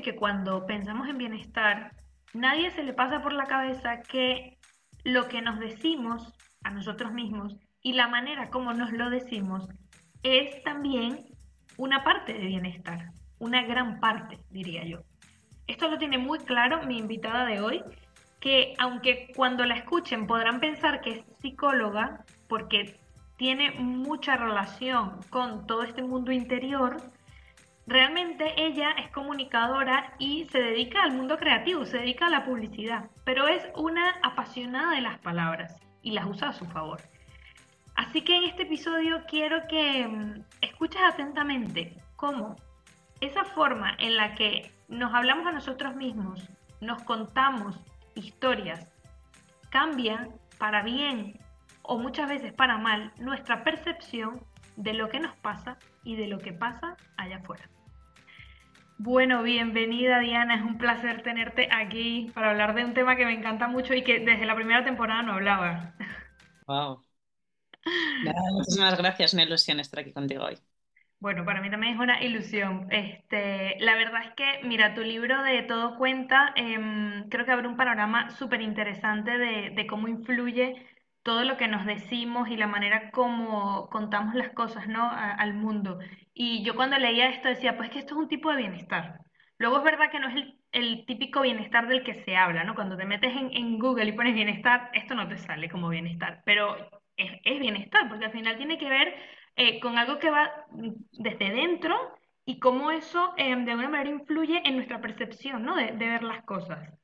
que 0.00 0.16
cuando 0.16 0.64
pensamos 0.64 1.08
en 1.08 1.18
bienestar, 1.18 1.92
nadie 2.32 2.70
se 2.70 2.82
le 2.82 2.94
pasa 2.94 3.20
por 3.20 3.34
la 3.34 3.44
cabeza 3.44 4.00
que 4.00 4.56
lo 5.04 5.28
que 5.28 5.42
nos 5.42 5.58
decimos 5.58 6.32
a 6.62 6.70
nosotros 6.70 7.12
mismos 7.12 7.56
y 7.82 7.92
la 7.92 8.08
manera 8.08 8.48
como 8.48 8.72
nos 8.72 8.92
lo 8.92 9.10
decimos 9.10 9.68
es 10.22 10.62
también 10.62 11.18
una 11.76 12.04
parte 12.04 12.32
de 12.32 12.46
bienestar, 12.46 13.10
una 13.38 13.62
gran 13.62 13.98
parte, 14.00 14.38
diría 14.50 14.84
yo. 14.84 15.00
Esto 15.66 15.88
lo 15.88 15.98
tiene 15.98 16.18
muy 16.18 16.38
claro 16.38 16.86
mi 16.86 16.98
invitada 16.98 17.44
de 17.44 17.60
hoy, 17.60 17.82
que 18.40 18.74
aunque 18.78 19.32
cuando 19.34 19.64
la 19.64 19.74
escuchen 19.74 20.26
podrán 20.26 20.60
pensar 20.60 21.00
que 21.00 21.10
es 21.10 21.24
psicóloga, 21.40 22.24
porque 22.48 22.98
tiene 23.36 23.72
mucha 23.72 24.36
relación 24.36 25.18
con 25.30 25.66
todo 25.66 25.82
este 25.82 26.02
mundo 26.02 26.30
interior, 26.30 26.96
realmente 27.86 28.54
ella 28.56 28.90
es 28.92 29.10
comunicadora 29.10 30.14
y 30.18 30.46
se 30.46 30.58
dedica 30.58 31.02
al 31.02 31.12
mundo 31.12 31.38
creativo, 31.38 31.84
se 31.84 31.98
dedica 31.98 32.26
a 32.26 32.30
la 32.30 32.44
publicidad, 32.44 33.10
pero 33.24 33.48
es 33.48 33.66
una 33.76 34.14
apasionada 34.22 34.94
de 34.94 35.00
las 35.00 35.18
palabras 35.18 35.76
y 36.02 36.12
las 36.12 36.26
usa 36.26 36.48
a 36.48 36.52
su 36.52 36.66
favor. 36.66 37.00
Así 37.94 38.22
que 38.22 38.36
en 38.36 38.44
este 38.44 38.62
episodio 38.62 39.24
quiero 39.28 39.66
que 39.68 40.06
mm, 40.06 40.44
escuches 40.60 41.02
atentamente 41.02 41.96
cómo 42.16 42.56
esa 43.20 43.44
forma 43.44 43.94
en 43.98 44.16
la 44.16 44.34
que 44.34 44.72
nos 44.88 45.14
hablamos 45.14 45.46
a 45.46 45.52
nosotros 45.52 45.94
mismos, 45.94 46.48
nos 46.80 47.02
contamos 47.02 47.78
historias, 48.14 48.92
cambia 49.70 50.28
para 50.58 50.82
bien 50.82 51.38
o 51.82 51.98
muchas 51.98 52.28
veces 52.28 52.52
para 52.52 52.78
mal 52.78 53.12
nuestra 53.18 53.64
percepción 53.64 54.40
de 54.76 54.94
lo 54.94 55.08
que 55.08 55.20
nos 55.20 55.36
pasa 55.36 55.78
y 56.04 56.16
de 56.16 56.26
lo 56.26 56.38
que 56.38 56.52
pasa 56.52 56.96
allá 57.16 57.36
afuera. 57.38 57.68
Bueno, 58.98 59.42
bienvenida 59.42 60.20
Diana, 60.20 60.54
es 60.54 60.62
un 60.62 60.78
placer 60.78 61.22
tenerte 61.22 61.68
aquí 61.72 62.30
para 62.34 62.50
hablar 62.50 62.74
de 62.74 62.84
un 62.84 62.94
tema 62.94 63.16
que 63.16 63.24
me 63.26 63.34
encanta 63.34 63.66
mucho 63.66 63.94
y 63.94 64.04
que 64.04 64.20
desde 64.20 64.46
la 64.46 64.54
primera 64.54 64.84
temporada 64.84 65.22
no 65.22 65.32
hablaba. 65.34 65.94
Wow. 66.66 67.02
muchísimas 68.52 68.96
gracias, 68.98 69.32
una 69.34 69.42
ilusión 69.44 69.80
estar 69.80 70.00
aquí 70.00 70.12
contigo 70.12 70.44
hoy. 70.44 70.58
Bueno, 71.20 71.44
para 71.44 71.60
mí 71.60 71.70
también 71.70 71.94
es 71.94 72.00
una 72.00 72.22
ilusión. 72.22 72.88
Este, 72.90 73.76
la 73.80 73.94
verdad 73.94 74.22
es 74.24 74.34
que, 74.34 74.60
mira, 74.66 74.94
tu 74.94 75.02
libro 75.02 75.42
de 75.44 75.62
Todo 75.62 75.96
Cuenta, 75.96 76.52
em, 76.56 77.28
creo 77.28 77.44
que 77.46 77.52
abre 77.52 77.68
un 77.68 77.76
panorama 77.76 78.30
súper 78.30 78.60
interesante 78.60 79.38
de, 79.38 79.70
de 79.70 79.86
cómo 79.86 80.08
influye 80.08 80.84
todo 81.22 81.44
lo 81.44 81.56
que 81.56 81.68
nos 81.68 81.86
decimos 81.86 82.48
y 82.48 82.56
la 82.56 82.66
manera 82.66 83.10
como 83.10 83.88
contamos 83.90 84.34
las 84.34 84.50
cosas, 84.50 84.88
¿no? 84.88 85.08
al 85.10 85.54
mundo. 85.54 85.98
Y 86.34 86.64
yo 86.64 86.74
cuando 86.74 86.98
leía 86.98 87.28
esto 87.30 87.48
decía, 87.48 87.76
pues 87.76 87.90
que 87.90 88.00
esto 88.00 88.14
es 88.14 88.20
un 88.20 88.28
tipo 88.28 88.50
de 88.50 88.56
bienestar. 88.58 89.20
Luego 89.58 89.78
es 89.78 89.84
verdad 89.84 90.10
que 90.10 90.18
no 90.20 90.28
es 90.28 90.54
el, 90.72 91.06
típico 91.06 91.42
bienestar 91.42 91.86
del 91.86 92.02
que 92.02 92.24
se 92.24 92.36
habla, 92.36 92.64
¿no? 92.64 92.74
Cuando 92.74 92.96
te 92.96 93.04
metes 93.04 93.32
en, 93.36 93.78
Google 93.78 94.06
y 94.06 94.12
pones 94.12 94.34
bienestar, 94.34 94.90
esto 94.94 95.14
no 95.14 95.28
te 95.28 95.38
sale 95.38 95.68
como 95.70 95.88
bienestar, 95.88 96.42
pero 96.44 96.76
es, 97.16 97.60
bienestar, 97.60 98.08
porque 98.08 98.24
al 98.24 98.32
final 98.32 98.56
tiene 98.56 98.78
que 98.78 98.88
ver 98.88 99.14
eh, 99.56 99.80
con 99.80 99.98
algo 99.98 100.18
que 100.18 100.30
va 100.30 100.50
desde 101.12 101.50
dentro 101.52 101.96
y 102.44 102.58
cómo 102.58 102.90
eso 102.90 103.34
eh, 103.36 103.54
de 103.54 103.70
alguna 103.70 103.88
manera 103.88 104.10
influye 104.10 104.62
en 104.64 104.76
nuestra 104.76 105.00
percepción, 105.00 105.64
¿no? 105.64 105.76
de 105.76 105.92
ver 105.92 106.22
las 106.24 106.42
cosas. 106.44 107.01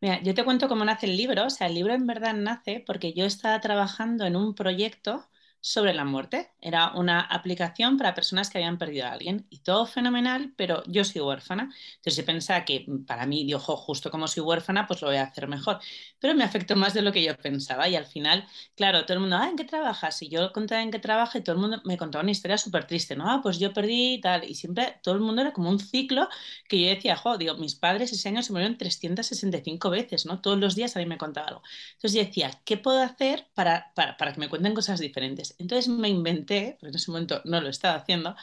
Mira, 0.00 0.22
yo 0.22 0.34
te 0.34 0.44
cuento 0.44 0.68
cómo 0.68 0.84
nace 0.84 1.06
el 1.06 1.16
libro. 1.16 1.44
O 1.46 1.50
sea, 1.50 1.66
el 1.66 1.74
libro 1.74 1.92
en 1.94 2.06
verdad 2.06 2.34
nace 2.34 2.82
porque 2.86 3.12
yo 3.14 3.24
estaba 3.26 3.60
trabajando 3.60 4.24
en 4.24 4.36
un 4.36 4.54
proyecto 4.54 5.28
sobre 5.60 5.94
la 5.94 6.04
muerte. 6.04 6.50
Era 6.60 6.92
una 6.92 7.20
aplicación 7.20 7.96
para 7.98 8.14
personas 8.14 8.50
que 8.50 8.58
habían 8.58 8.78
perdido 8.78 9.06
a 9.06 9.12
alguien 9.12 9.46
y 9.50 9.58
todo 9.60 9.86
fenomenal, 9.86 10.52
pero 10.56 10.82
yo 10.86 11.04
soy 11.04 11.20
huérfana. 11.22 11.72
Entonces 11.96 12.16
yo 12.16 12.24
pensaba 12.24 12.64
que 12.64 12.86
para 13.06 13.26
mí, 13.26 13.44
dijo, 13.44 13.76
justo 13.76 14.10
como 14.10 14.28
soy 14.28 14.42
huérfana, 14.42 14.86
pues 14.86 15.02
lo 15.02 15.08
voy 15.08 15.16
a 15.16 15.22
hacer 15.24 15.48
mejor. 15.48 15.78
Pero 16.18 16.34
me 16.34 16.44
afectó 16.44 16.76
más 16.76 16.94
de 16.94 17.02
lo 17.02 17.12
que 17.12 17.22
yo 17.22 17.36
pensaba 17.36 17.88
y 17.88 17.96
al 17.96 18.06
final, 18.06 18.46
claro, 18.76 19.04
todo 19.04 19.14
el 19.14 19.20
mundo, 19.20 19.36
ah, 19.36 19.48
¿en 19.48 19.56
qué 19.56 19.64
trabajas? 19.64 20.22
Y 20.22 20.28
yo 20.28 20.52
contaba 20.52 20.82
en 20.82 20.90
qué 20.90 20.98
trabajo 20.98 21.38
y 21.38 21.42
todo 21.42 21.54
el 21.56 21.60
mundo 21.62 21.80
me 21.84 21.96
contaba 21.96 22.22
una 22.22 22.30
historia 22.32 22.58
súper 22.58 22.86
triste, 22.86 23.16
¿no? 23.16 23.30
Ah, 23.30 23.40
pues 23.42 23.58
yo 23.58 23.72
perdí 23.72 24.14
y 24.14 24.20
tal. 24.20 24.44
Y 24.48 24.54
siempre 24.54 24.98
todo 25.02 25.14
el 25.14 25.20
mundo 25.20 25.42
era 25.42 25.52
como 25.52 25.70
un 25.70 25.78
ciclo 25.80 26.28
que 26.68 26.80
yo 26.80 26.88
decía, 26.88 27.16
jo, 27.16 27.38
digo, 27.38 27.54
mis 27.56 27.74
padres 27.74 28.12
ese 28.12 28.28
año 28.28 28.42
se 28.42 28.52
murieron 28.52 28.78
365 28.78 29.90
veces, 29.90 30.26
¿no? 30.26 30.40
Todos 30.40 30.58
los 30.58 30.74
días 30.74 30.96
a 30.96 31.00
mí 31.00 31.06
me 31.06 31.18
contaba 31.18 31.48
algo. 31.48 31.62
Entonces 31.94 32.12
yo 32.20 32.24
decía, 32.26 32.50
¿qué 32.64 32.76
puedo 32.76 33.00
hacer 33.02 33.48
para, 33.54 33.92
para, 33.94 34.16
para 34.16 34.32
que 34.32 34.40
me 34.40 34.48
cuenten 34.48 34.74
cosas 34.74 35.00
diferentes? 35.00 35.55
Entonces 35.58 35.88
me 35.88 36.08
inventé, 36.08 36.76
porque 36.80 36.90
en 36.90 36.96
ese 36.96 37.10
momento 37.10 37.40
no 37.44 37.60
lo 37.60 37.68
estaba 37.68 37.96
haciendo, 37.96 38.36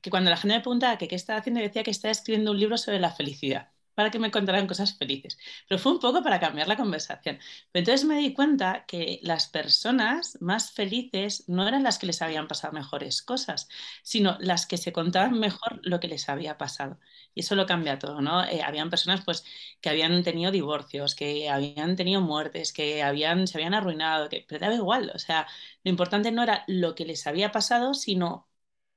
que 0.00 0.10
cuando 0.10 0.30
la 0.30 0.36
gente 0.36 0.56
me 0.56 0.60
preguntaba 0.62 0.98
que 0.98 1.08
qué 1.08 1.16
estaba 1.16 1.40
haciendo, 1.40 1.60
decía 1.60 1.82
que 1.84 1.90
estaba 1.90 2.12
escribiendo 2.12 2.52
un 2.52 2.60
libro 2.60 2.78
sobre 2.78 3.00
la 3.00 3.12
felicidad 3.12 3.70
para 4.00 4.10
que 4.10 4.18
me 4.18 4.30
contaran 4.30 4.66
cosas 4.66 4.96
felices. 4.96 5.38
Pero 5.68 5.78
fue 5.78 5.92
un 5.92 6.00
poco 6.00 6.22
para 6.22 6.40
cambiar 6.40 6.68
la 6.68 6.76
conversación. 6.76 7.38
Pero 7.70 7.80
entonces 7.82 8.06
me 8.06 8.16
di 8.18 8.32
cuenta 8.32 8.86
que 8.86 9.20
las 9.22 9.46
personas 9.48 10.38
más 10.40 10.72
felices 10.72 11.44
no 11.48 11.68
eran 11.68 11.82
las 11.82 11.98
que 11.98 12.06
les 12.06 12.22
habían 12.22 12.48
pasado 12.48 12.72
mejores 12.72 13.20
cosas, 13.22 13.68
sino 14.02 14.38
las 14.40 14.66
que 14.66 14.78
se 14.78 14.92
contaban 14.92 15.38
mejor 15.38 15.80
lo 15.82 16.00
que 16.00 16.08
les 16.08 16.30
había 16.30 16.56
pasado. 16.56 16.98
Y 17.34 17.40
eso 17.40 17.54
lo 17.56 17.66
cambia 17.66 17.98
todo, 17.98 18.22
¿no? 18.22 18.42
Eh, 18.44 18.62
habían 18.62 18.88
personas 18.88 19.22
pues, 19.24 19.44
que 19.82 19.90
habían 19.90 20.22
tenido 20.22 20.50
divorcios, 20.50 21.14
que 21.14 21.50
habían 21.50 21.94
tenido 21.96 22.22
muertes, 22.22 22.72
que 22.72 23.02
habían, 23.02 23.46
se 23.46 23.58
habían 23.58 23.74
arruinado, 23.74 24.30
que, 24.30 24.46
pero 24.48 24.60
daba 24.60 24.74
igual. 24.74 25.12
O 25.14 25.18
sea, 25.18 25.46
lo 25.84 25.90
importante 25.90 26.32
no 26.32 26.42
era 26.42 26.64
lo 26.68 26.94
que 26.94 27.04
les 27.04 27.26
había 27.26 27.52
pasado, 27.52 27.92
sino 27.92 28.48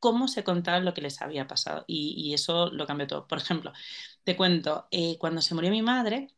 cómo 0.04 0.28
se 0.28 0.44
contaban 0.44 0.84
lo 0.84 0.94
que 0.94 1.02
les 1.02 1.22
había 1.22 1.48
pasado. 1.48 1.86
Y, 1.88 2.34
eso 2.34 2.70
lo 2.72 2.86
cambió 2.86 3.08
todo. 3.08 3.28
Por 3.28 3.38
ejemplo, 3.38 3.72
te 4.24 4.36
cuento, 4.38 4.88
eh, 4.92 5.18
cuando 5.20 5.42
se 5.42 5.56
murió 5.56 5.72
mi 5.72 5.82
madre, 5.82 6.30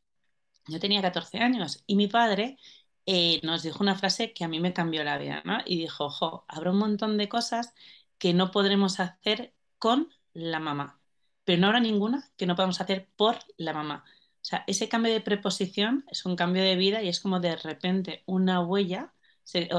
yo 0.67 0.79
tenía 0.79 1.01
14 1.01 1.39
años 1.39 1.83
y 1.87 1.95
mi 1.95 2.07
padre 2.07 2.57
eh, 3.05 3.39
nos 3.43 3.63
dijo 3.63 3.83
una 3.83 3.95
frase 3.95 4.33
que 4.33 4.43
a 4.45 4.47
mí 4.47 4.59
me 4.59 4.73
cambió 4.73 5.03
la 5.03 5.17
vida, 5.17 5.41
¿no? 5.45 5.59
Y 5.65 5.77
dijo, 5.79 6.05
ojo, 6.05 6.45
habrá 6.47 6.71
un 6.71 6.79
montón 6.79 7.17
de 7.17 7.29
cosas 7.29 7.73
que 8.17 8.33
no 8.33 8.51
podremos 8.51 8.99
hacer 8.99 9.53
con 9.79 10.09
la 10.33 10.59
mamá, 10.59 10.99
pero 11.43 11.59
no 11.61 11.67
habrá 11.67 11.79
ninguna 11.79 12.31
que 12.37 12.45
no 12.47 12.55
podamos 12.55 12.81
hacer 12.81 13.09
por 13.15 13.37
la 13.57 13.73
mamá. 13.73 14.05
O 14.07 14.45
sea, 14.47 14.63
ese 14.67 14.89
cambio 14.89 15.13
de 15.13 15.21
preposición 15.21 16.05
es 16.09 16.25
un 16.25 16.35
cambio 16.35 16.63
de 16.63 16.75
vida 16.75 17.01
y 17.03 17.09
es 17.09 17.19
como 17.19 17.39
de 17.39 17.55
repente 17.57 18.23
una 18.25 18.61
huella, 18.61 19.13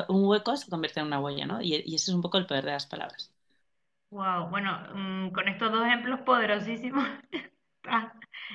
un 0.09 0.25
hueco 0.27 0.57
se 0.57 0.71
convierte 0.71 1.01
en 1.01 1.07
una 1.07 1.21
huella, 1.21 1.47
¿no? 1.47 1.63
Y, 1.63 1.75
y 1.87 1.95
ese 1.97 2.11
es 2.11 2.15
un 2.15 2.23
poco 2.23 2.39
el 2.39 2.47
poder 2.47 2.65
de 2.65 2.73
las 2.73 2.87
palabras. 2.87 3.33
Wow, 4.11 4.49
bueno, 4.51 4.79
mm, 4.95 5.31
con 5.33 5.49
estos 5.49 5.71
dos 5.73 5.85
ejemplos 5.87 6.21
poderosísimos 6.21 7.07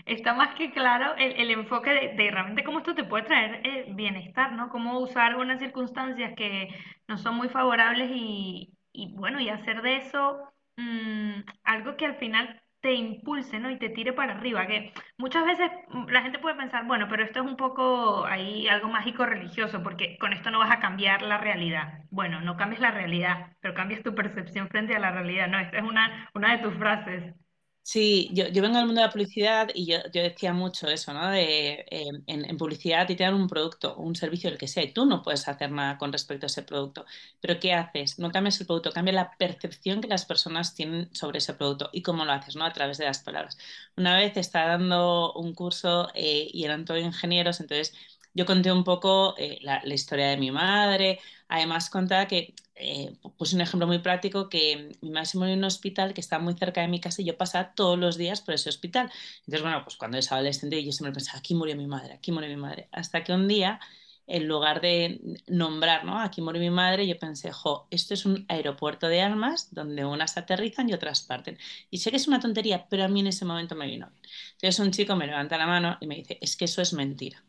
está, 0.05 0.33
más 0.33 0.55
que 0.55 0.71
claro 0.71 1.15
el, 1.17 1.51
enfoque 1.51 2.13
de, 2.15 2.31
realmente 2.31 2.63
cómo 2.63 2.79
esto 2.79 2.95
te 2.95 3.03
puede 3.03 3.25
traer 3.25 3.61
eh, 3.65 3.85
bienestar, 3.95 4.53
¿no? 4.53 4.69
Cómo 4.69 4.99
usar 4.99 5.31
algunas 5.31 5.59
circunstancias 5.59 6.33
que 6.35 6.69
no 7.07 7.17
son 7.17 7.35
muy 7.35 7.49
favorables 7.49 8.09
y, 8.13 8.73
y 8.93 9.13
bueno, 9.15 9.39
y 9.39 9.49
hacer 9.49 9.81
de 9.81 9.97
eso 9.97 10.39
mm, 10.77 11.41
algo 11.63 11.95
que 11.97 12.05
al 12.05 12.15
final 12.17 12.61
te 12.81 12.93
impulse, 12.93 13.59
¿no? 13.59 13.69
Y 13.69 13.77
te 13.77 13.89
tire 13.89 14.11
para 14.13 14.33
arriba, 14.33 14.65
que 14.67 14.91
muchas 15.17 15.45
veces 15.45 15.71
mm, 15.89 16.09
la 16.09 16.21
gente 16.23 16.39
puede 16.39 16.55
pensar, 16.55 16.85
bueno, 16.85 17.07
pero 17.09 17.23
esto 17.23 17.39
es 17.41 17.45
un 17.45 17.55
poco 17.55 18.25
ahí 18.25 18.67
algo 18.67 18.89
mágico 18.89 19.25
religioso, 19.25 19.83
porque 19.83 20.17
con 20.19 20.33
esto 20.33 20.51
no 20.51 20.59
vas 20.59 20.71
a 20.71 20.79
cambiar 20.79 21.21
la 21.21 21.37
realidad. 21.37 21.99
Bueno, 22.09 22.41
no 22.41 22.57
cambias 22.57 22.81
la 22.81 22.91
realidad, 22.91 23.55
pero 23.61 23.73
cambias 23.75 24.03
tu 24.03 24.15
percepción 24.15 24.67
frente 24.69 24.95
a 24.95 24.99
la 24.99 25.11
realidad, 25.11 25.47
¿no? 25.47 25.59
Esta 25.59 25.77
es 25.77 25.83
una, 25.83 26.29
una 26.33 26.57
de 26.57 26.63
tus 26.63 26.75
frases. 26.77 27.35
Sí, 27.83 28.29
yo, 28.33 28.47
yo, 28.47 28.61
vengo 28.61 28.77
del 28.77 28.85
mundo 28.85 29.01
de 29.01 29.07
la 29.07 29.11
publicidad 29.11 29.69
y 29.73 29.87
yo, 29.87 29.97
yo 30.13 30.21
decía 30.21 30.53
mucho 30.53 30.87
eso, 30.87 31.13
¿no? 31.13 31.29
De, 31.31 31.83
eh, 31.89 32.09
en, 32.27 32.45
en, 32.49 32.57
publicidad 32.57 33.07
te 33.07 33.15
dan 33.15 33.33
un 33.33 33.47
producto, 33.47 33.95
un 33.97 34.15
servicio, 34.15 34.49
el 34.49 34.57
que 34.57 34.67
sea, 34.67 34.83
y 34.83 34.93
tú 34.93 35.05
no 35.05 35.23
puedes 35.23 35.47
hacer 35.47 35.71
nada 35.71 35.97
con 35.97 36.13
respecto 36.13 36.45
a 36.45 36.47
ese 36.47 36.61
producto. 36.63 37.05
Pero 37.41 37.59
¿qué 37.59 37.73
haces? 37.73 38.19
No 38.19 38.31
cambias 38.31 38.61
el 38.61 38.67
producto, 38.67 38.91
cambia 38.91 39.13
la 39.13 39.31
percepción 39.35 39.99
que 39.99 40.07
las 40.07 40.25
personas 40.25 40.75
tienen 40.75 41.13
sobre 41.13 41.39
ese 41.39 41.55
producto 41.55 41.89
y 41.91 42.03
cómo 42.03 42.23
lo 42.23 42.31
haces, 42.33 42.55
¿no? 42.55 42.65
A 42.65 42.71
través 42.73 42.97
de 42.99 43.05
las 43.05 43.19
palabras. 43.23 43.57
Una 43.97 44.15
vez 44.15 44.37
estaba 44.37 44.69
dando 44.77 45.33
un 45.33 45.53
curso 45.53 46.09
eh, 46.13 46.47
y 46.53 46.63
eran 46.65 46.85
todos 46.85 47.01
ingenieros, 47.01 47.59
entonces 47.59 47.93
yo 48.33 48.45
conté 48.45 48.71
un 48.71 48.83
poco 48.83 49.35
eh, 49.37 49.59
la, 49.61 49.81
historia 49.87 50.27
de 50.29 50.37
mi 50.37 50.51
madre, 50.51 51.19
además 51.47 51.89
contaba 51.89 52.27
que 52.27 52.53
eh, 52.75 53.13
puse 53.37 53.55
un 53.55 53.61
ejemplo 53.61 53.87
muy 53.87 53.99
práctico 53.99 54.49
que 54.49 54.97
mi 55.01 55.11
madre 55.11 55.25
se 55.25 55.37
murió 55.37 55.53
en 55.53 55.59
un 55.59 55.65
hospital 55.65 56.13
que 56.13 56.21
estaba 56.21 56.43
muy 56.43 56.53
cerca 56.55 56.81
de 56.81 56.87
mi 56.87 56.99
casa 56.99 57.21
y 57.21 57.25
yo 57.25 57.37
pasaba 57.37 57.73
todos 57.75 57.99
los 57.99 58.17
días 58.17 58.41
por 58.41 58.55
ese 58.55 58.69
hospital. 58.69 59.11
Entonces, 59.39 59.61
bueno, 59.61 59.83
pues 59.83 59.97
cuando 59.97 60.17
era 60.17 60.27
adolescente 60.31 60.83
yo 60.83 60.91
siempre 60.91 61.13
pensaba, 61.13 61.39
aquí 61.39 61.55
murió 61.55 61.75
mi 61.75 61.87
madre, 61.87 62.13
aquí 62.13 62.31
murió 62.31 62.49
mi 62.49 62.55
madre. 62.55 62.89
Hasta 62.91 63.23
que 63.23 63.33
un 63.33 63.47
día, 63.47 63.79
en 64.27 64.47
lugar 64.47 64.81
de 64.81 65.19
nombrar, 65.47 66.05
¿no? 66.05 66.19
Aquí 66.19 66.41
murió 66.41 66.61
mi 66.61 66.69
madre, 66.69 67.07
yo 67.07 67.19
pensé, 67.19 67.51
jo, 67.51 67.87
esto 67.91 68.13
es 68.13 68.25
un 68.25 68.45
aeropuerto 68.47 69.07
de 69.07 69.21
almas 69.21 69.73
donde 69.73 70.05
unas 70.05 70.37
aterrizan 70.37 70.89
y 70.89 70.93
otras 70.93 71.21
parten. 71.21 71.57
Y 71.89 71.97
sé 71.99 72.11
que 72.11 72.17
es 72.17 72.27
una 72.27 72.39
tontería, 72.39 72.87
pero 72.89 73.03
a 73.03 73.07
mí 73.09 73.19
en 73.19 73.27
ese 73.27 73.45
momento 73.45 73.75
me 73.75 73.87
vino 73.87 74.07
bien. 74.09 74.21
Entonces 74.53 74.79
un 74.79 74.91
chico 74.91 75.15
me 75.15 75.27
levanta 75.27 75.57
la 75.57 75.67
mano 75.67 75.97
y 75.99 76.07
me 76.07 76.15
dice, 76.15 76.37
es 76.41 76.55
que 76.55 76.65
eso 76.65 76.81
es 76.81 76.93
mentira. 76.93 77.43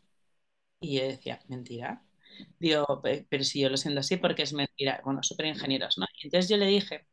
Y 0.83 0.97
yo 0.99 1.03
decía, 1.05 1.39
¿mentira? 1.47 2.03
Digo, 2.59 3.01
pero 3.29 3.43
si 3.43 3.61
yo 3.61 3.69
lo 3.69 3.77
siento 3.77 4.01
así 4.01 4.17
porque 4.17 4.43
es 4.43 4.53
mentira. 4.53 5.01
Bueno, 5.05 5.23
súper 5.23 5.47
ingenieros, 5.47 5.97
¿no? 5.97 6.05
Y 6.21 6.27
entonces 6.27 6.49
yo 6.49 6.57
le 6.57 6.67
dije, 6.67 7.07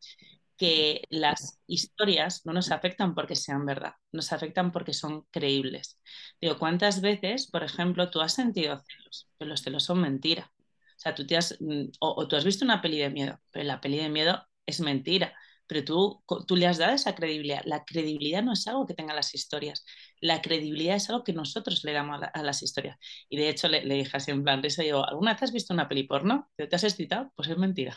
que 0.58 1.04
las 1.10 1.60
historias 1.68 2.46
no 2.46 2.52
nos 2.54 2.70
afectan 2.72 3.14
porque 3.14 3.36
sean 3.36 3.66
verdad, 3.66 3.94
nos 4.12 4.32
afectan 4.32 4.72
porque 4.72 4.94
son 4.94 5.22
creíbles. 5.32 6.00
Digo, 6.40 6.58
¿cuántas 6.58 7.00
veces, 7.02 7.48
por 7.50 7.64
ejemplo, 7.64 8.10
tú 8.10 8.20
has 8.22 8.34
sentido 8.34 8.78
celos? 8.80 9.28
Pero 9.38 9.50
los 9.50 9.62
celos 9.62 9.84
son 9.84 10.00
mentira. 10.02 10.52
O 10.96 11.00
sea, 11.00 11.14
tú 11.14 11.26
te 11.26 11.36
has, 11.36 11.56
mm, 11.60 11.86
o, 12.00 12.28
tú 12.28 12.36
has 12.36 12.44
visto 12.46 12.64
una 12.64 12.82
peli 12.82 12.98
de 12.98 13.10
miedo, 13.10 13.40
pero 13.52 13.64
la 13.66 13.80
peli 13.80 13.98
de 13.98 14.10
miedo 14.10 14.46
es 14.66 14.80
mentira. 14.80 15.34
Pero 15.70 15.84
tú, 15.84 16.24
tú 16.48 16.56
le 16.56 16.66
has 16.66 16.78
dado 16.78 16.94
esa 16.94 17.14
credibilidad. 17.14 17.62
La 17.64 17.84
credibilidad 17.84 18.42
no 18.42 18.54
es 18.54 18.66
algo 18.66 18.86
que 18.88 18.94
tengan 18.94 19.14
las 19.14 19.36
historias. 19.36 19.84
La 20.20 20.42
credibilidad 20.42 20.96
es 20.96 21.08
algo 21.10 21.22
que 21.22 21.32
nosotros 21.32 21.84
le 21.84 21.92
damos 21.92 22.20
a, 22.34 22.42
las 22.42 22.64
historias. 22.64 22.98
Y 23.28 23.36
de 23.36 23.48
hecho 23.48 23.68
le, 23.68 23.84
le 23.84 23.94
dije 23.94 24.16
así 24.16 24.32
en 24.32 24.42
plan, 24.42 24.64
risa, 24.64 24.82
digo, 24.82 25.06
¿alguna 25.06 25.34
vez 25.34 25.44
has 25.44 25.52
visto 25.52 25.72
una 25.72 25.88
peli 25.88 26.02
porno? 26.02 26.50
¿Te 26.56 26.74
has 26.74 26.82
excitado? 26.82 27.32
Pues 27.36 27.48
es 27.50 27.56
mentira. 27.56 27.96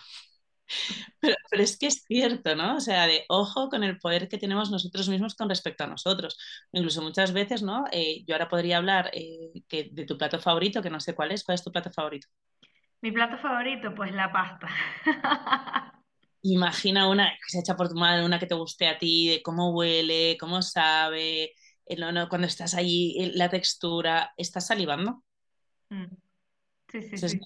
Pero, 1.20 1.36
es 1.52 1.78
que 1.80 1.88
es 1.88 2.04
cierto, 2.06 2.56
¿no? 2.56 2.76
O 2.76 2.80
sea, 2.80 3.08
de 3.08 3.26
ojo 3.28 3.70
con 3.70 3.84
el 3.84 3.98
poder 3.98 4.28
que 4.30 4.38
tenemos 4.38 4.70
nosotros 4.70 5.10
mismos 5.10 5.34
con 5.34 5.50
respecto 5.50 5.84
a 5.84 5.88
nosotros. 5.88 6.38
Incluso 6.74 7.02
muchas 7.02 7.34
veces, 7.34 7.64
¿no? 7.64 7.86
Eh, 7.92 8.24
yo 8.28 8.36
ahora 8.36 8.50
podría 8.50 8.78
hablar 8.78 9.10
eh, 9.14 9.64
que 9.68 9.90
de 9.92 10.06
tu 10.06 10.16
plato 10.16 10.40
favorito, 10.40 10.84
que 10.84 10.92
no 10.92 11.00
sé 11.00 11.16
cuál 11.16 11.32
es. 11.32 11.44
¿Cuál 11.44 11.56
es 11.56 11.64
tu 11.64 11.72
plato 11.72 11.92
favorito? 11.92 12.28
Mi 13.02 13.12
plato 13.12 13.40
favorito, 13.40 13.96
pues 13.96 14.14
la 14.14 14.32
pasta. 14.32 14.68
Imagina 16.44 17.10
una 17.10 17.32
que 17.32 17.50
se 17.50 17.60
echa 17.60 17.76
por 17.76 17.90
tu 17.90 17.96
madre, 17.96 18.24
una 18.24 18.40
que 18.40 18.46
te 18.46 18.56
guste 18.56 18.88
a 18.88 18.98
ti, 18.98 19.30
de 19.30 19.42
cómo 19.42 19.72
huele, 19.72 20.38
cómo 20.40 20.62
sabe, 20.62 21.54
cuando 22.30 22.48
estás 22.48 22.74
ahí, 22.76 23.32
la 23.36 23.50
textura, 23.50 24.34
¿estás 24.38 24.68
salivando? 24.68 25.24
Mm. 25.90 26.06
Sí, 26.92 27.02
sí, 27.02 27.18
sí 27.30 27.40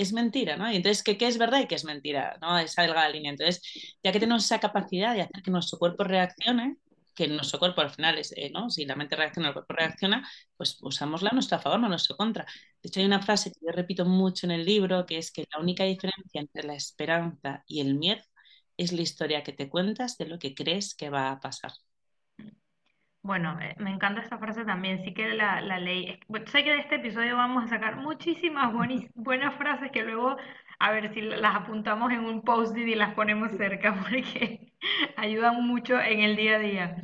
es 0.00 0.12
mentira, 0.12 0.56
¿no? 0.56 0.70
Y 0.70 0.76
entonces, 0.76 1.02
¿qué, 1.02 1.16
es 1.26 1.36
verdad 1.36 1.60
y 1.60 1.66
qué 1.66 1.74
es 1.74 1.84
mentira? 1.84 2.38
¿no? 2.40 2.58
Esa 2.58 2.82
delgada 2.82 3.08
línea. 3.10 3.30
Entonces, 3.30 3.60
ya 4.02 4.12
que 4.12 4.20
tenemos 4.20 4.44
esa 4.44 4.58
capacidad 4.58 5.14
de 5.14 5.22
hacer 5.22 5.42
que 5.42 5.50
nuestro 5.50 5.78
cuerpo 5.78 6.04
reaccione, 6.04 6.76
que 7.14 7.28
nuestro 7.28 7.58
cuerpo 7.58 7.80
al 7.80 7.90
final 7.90 8.18
es, 8.18 8.32
eh, 8.36 8.50
¿no? 8.52 8.70
Si 8.70 8.84
la 8.84 8.96
mente 8.96 9.16
reacciona, 9.16 9.48
el 9.48 9.54
cuerpo 9.54 9.74
reacciona, 9.74 10.28
pues 10.56 10.78
usámosla 10.82 11.30
a 11.30 11.34
nuestra 11.34 11.58
favor, 11.58 11.80
no 11.80 11.86
a 11.86 11.88
nuestro 11.90 12.16
contra. 12.16 12.44
De 12.82 12.88
hecho, 12.88 13.00
hay 13.00 13.06
una 13.06 13.22
frase 13.22 13.52
que 13.52 13.60
yo 13.62 13.72
repito 13.72 14.04
mucho 14.04 14.46
en 14.46 14.52
el 14.52 14.64
libro, 14.64 15.06
que 15.06 15.18
es 15.18 15.32
que 15.32 15.46
la 15.52 15.60
única 15.60 15.84
diferencia 15.84 16.40
entre 16.40 16.64
la 16.64 16.74
esperanza 16.74 17.64
y 17.66 17.80
el 17.80 17.94
miedo 17.94 18.22
es 18.76 18.92
la 18.92 19.02
historia 19.02 19.42
que 19.44 19.52
te 19.52 19.68
cuentas 19.68 20.16
de 20.18 20.26
lo 20.26 20.38
que 20.38 20.54
crees 20.54 20.94
que 20.94 21.10
va 21.10 21.30
a 21.30 21.40
pasar. 21.40 21.72
Bueno, 23.22 23.58
eh, 23.60 23.74
me 23.78 23.90
encanta 23.90 24.22
esta 24.22 24.38
frase 24.38 24.64
también, 24.64 25.04
sí 25.04 25.12
que 25.12 25.34
la, 25.34 25.60
la 25.60 25.78
ley, 25.78 26.18
sé 26.46 26.64
que 26.64 26.70
de 26.72 26.78
este 26.80 26.94
episodio 26.96 27.36
vamos 27.36 27.64
a 27.64 27.68
sacar 27.68 27.96
muchísimas 27.96 28.72
buenas 29.14 29.54
frases 29.56 29.90
que 29.92 30.02
luego, 30.02 30.36
a 30.80 30.90
ver 30.92 31.12
si 31.14 31.20
las 31.20 31.54
apuntamos 31.54 32.10
en 32.12 32.24
un 32.24 32.42
post-it 32.42 32.88
y 32.88 32.94
las 32.94 33.14
ponemos 33.14 33.52
cerca, 33.52 33.94
porque 34.02 34.72
ayudan 35.16 35.64
mucho 35.66 36.00
en 36.00 36.20
el 36.20 36.36
día 36.36 36.56
a 36.56 36.58
día. 36.58 36.96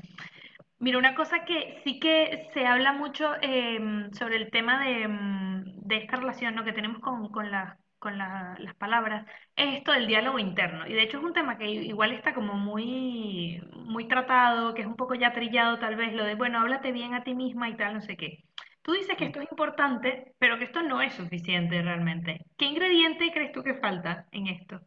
Mira, 0.78 0.98
una 0.98 1.14
cosa 1.14 1.44
que 1.44 1.80
sí 1.84 2.00
que 2.00 2.48
se 2.54 2.66
habla 2.66 2.92
mucho 2.92 3.34
em, 3.42 4.12
sobre 4.12 4.36
el 4.36 4.50
tema 4.50 4.84
de, 4.84 5.08
mm, 5.08 5.64
de, 5.88 5.96
esta 5.98 6.16
relación 6.16 6.54
¿no? 6.54 6.64
que 6.64 6.72
tenemos 6.72 7.00
con 7.00 7.50
las 7.50 8.74
palabras, 8.78 9.26
es 9.56 9.76
esto 9.78 9.92
del 9.92 10.06
diálogo 10.06 10.38
interno. 10.38 10.86
Y 10.86 10.94
de 10.94 11.02
hecho 11.02 11.18
es 11.18 11.24
un 11.24 11.32
tema 11.32 11.58
que 11.58 11.66
igual 11.68 12.12
está 12.12 12.34
como 12.34 12.54
muy, 12.54 13.60
muy 13.74 14.08
tratado, 14.08 14.74
que 14.74 14.82
es 14.82 14.86
un 14.86 14.96
poco 14.96 15.14
ya 15.14 15.32
trillado 15.32 15.78
tal 15.78 15.96
vez, 15.96 16.12
lo 16.14 16.24
de, 16.24 16.34
bueno, 16.34 16.60
háblate 16.60 16.92
bien 16.92 17.14
a 17.14 17.24
ti 17.24 17.34
misma 17.34 17.68
y 17.68 17.76
tal, 17.76 17.94
no 17.94 18.00
sé 18.02 18.16
qué. 18.16 18.44
Tú 18.86 18.92
dices 18.92 19.16
que 19.18 19.24
esto 19.24 19.40
es 19.40 19.50
importante, 19.50 20.36
pero 20.38 20.56
que 20.60 20.66
esto 20.66 20.80
no 20.80 21.02
es 21.02 21.12
suficiente 21.12 21.82
realmente. 21.82 22.46
¿Qué 22.56 22.66
ingrediente 22.66 23.32
crees 23.34 23.50
tú 23.50 23.64
que 23.64 23.74
falta 23.74 24.28
en 24.30 24.46
esto? 24.46 24.80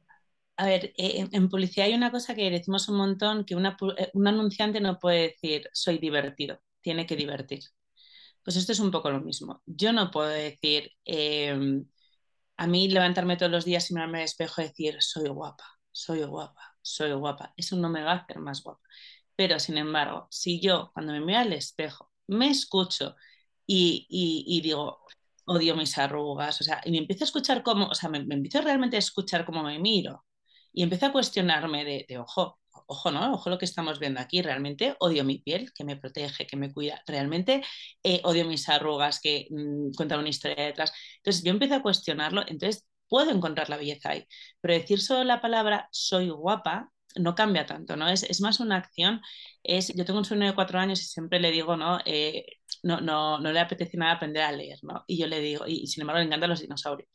A 0.55 0.65
ver, 0.65 0.93
eh, 0.97 1.27
en, 1.29 1.49
publicidad 1.49 1.87
hay 1.87 1.95
una 1.95 2.09
cosa 2.09 2.33
que 2.33 2.49
decimos 2.49 2.87
un 2.87 2.95
montón, 2.95 3.43
que 3.43 3.55
una, 3.55 3.75
eh, 3.97 4.09
un 4.13 4.25
anunciante 4.25 4.79
no 4.79 4.99
puede 4.99 5.31
decir 5.31 5.69
soy 5.73 5.97
divertido, 5.97 6.61
tiene 6.79 7.05
que 7.05 7.17
divertir. 7.17 7.59
Pues 8.41 8.55
esto 8.55 8.71
es 8.71 8.79
un 8.79 8.89
poco 8.89 9.09
lo 9.11 9.19
mismo. 9.19 9.61
Yo 9.65 9.91
no 9.91 10.09
puedo 10.11 10.29
decir... 10.29 10.93
Em, 11.03 11.85
a 12.55 12.67
mí 12.67 12.89
levantarme 12.89 13.37
todos 13.37 13.51
los 13.51 13.65
días 13.65 13.89
y 13.89 13.93
mirarme 13.93 14.19
al 14.19 14.25
espejo 14.25 14.61
y 14.61 14.65
decir, 14.65 14.97
soy 14.99 15.29
guapa, 15.29 15.63
soy 15.91 16.23
guapa, 16.23 16.75
soy 16.81 17.13
guapa, 17.13 17.53
eso 17.55 17.77
no 17.77 17.89
me 17.89 18.03
va 18.03 18.11
a 18.11 18.15
hacer 18.15 18.39
más 18.39 18.63
guapa. 18.63 18.81
Pero, 19.35 19.59
sin 19.59 19.77
embargo, 19.77 20.27
si 20.29 20.59
yo 20.61 20.91
cuando 20.93 21.13
me 21.13 21.21
miro 21.21 21.39
al 21.39 21.53
espejo 21.53 22.11
me 22.27 22.49
escucho 22.49 23.15
y, 23.71 24.61
digo, 24.61 24.99
odio 25.45 25.75
mis 25.75 25.97
arrugas, 25.97 26.59
o 26.61 26.63
sea, 26.63 26.81
y 26.85 26.91
me 26.91 26.97
empiezo 26.99 27.23
a 27.23 27.27
escuchar 27.27 27.63
cómo, 27.63 27.87
o 27.87 27.95
sea, 27.95 28.09
me, 28.09 28.19
empiezo 28.19 28.61
realmente 28.61 28.95
a 28.95 28.99
escuchar 28.99 29.45
cómo 29.45 29.63
me 29.63 29.79
miro 29.79 30.25
y 30.73 30.83
empiezo 30.83 31.07
a 31.07 31.11
cuestionarme 31.11 31.83
de, 31.85 32.17
ojo, 32.19 32.59
ojo, 32.87 33.11
¿no? 33.11 33.33
Ojo 33.33 33.49
lo 33.49 33.57
que 33.57 33.65
estamos 33.65 33.99
viendo 33.99 34.19
aquí. 34.19 34.41
Realmente 34.41 34.95
odio 34.99 35.23
mi 35.23 35.39
piel, 35.39 35.71
que 35.73 35.83
me 35.83 35.97
protege, 35.97 36.47
que 36.47 36.57
me 36.57 36.71
cuida. 36.73 37.01
Realmente 37.07 37.63
eh, 38.03 38.21
odio 38.23 38.45
mis 38.45 38.69
arrugas, 38.69 39.19
que 39.21 39.47
mm, 39.49 39.91
cuentan 39.95 40.19
una 40.19 40.29
historia 40.29 40.65
detrás. 40.65 40.91
Entonces 41.17 41.43
yo 41.43 41.51
empiezo 41.51 41.75
a 41.75 41.81
cuestionarlo, 41.81 42.43
entonces 42.47 42.87
puedo 43.07 43.31
encontrar 43.31 43.69
la 43.69 43.77
belleza 43.77 44.11
ahí. 44.11 44.25
Pero 44.61 44.73
decir 44.73 45.01
solo 45.01 45.23
la 45.23 45.41
palabra 45.41 45.89
soy 45.91 46.29
guapa 46.29 46.91
no 47.15 47.35
cambia 47.35 47.65
tanto, 47.65 47.95
¿no? 47.95 48.07
Es, 48.07 48.23
es 48.23 48.41
más 48.41 48.59
una 48.59 48.77
acción. 48.77 49.21
Es, 49.63 49.93
yo 49.95 50.05
tengo 50.05 50.19
un 50.19 50.25
sueño 50.25 50.47
de 50.47 50.55
cuatro 50.55 50.79
años 50.79 51.01
y 51.01 51.05
siempre 51.05 51.39
le 51.39 51.51
digo, 51.51 51.75
¿no? 51.77 51.99
Eh, 52.05 52.58
no, 52.83 53.01
no, 53.01 53.39
no 53.39 53.51
le 53.51 53.59
apetece 53.59 53.97
nada 53.97 54.13
aprender 54.13 54.43
a 54.43 54.51
leer, 54.51 54.79
¿no? 54.83 55.03
Y 55.07 55.17
yo 55.17 55.27
le 55.27 55.39
digo, 55.39 55.67
y, 55.67 55.87
sin 55.87 56.01
embargo 56.01 56.19
le 56.19 56.25
encantan 56.25 56.49
los 56.49 56.61
dinosaurios. 56.61 57.09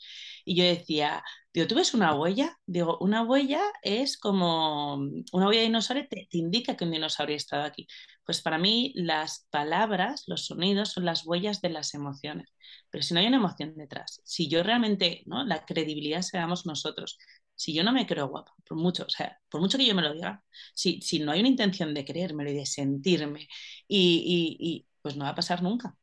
Y 0.45 0.57
yo 0.57 0.65
decía, 0.65 1.23
Digo, 1.55 1.69
¿tú 1.69 1.77
ves 1.77 1.95
una 1.95 2.15
huella? 2.17 2.59
Digo, 2.67 2.99
una 3.01 3.23
huella 3.23 3.63
es 3.83 4.19
como 4.19 4.95
una 4.97 5.47
huella 5.49 5.61
de 5.61 5.67
dinosaurio, 5.67 6.09
te, 6.11 6.27
te, 6.29 6.39
indica 6.39 6.77
que 6.77 6.85
un 6.85 6.91
dinosaurio 6.91 7.35
ha 7.35 7.37
estado 7.37 7.63
aquí. 7.63 7.87
Pues 8.25 8.43
para 8.43 8.59
mí 8.59 8.93
las 8.97 9.47
palabras, 9.51 10.25
los 10.27 10.47
sonidos 10.47 10.91
son 10.91 11.05
las 11.05 11.25
huellas 11.25 11.61
de 11.61 11.69
las 11.71 11.95
emociones. 11.95 12.49
Pero 12.91 13.05
si 13.05 13.15
no 13.15 13.21
hay 13.21 13.29
una 13.29 13.37
emoción 13.37 13.77
detrás, 13.77 14.21
si 14.25 14.49
yo 14.49 14.65
realmente, 14.65 15.23
¿no? 15.27 15.45
La 15.45 15.65
credibilidad 15.65 16.23
seamos 16.23 16.67
nosotros. 16.67 17.19
Si 17.55 17.73
yo 17.73 17.85
no 17.85 17.93
me 17.93 18.07
creo 18.07 18.27
guapa, 18.29 18.53
por 18.67 18.77
mucho, 18.77 19.05
o 19.05 19.11
sea, 19.11 19.39
por 19.49 19.61
mucho 19.61 19.79
que 19.79 19.87
yo 19.87 19.95
me 19.95 20.03
lo 20.03 20.13
diga, 20.13 20.43
si, 20.75 21.01
si 21.03 21.21
no 21.21 21.31
hay 21.33 21.41
una 21.41 21.49
intención 21.49 21.95
de 21.95 22.05
creérmelo 22.05 22.51
y 22.51 22.55
de 22.57 22.67
sentirme, 22.67 23.47
y, 23.87 24.57
y 24.59 24.87
pues 25.05 25.17
no 25.17 25.25
va 25.25 25.31
a 25.31 25.37
pasar 25.37 25.63
nunca 25.63 25.97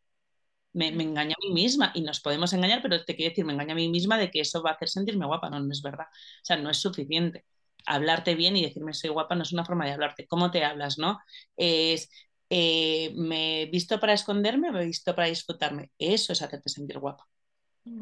me, 0.74 0.88
engaño 0.90 1.36
a 1.38 1.46
mí 1.48 1.54
misma 1.54 1.92
y 1.96 2.02
nos 2.02 2.20
podemos 2.22 2.54
engañar, 2.54 2.82
pero 2.82 3.04
te 3.04 3.16
quiero 3.16 3.32
decir, 3.32 3.46
me 3.46 3.54
engaño 3.54 3.74
a 3.74 3.76
mí 3.76 3.90
misma 3.90 4.18
de 4.18 4.32
que 4.32 4.42
eso 4.42 4.62
va 4.64 4.72
a 4.72 4.74
hacer 4.74 4.90
sentirme 4.90 5.26
guapa, 5.26 5.50
no, 5.50 5.60
no 5.60 5.72
es 5.72 5.82
verdad. 5.82 6.06
O 6.10 6.46
sea, 6.46 6.58
no 6.58 6.70
es 6.70 6.78
suficiente. 6.78 7.46
Hablarte 7.86 8.36
bien 8.36 8.56
y 8.58 8.64
decirme 8.64 8.94
soy 8.94 9.10
guapa 9.10 9.36
no 9.36 9.44
es 9.44 9.52
una 9.54 9.66
forma 9.66 9.86
de 9.86 9.92
hablarte. 9.94 10.28
¿Cómo 10.28 10.52
te 10.52 10.64
hablas, 10.64 10.98
no? 10.98 11.20
Es, 11.58 12.10
eh, 12.50 13.14
¿me 13.16 13.64
he 13.64 13.66
visto 13.68 14.00
para 14.00 14.14
esconderme 14.14 14.70
o 14.70 14.74
me 14.74 14.84
he 14.84 14.86
visto 14.86 15.16
para 15.16 15.28
disfrutarme? 15.28 15.92
Eso 15.98 16.34
es 16.34 16.42
hacerte 16.42 16.70
sentir 16.70 17.00
guapa. 17.00 17.28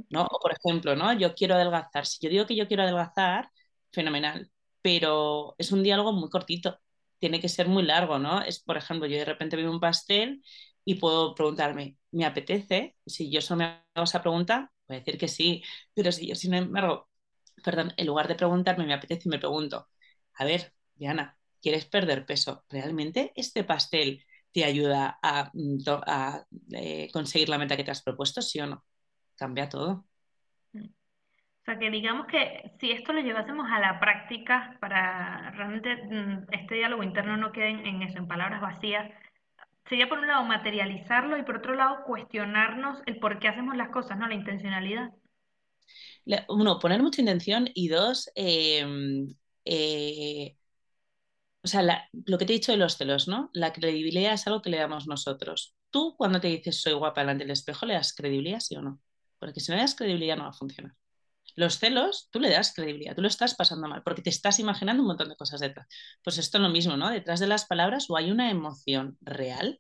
¿no? 0.10 0.24
O 0.24 0.40
por 0.40 0.54
ejemplo, 0.54 0.96
¿no? 0.96 1.14
Yo 1.14 1.34
quiero 1.36 1.56
adelgazar. 1.56 2.06
Si 2.06 2.20
yo 2.22 2.30
digo 2.30 2.46
que 2.46 2.56
yo 2.56 2.68
quiero 2.68 2.84
adelgazar, 2.84 3.50
fenomenal, 3.92 4.52
pero 4.82 5.56
es 5.58 5.72
un 5.72 5.84
diálogo 5.84 6.12
muy 6.14 6.30
cortito. 6.30 6.80
Tiene 7.20 7.40
que 7.42 7.50
ser 7.50 7.68
muy 7.68 7.84
largo, 7.84 8.20
¿no? 8.20 8.42
Es, 8.42 8.60
por 8.62 8.78
ejemplo, 8.78 9.08
yo 9.08 9.18
de 9.18 9.26
repente 9.26 9.56
veo 9.58 9.72
un 9.72 9.80
pastel 9.80 10.42
y 10.90 10.96
puedo 10.96 11.36
preguntarme, 11.36 11.98
¿me 12.12 12.26
apetece? 12.26 12.96
Si 13.06 13.30
yo 13.30 13.42
solo 13.42 13.60
me 13.60 13.66
hago 13.94 14.06
esa 14.06 14.24
pregunta, 14.24 14.72
a 14.88 14.94
decir 14.96 15.20
que 15.20 15.28
sí, 15.28 15.64
pero 15.94 16.12
si 16.12 16.28
yo, 16.28 16.34
sin 16.34 16.56
embargo, 16.56 17.08
perdón, 17.64 17.94
en 17.96 18.08
lugar 18.08 18.28
de 18.28 18.34
preguntarme, 18.34 18.88
¿me 18.88 18.96
apetece? 18.96 19.30
Me 19.30 19.38
pregunto, 19.38 19.88
a 20.34 20.46
ver, 20.46 20.74
Diana, 20.96 21.38
¿quieres 21.62 21.86
perder 21.86 22.26
peso? 22.26 22.66
¿Realmente 22.70 23.32
este 23.36 23.64
pastel 23.64 24.26
te 24.52 24.64
ayuda 24.64 25.20
a, 25.22 25.52
eh, 26.72 27.08
conseguir 27.14 27.50
la 27.50 27.60
meta 27.60 27.78
que 27.78 27.84
te 27.84 27.92
has 27.92 28.02
propuesto, 28.02 28.42
sí 28.42 28.60
o 28.60 28.66
no? 28.66 28.84
Cambia 29.36 29.70
todo. 29.70 30.08
O 30.74 31.66
sea, 31.66 31.78
que 31.78 31.92
digamos 31.92 32.26
que 32.26 32.72
si 32.80 32.90
esto 32.90 33.14
lo 33.14 33.22
llevásemos 33.22 33.68
a 33.70 33.80
la 33.80 34.00
práctica 34.00 34.76
para 34.80 35.52
realmente 35.52 35.98
mm, 35.98 36.48
este 36.52 36.76
diálogo 36.76 37.04
interno 37.04 37.38
no 37.38 37.52
quede 37.52 37.70
en 37.70 38.02
eso, 38.02 38.18
en 38.18 38.28
palabras 38.28 38.60
vacías, 38.60 39.08
sería 39.88 40.10
por 40.10 40.20
un 40.20 40.28
lado 40.28 40.44
materializarlo 40.44 41.38
y 41.38 41.44
por 41.44 41.58
otro 41.58 41.76
lado 41.76 42.04
cuestionarnos 42.06 43.00
el 43.06 43.20
por 43.20 43.40
qué 43.40 43.48
hacemos 43.48 43.76
las 43.76 43.90
cosas, 43.90 44.18
¿no? 44.18 44.28
La 44.28 44.36
intencionalidad. 44.36 45.12
Uno, 46.48 46.80
poner 46.80 47.02
mucha 47.02 47.22
intención 47.22 47.70
y 47.74 47.88
dos, 47.88 48.30
em, 48.36 49.36
eh, 49.66 50.56
o 51.64 51.68
sea, 51.68 51.82
lo 52.26 52.38
que 52.38 52.46
te 52.46 52.54
he 52.54 52.58
dicho 52.58 52.72
de 52.72 52.78
los 52.78 52.98
celos, 52.98 53.28
¿no? 53.28 53.50
La 53.54 53.74
credibilidad 53.74 54.34
es 54.34 54.48
algo 54.48 54.62
que 54.62 54.70
le 54.70 54.78
damos 54.78 55.08
nosotros. 55.08 55.76
Tú 55.90 56.16
cuando 56.18 56.40
te 56.40 56.48
dices 56.48 56.82
soy 56.82 56.94
guapa 56.94 57.22
delante 57.22 57.44
del 57.44 57.52
espejo, 57.52 57.86
¿le 57.86 57.96
das 57.96 58.14
credibilidad, 58.16 58.60
sí 58.60 58.76
o 58.76 58.82
no? 58.82 59.00
Porque 59.40 59.60
si 59.60 59.72
no 59.72 59.76
le 59.78 59.84
das 59.84 59.96
credibilidad 59.96 60.38
no 60.38 60.44
va 60.44 60.50
a 60.50 60.54
funcionar. 60.54 60.94
Los 61.56 61.80
celos, 61.80 62.30
tú 62.32 62.40
le 62.40 62.50
das 62.50 62.74
credibilidad, 62.74 63.16
tú 63.16 63.22
lo 63.22 63.28
estás 63.28 63.56
pasando 63.56 63.88
mal, 63.88 64.04
porque 64.04 64.22
te 64.22 64.30
estás 64.30 64.60
imaginando 64.60 65.02
un 65.04 65.08
montón 65.08 65.30
de 65.30 65.36
cosas 65.36 65.60
detrás. 65.60 65.88
Pues 66.24 66.38
esto 66.38 66.58
es 66.58 66.62
lo 66.62 66.70
mismo, 66.70 66.98
¿no? 66.98 67.10
Detrás 67.10 67.40
de 67.40 67.48
las 67.48 67.66
palabras 67.66 68.10
o 68.10 68.18
hay 68.18 68.32
una 68.32 68.50
emoción 68.52 69.18
real 69.22 69.80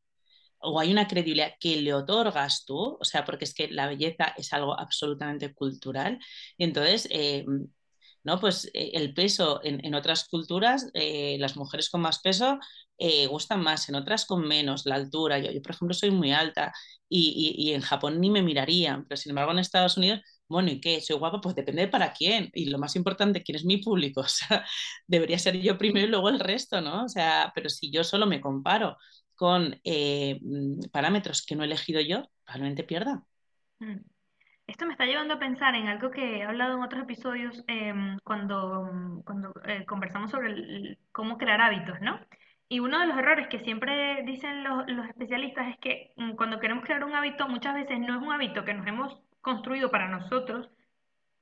o 0.59 0.79
hay 0.79 0.91
una 0.91 1.07
credibilidad 1.07 1.53
que 1.59 1.81
le 1.81 1.93
otorgas 1.93 2.65
tú, 2.65 2.97
o 2.99 3.03
sea, 3.03 3.25
porque 3.25 3.45
es 3.45 3.53
que 3.53 3.69
la 3.69 3.87
belleza 3.87 4.33
es 4.37 4.53
algo 4.53 4.77
absolutamente 4.79 5.53
cultural. 5.53 6.19
Entonces, 6.57 7.07
eh, 7.11 7.45
¿no? 8.23 8.39
Pues 8.39 8.65
eh, 8.73 8.91
el 8.93 9.13
peso 9.13 9.61
en, 9.63 9.95
otras 9.95 10.27
culturas, 10.27 10.89
eh, 10.93 11.37
las 11.39 11.55
mujeres 11.55 11.89
con 11.89 12.01
más 12.01 12.19
peso 12.19 12.59
gustan 13.29 13.61
más, 13.61 13.87
en 13.87 13.95
otras 13.95 14.25
con 14.25 14.41
menos, 14.45 14.85
la 14.85 14.95
altura. 14.95 15.39
Yo, 15.39 15.51
yo 15.51 15.61
por 15.61 15.71
ejemplo, 15.71 15.93
soy 15.93 16.11
muy 16.11 16.33
alta 16.33 16.73
y, 17.07 17.55
y, 17.57 17.73
en 17.73 17.81
Japón 17.81 18.19
ni 18.19 18.29
me 18.29 18.41
mirarían, 18.41 19.05
pero 19.07 19.17
sin 19.17 19.29
embargo 19.31 19.51
en 19.53 19.59
Estados 19.59 19.95
Unidos, 19.97 20.19
bueno, 20.49 20.69
¿y 20.69 20.81
qué? 20.81 20.99
¿Soy 21.01 21.17
guapa? 21.17 21.39
Pues 21.41 21.55
depende 21.55 21.83
de 21.83 21.87
para 21.87 22.11
quién. 22.11 22.49
Y 22.53 22.69
lo 22.69 22.79
más 22.79 22.95
importante, 22.95 23.43
¿quién 23.43 23.55
es 23.55 23.65
mi 23.65 23.77
público? 23.77 24.21
O 24.25 24.27
sea, 24.27 24.65
debería 25.07 25.39
ser 25.39 25.57
yo 25.59 25.77
primero 25.77 26.07
y 26.07 26.09
luego 26.09 26.29
el 26.29 26.39
resto, 26.39 26.81
¿no? 26.81 27.05
O 27.05 27.09
sea, 27.09 27.51
pero 27.55 27.69
si 27.69 27.91
yo 27.91 28.03
solo 28.03 28.25
me 28.25 28.41
comparo 28.41 28.97
con 29.35 29.79
mm, 29.85 30.89
parámetros 30.91 31.45
que 31.45 31.55
no 31.55 31.63
he 31.63 31.67
elegido 31.67 32.01
yo, 32.01 32.27
realmente 32.45 32.83
pierda. 32.83 33.23
Mm. 33.79 33.99
Esto 34.67 34.85
me 34.85 34.91
está 34.91 35.05
llevando 35.05 35.33
a 35.35 35.39
pensar 35.39 35.73
en 35.75 35.87
algo 35.87 36.11
que 36.11 36.37
he 36.37 36.43
hablado 36.43 36.75
en 36.77 36.83
otros 36.83 37.01
episodios 37.03 37.63
em, 37.67 38.19
cuando, 38.23 38.91
cuando 39.25 39.51
eh, 39.65 39.83
conversamos 39.85 40.29
sobre 40.29 40.99
cómo 41.11 41.37
crear 41.39 41.59
hábitos, 41.61 41.99
¿no? 42.01 42.19
Y 42.67 42.79
uno 42.79 42.99
de 42.99 43.07
los 43.07 43.17
errores 43.17 43.47
que 43.47 43.59
siempre 43.61 44.23
dicen 44.25 44.63
los, 44.63 44.87
los 44.87 45.07
especialistas 45.07 45.69
es 45.69 45.77
que 45.79 46.13
mm, 46.17 46.35
cuando 46.35 46.59
queremos 46.59 46.83
crear 46.85 47.03
un 47.03 47.15
hábito, 47.15 47.47
muchas 47.47 47.73
veces 47.73 47.99
no 47.99 48.15
es 48.15 48.21
un 48.21 48.31
hábito 48.31 48.63
que 48.63 48.75
nos 48.75 48.85
hemos 48.85 49.19
construido 49.41 49.91
para 49.91 50.07
nosotros, 50.07 50.69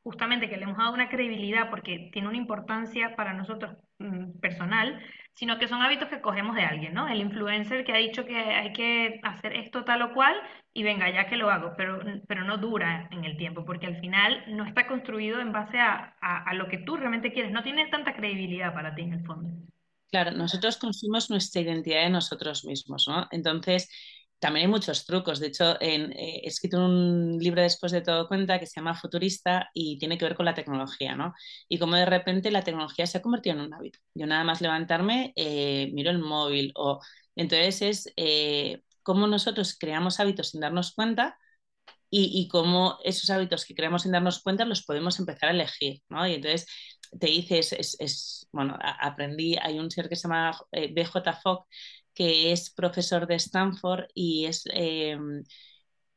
justamente 0.03 0.49
que 0.49 0.57
le 0.57 0.63
hemos 0.63 0.77
dado 0.77 0.93
una 0.93 1.09
credibilidad 1.09 1.69
porque 1.69 2.09
tiene 2.13 2.27
una 2.29 2.37
importancia 2.37 3.15
para 3.15 3.33
nosotros 3.33 3.75
mm, 3.99 4.39
personal, 4.39 5.01
sino 5.33 5.59
que 5.59 5.67
son 5.67 5.81
hábitos 5.81 6.09
que 6.09 6.21
cogemos 6.21 6.55
de 6.55 6.63
alguien, 6.63 6.93
¿no? 6.93 7.07
El 7.07 7.19
influencer 7.19 7.83
que 7.83 7.93
ha 7.93 7.97
dicho 7.97 8.25
que 8.25 8.37
hay 8.37 8.73
que 8.73 9.19
hacer 9.23 9.53
esto 9.53 9.83
tal 9.83 10.01
o 10.01 10.13
cual 10.13 10.35
y 10.77 10.83
venga, 10.83 11.09
ya 11.09 11.27
que 11.27 11.37
lo 11.37 11.49
hago, 11.49 11.73
pero, 11.75 11.99
pero 12.27 12.43
no 12.43 12.57
dura 12.57 13.09
en 13.11 13.25
el 13.25 13.35
tiempo, 13.35 13.65
porque 13.65 13.87
al 13.87 13.99
final 13.99 14.43
no 14.47 14.63
está 14.63 14.85
construido 14.85 15.41
en 15.41 15.51
base 15.51 15.79
a, 15.79 16.15
a, 16.21 16.53
lo 16.53 16.67
que 16.67 16.77
tú 16.77 16.95
realmente 16.97 17.33
quieres, 17.33 17.51
no 17.51 17.63
tiene 17.63 17.87
tanta 17.87 18.15
credibilidad 18.15 18.75
para 18.75 18.93
ti 18.93 19.01
en 19.01 19.13
el 19.13 19.25
fondo. 19.25 19.49
Claro, 20.11 20.31
nosotros 20.31 20.77
consumimos 20.77 21.31
nuestra 21.31 21.63
identidad 21.63 22.03
de 22.03 22.11
nosotros 22.11 22.63
mismos, 22.63 23.07
¿no? 23.07 23.27
Entonces, 23.31 23.89
también 24.39 24.65
hay 24.67 24.71
muchos 24.71 25.05
trucos. 25.05 25.39
De 25.39 25.47
hecho, 25.47 25.81
en, 25.81 26.11
eh, 26.13 26.41
he 26.43 26.47
escrito 26.47 26.77
un 26.83 27.37
libro 27.39 27.61
después 27.61 27.91
de 27.91 28.01
todo 28.01 28.27
cuenta 28.27 28.59
que 28.59 28.67
se 28.67 28.79
llama 28.79 28.95
Futurista 28.95 29.69
y 29.73 29.97
tiene 29.97 30.17
que 30.17 30.25
ver 30.25 30.35
con 30.35 30.45
la 30.45 30.53
tecnología, 30.53 31.15
¿no? 31.15 31.33
Y 31.67 31.79
como 31.79 31.95
de 31.95 32.05
repente 32.05 32.51
la 32.51 32.63
tecnología 32.63 33.07
se 33.07 33.17
ha 33.17 33.21
convertido 33.21 33.55
en 33.55 33.61
un 33.63 33.73
hábito. 33.73 33.99
Yo 34.13 34.27
nada 34.27 34.43
más 34.43 34.61
levantarme, 34.61 35.33
eh, 35.35 35.89
miro 35.93 36.11
el 36.11 36.19
móvil 36.19 36.71
o... 36.75 36.99
Entonces 37.35 37.81
es 37.81 38.13
eh, 38.17 38.81
cómo 39.03 39.27
nosotros 39.27 39.77
creamos 39.79 40.19
hábitos 40.19 40.49
sin 40.49 40.61
darnos 40.61 40.93
cuenta 40.93 41.37
y, 42.09 42.31
y, 42.41 42.47
cómo 42.47 42.99
esos 43.03 43.29
hábitos 43.29 43.65
que 43.65 43.75
creamos 43.75 44.03
sin 44.03 44.11
darnos 44.13 44.41
cuenta 44.41 44.65
los 44.65 44.83
podemos 44.85 45.19
empezar 45.19 45.49
a 45.49 45.51
elegir, 45.53 46.01
¿no? 46.09 46.27
Y 46.27 46.35
entonces 46.35 46.67
te 47.19 47.27
dices, 47.27 47.73
es, 47.73 47.97
es, 47.99 48.47
bueno, 48.51 48.77
aprendí, 48.81 49.55
hay 49.61 49.79
un 49.79 49.91
ser 49.91 50.09
que 50.09 50.15
se 50.15 50.23
llama 50.27 50.57
BJ 50.71 51.33
Fogg 51.43 51.67
que 52.17 52.51
es 52.51 52.71
profesor 52.71 53.27
de 53.27 53.35
Stanford 53.35 54.05
y 54.15 54.47
es 54.47 54.63
eh, 54.73 55.17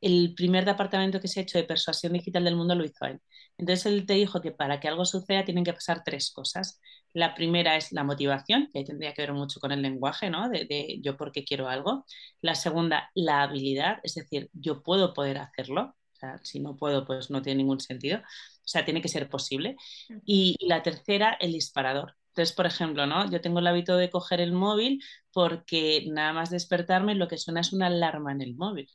el 0.00 0.34
primer 0.34 0.64
departamento 0.64 1.20
que 1.20 1.28
se 1.28 1.40
ha 1.40 1.42
hecho 1.42 1.58
de 1.58 1.64
persuasión 1.64 2.12
digital 2.14 2.44
del 2.44 2.56
mundo 2.56 2.74
lo 2.74 2.84
hizo 2.84 3.04
él. 3.06 3.20
Entonces 3.58 3.86
él 3.86 4.06
te 4.06 4.14
dijo 4.14 4.40
que 4.40 4.50
para 4.52 4.80
que 4.80 4.88
algo 4.88 5.04
suceda 5.04 5.44
tienen 5.44 5.64
que 5.64 5.74
pasar 5.74 6.02
tres 6.04 6.30
cosas. 6.32 6.80
La 7.12 7.34
primera 7.34 7.76
es 7.76 7.92
la 7.92 8.04
motivación, 8.04 8.68
que 8.72 8.78
ahí 8.80 8.84
tendría 8.84 9.12
que 9.12 9.22
ver 9.22 9.32
mucho 9.34 9.60
con 9.60 9.72
el 9.72 9.82
lenguaje, 9.82 10.30
¿no? 10.30 10.48
De, 10.48 10.64
de 10.64 10.98
yo 11.02 11.16
por 11.18 11.32
qué 11.32 11.44
quiero 11.44 11.68
algo. 11.68 12.06
La 12.40 12.54
segunda, 12.54 13.10
la 13.14 13.42
habilidad, 13.42 13.98
es 14.02 14.14
decir, 14.14 14.48
yo 14.54 14.82
puedo 14.82 15.12
poder 15.12 15.38
hacerlo. 15.38 15.94
O 16.14 16.16
sea, 16.20 16.38
si 16.44 16.60
no 16.60 16.76
puedo, 16.76 17.04
pues 17.06 17.30
no 17.30 17.42
tiene 17.42 17.58
ningún 17.58 17.80
sentido. 17.80 18.18
O 18.20 18.22
sea, 18.64 18.84
tiene 18.84 19.02
que 19.02 19.08
ser 19.08 19.28
posible. 19.28 19.76
Y 20.24 20.56
la 20.66 20.82
tercera, 20.82 21.36
el 21.40 21.52
disparador. 21.52 22.14
Entonces, 22.40 22.56
por 22.56 22.64
ejemplo, 22.66 23.06
¿no? 23.06 23.30
Yo 23.30 23.42
tengo 23.42 23.58
el 23.58 23.66
hábito 23.66 23.96
de 23.98 24.08
coger 24.08 24.40
el 24.40 24.52
móvil 24.52 25.02
porque 25.30 26.06
nada 26.08 26.32
más 26.32 26.48
despertarme 26.48 27.14
lo 27.14 27.28
que 27.28 27.36
suena 27.36 27.60
es 27.60 27.72
una 27.74 27.88
alarma 27.88 28.32
en 28.32 28.40
el 28.40 28.54
móvil. 28.56 28.88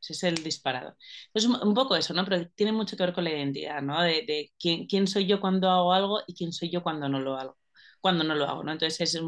Ese 0.00 0.14
es 0.14 0.24
el 0.24 0.42
disparador. 0.42 0.96
Es 1.34 1.44
un 1.46 1.74
poco 1.74 1.96
eso, 1.96 2.14
¿no? 2.14 2.24
Pero 2.24 2.48
tiene 2.50 2.72
mucho 2.72 2.96
que 2.96 3.04
ver 3.04 3.14
con 3.14 3.24
la 3.24 3.30
identidad, 3.30 3.80
¿no? 3.82 4.02
De, 4.02 4.52
quién, 4.58 4.86
quién, 4.88 5.06
soy 5.06 5.26
yo 5.26 5.40
cuando 5.40 5.70
hago 5.70 5.92
algo 5.92 6.20
y 6.26 6.34
quién 6.34 6.52
soy 6.52 6.70
yo 6.70 6.82
cuando 6.82 7.08
no 7.08 7.20
lo 7.20 7.36
hago. 7.36 7.56
Cuando 8.00 8.24
no 8.24 8.34
lo 8.34 8.46
hago, 8.46 8.64
¿no? 8.64 8.72
Entonces 8.72 9.14
es 9.14 9.22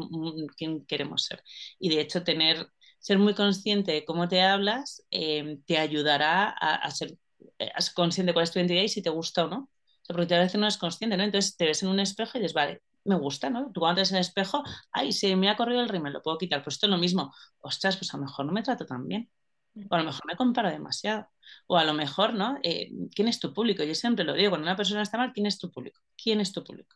quién 0.57 0.85
queremos 0.85 1.23
ser. 1.25 1.41
Y 1.79 1.89
de 1.89 2.01
hecho, 2.01 2.23
tener, 2.23 2.67
ser 2.99 3.17
muy 3.19 3.33
consciente 3.33 3.93
de 3.93 4.05
cómo 4.05 4.27
te 4.27 4.41
hablas 4.41 5.03
eh, 5.11 5.59
te 5.65 5.77
ayudará 5.77 6.49
a, 6.49 6.91
ser, 6.91 7.17
eh, 7.59 7.71
a, 7.73 7.81
ser, 7.81 7.93
consciente 7.93 8.31
de 8.31 8.33
cuál 8.33 8.43
es 8.43 8.51
tu 8.51 8.59
identidad 8.59 8.83
y 8.83 8.89
si 8.89 9.01
te 9.01 9.09
gusta 9.09 9.45
o 9.45 9.47
no. 9.49 9.69
Porque 10.07 10.35
a 10.35 10.39
veces 10.39 10.59
no 10.59 10.67
es 10.67 10.77
consciente, 10.77 11.17
¿no? 11.17 11.23
Entonces 11.23 11.55
te 11.57 11.65
ves 11.65 11.83
en 11.83 11.89
un 11.89 11.99
espejo 11.99 12.37
y 12.37 12.41
dices, 12.41 12.53
vale, 12.53 12.81
me 13.07 13.15
gusta, 13.15 13.49
¿no? 13.49 13.71
Tú 13.71 13.79
cuando 13.81 14.01
te 14.01 14.09
en 14.09 14.15
el 14.15 14.21
espejo, 14.21 14.63
ay, 14.91 15.11
se 15.11 15.35
me 15.35 15.49
ha 15.49 15.55
corrido 15.57 15.81
el 15.81 15.89
rímel, 15.89 16.13
lo 16.13 16.21
puedo 16.21 16.37
quitar. 16.37 16.63
Pues 16.63 16.75
esto 16.75 16.87
es 16.87 16.91
lo 16.91 16.97
mismo. 16.97 17.33
Ostras, 17.59 17.97
pues 17.97 18.13
a 18.13 18.17
lo 18.17 18.23
mejor 18.23 18.45
no 18.45 18.51
me 18.53 18.63
trato 18.63 18.85
tan 18.85 19.07
bien. 19.07 19.29
O 19.89 19.95
a 19.95 19.99
lo 19.99 20.05
mejor 20.05 20.25
me 20.25 20.35
comparo 20.35 20.69
demasiado. 20.69 21.27
O 21.67 21.77
a 21.77 21.83
lo 21.83 21.93
mejor, 21.93 22.33
¿no? 22.33 22.57
Eh, 22.63 22.89
¿Quién 23.15 23.27
es 23.27 23.39
tu 23.39 23.53
público? 23.53 23.83
Yo 23.83 23.95
siempre 23.95 24.25
lo 24.25 24.33
digo, 24.33 24.51
cuando 24.51 24.65
una 24.67 24.75
persona 24.75 25.01
está 25.03 25.17
mal, 25.17 25.33
¿quién 25.33 25.45
es 25.45 25.59
tu 25.59 25.71
público? 25.71 26.01
¿Quién 26.21 26.41
es 26.41 26.51
tu 26.51 26.63
público? 26.63 26.95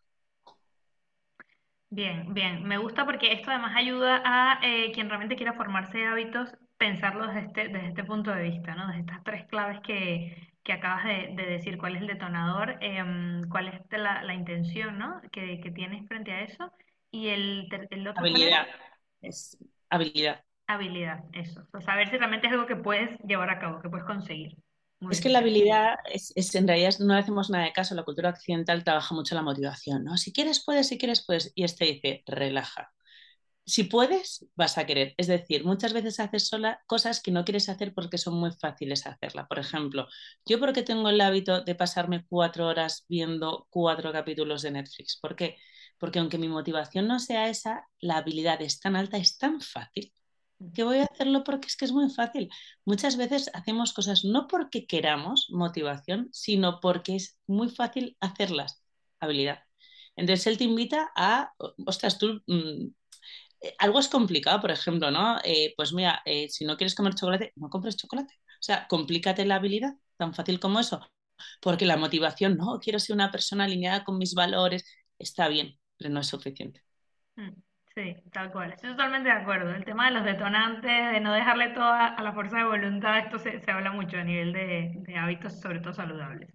Bien, 1.90 2.34
bien. 2.34 2.64
Me 2.64 2.78
gusta 2.78 3.06
porque 3.06 3.34
esto 3.34 3.52
además 3.52 3.74
ayuda 3.76 4.22
a 4.26 4.60
eh, 4.64 4.92
quien 4.94 5.10
realmente 5.10 5.36
quiera 5.36 5.54
formarse 5.54 6.06
hábitos, 6.06 6.50
pensarlo 6.78 7.28
desde 7.28 7.42
este, 7.42 7.68
desde 7.68 7.88
este 7.90 8.04
punto 8.06 8.32
de 8.32 8.44
vista, 8.44 8.76
¿no? 8.76 8.88
Desde 8.88 9.02
estas 9.02 9.24
tres 9.24 9.46
claves 9.48 9.82
que, 9.82 10.51
que 10.64 10.74
acabas 10.74 11.06
de, 11.06 11.44
decir, 11.46 11.78
cuál 11.78 11.96
es 11.96 12.02
el 12.02 12.08
detonador, 12.08 12.78
em, 12.82 13.42
cuál 13.50 13.68
es 13.68 13.82
la, 13.92 14.34
intención 14.34 15.00
¿no? 15.00 15.22
que, 15.32 15.72
tienes 15.74 16.08
frente 16.08 16.32
a 16.32 16.42
eso. 16.42 16.72
Y 17.10 17.30
el, 17.30 17.68
el 17.90 18.08
otro... 18.08 18.22
Habilidad. 18.22 18.68
Es 19.22 19.58
habilidad. 19.90 20.44
Habilidad, 20.68 21.24
eso. 21.34 21.68
saber 21.84 22.10
si 22.10 22.18
realmente 22.18 22.48
es 22.48 22.54
algo 22.54 22.66
que 22.66 22.78
puedes 22.78 23.20
llevar 23.28 23.50
a 23.50 23.60
cabo, 23.60 23.82
que 23.82 23.90
puedes 23.90 24.06
conseguir. 24.06 24.56
es 25.10 25.20
que 25.20 25.30
la 25.30 25.40
habilidad 25.40 25.96
es, 26.06 26.32
es, 26.36 26.56
en 26.56 26.68
realidad 26.68 26.94
no 27.00 27.14
hacemos 27.14 27.50
nada 27.50 27.66
de 27.66 27.74
caso. 27.74 27.94
La 27.94 28.04
cultura 28.04 28.30
occidental 28.30 28.84
trabaja 28.84 29.14
mucho 29.14 29.36
la 29.36 29.42
motivación, 29.42 30.06
¿no? 30.06 30.16
Si 30.16 30.32
quieres, 30.32 30.64
puedes, 30.64 30.88
si 30.88 30.98
quieres, 30.98 31.26
puedes. 31.26 31.52
Y 31.56 31.66
este 31.66 31.86
dice, 31.86 32.24
relaja 32.26 32.94
si 33.66 33.84
puedes, 33.86 34.46
vas 34.56 34.78
a 34.78 34.86
querer. 34.86 35.14
Es 35.18 35.28
decir, 35.28 35.66
muchas 35.66 35.94
veces 35.94 36.20
haces 36.20 36.48
sola 36.48 36.82
cosas 36.88 37.22
que 37.22 37.32
no 37.32 37.46
quieres 37.46 37.70
hacer 37.70 37.94
porque 37.94 38.18
son 38.18 38.36
muy 38.36 38.52
fáciles 38.52 39.08
hacerla. 39.08 39.48
Por 39.48 39.60
ejemplo, 39.60 40.08
yo 40.46 40.60
porque 40.60 40.84
tengo 40.84 41.10
el 41.10 41.22
hábito 41.22 41.62
de 41.62 41.76
pasarme 41.76 42.26
cuatro 42.28 42.68
horas 42.68 43.06
viendo 43.08 43.68
cuatro 43.70 44.12
capítulos 44.12 44.62
de 44.64 44.72
Netflix. 44.72 45.18
¿Por 45.22 45.36
qué? 45.36 45.58
Porque 45.98 46.20
aunque 46.20 46.38
mi 46.38 46.48
motivación 46.50 47.08
no 47.08 47.20
sea 47.20 47.50
esa, 47.50 47.88
la 48.00 48.18
habilidad 48.18 48.62
es 48.62 48.80
tan 48.80 48.96
alta, 48.96 49.18
es 49.18 49.38
tan 49.38 49.62
fácil 49.62 50.14
que 50.74 50.84
voy 50.84 51.00
a 51.00 51.06
hacerlo 51.06 51.44
porque 51.44 51.68
es 51.68 51.76
que 51.76 51.86
es 51.86 51.92
muy 51.92 52.10
fácil. 52.10 52.50
Muchas 52.86 53.18
veces 53.18 53.50
hacemos 53.54 53.94
cosas 53.94 54.24
no 54.24 54.48
porque 54.48 54.86
queramos 54.86 55.48
motivación, 55.50 56.30
sino 56.32 56.80
porque 56.80 57.16
es 57.16 57.40
muy 57.48 57.70
fácil 57.70 58.18
hacerlas. 58.20 58.84
Habilidad. 59.20 59.60
Entonces 60.16 60.48
él 60.48 60.58
te 60.58 60.66
invita 60.66 61.12
a, 61.16 61.54
ostras, 61.86 62.18
tú 62.20 62.42
mm, 62.48 62.90
algo 63.78 64.00
es 64.00 64.08
complicado, 64.08 64.60
por 64.62 64.72
ejemplo, 64.72 65.12
¿no? 65.12 65.38
Eh, 65.44 65.74
pues 65.78 65.94
mira, 65.94 66.22
eh, 66.26 66.50
si 66.50 66.66
no 66.66 66.78
quieres 66.78 66.96
comer 66.96 67.14
chocolate, 67.16 67.54
no 67.56 67.70
compres 67.70 67.98
chocolate. 67.98 68.34
O 68.36 68.64
sea, 68.64 68.88
complícate 68.88 69.46
la 69.46 69.56
habilidad, 69.56 69.94
tan 70.18 70.34
fácil 70.34 70.60
como 70.60 70.80
eso. 70.80 71.02
Porque 71.62 71.86
la 71.86 71.98
motivación, 71.98 72.58
no, 72.58 72.80
quiero 72.80 73.00
ser 73.00 73.16
una 73.16 73.32
persona 73.32 73.66
alineada 73.66 74.04
con 74.04 74.18
mis 74.18 74.34
valores, 74.36 74.86
está 75.18 75.48
bien, 75.48 75.80
pero 75.98 76.10
no 76.12 76.20
es 76.20 76.28
suficiente. 76.28 76.84
Mm, 77.36 77.52
sí, 77.96 78.16
tal 78.32 78.52
cual. 78.52 78.74
Estoy 78.74 78.92
totalmente 78.92 79.30
de 79.30 79.36
acuerdo. 79.36 79.74
El 79.74 79.86
tema 79.86 80.06
de 80.08 80.12
los 80.12 80.26
detonantes, 80.26 81.12
de 81.12 81.20
no 81.20 81.34
dejarle 81.34 81.70
todo 81.70 81.92
a 81.92 82.22
la 82.22 82.34
fuerza 82.34 82.58
de 82.58 82.66
voluntad, 82.66 83.20
esto 83.20 83.40
se, 83.40 83.62
habla 83.72 83.92
mucho 83.92 84.18
a 84.18 84.24
nivel 84.24 84.54
de, 84.54 84.92
de, 84.96 85.16
hábitos, 85.18 85.60
sobre 85.60 85.80
todo 85.80 85.94
saludables. 85.94 86.50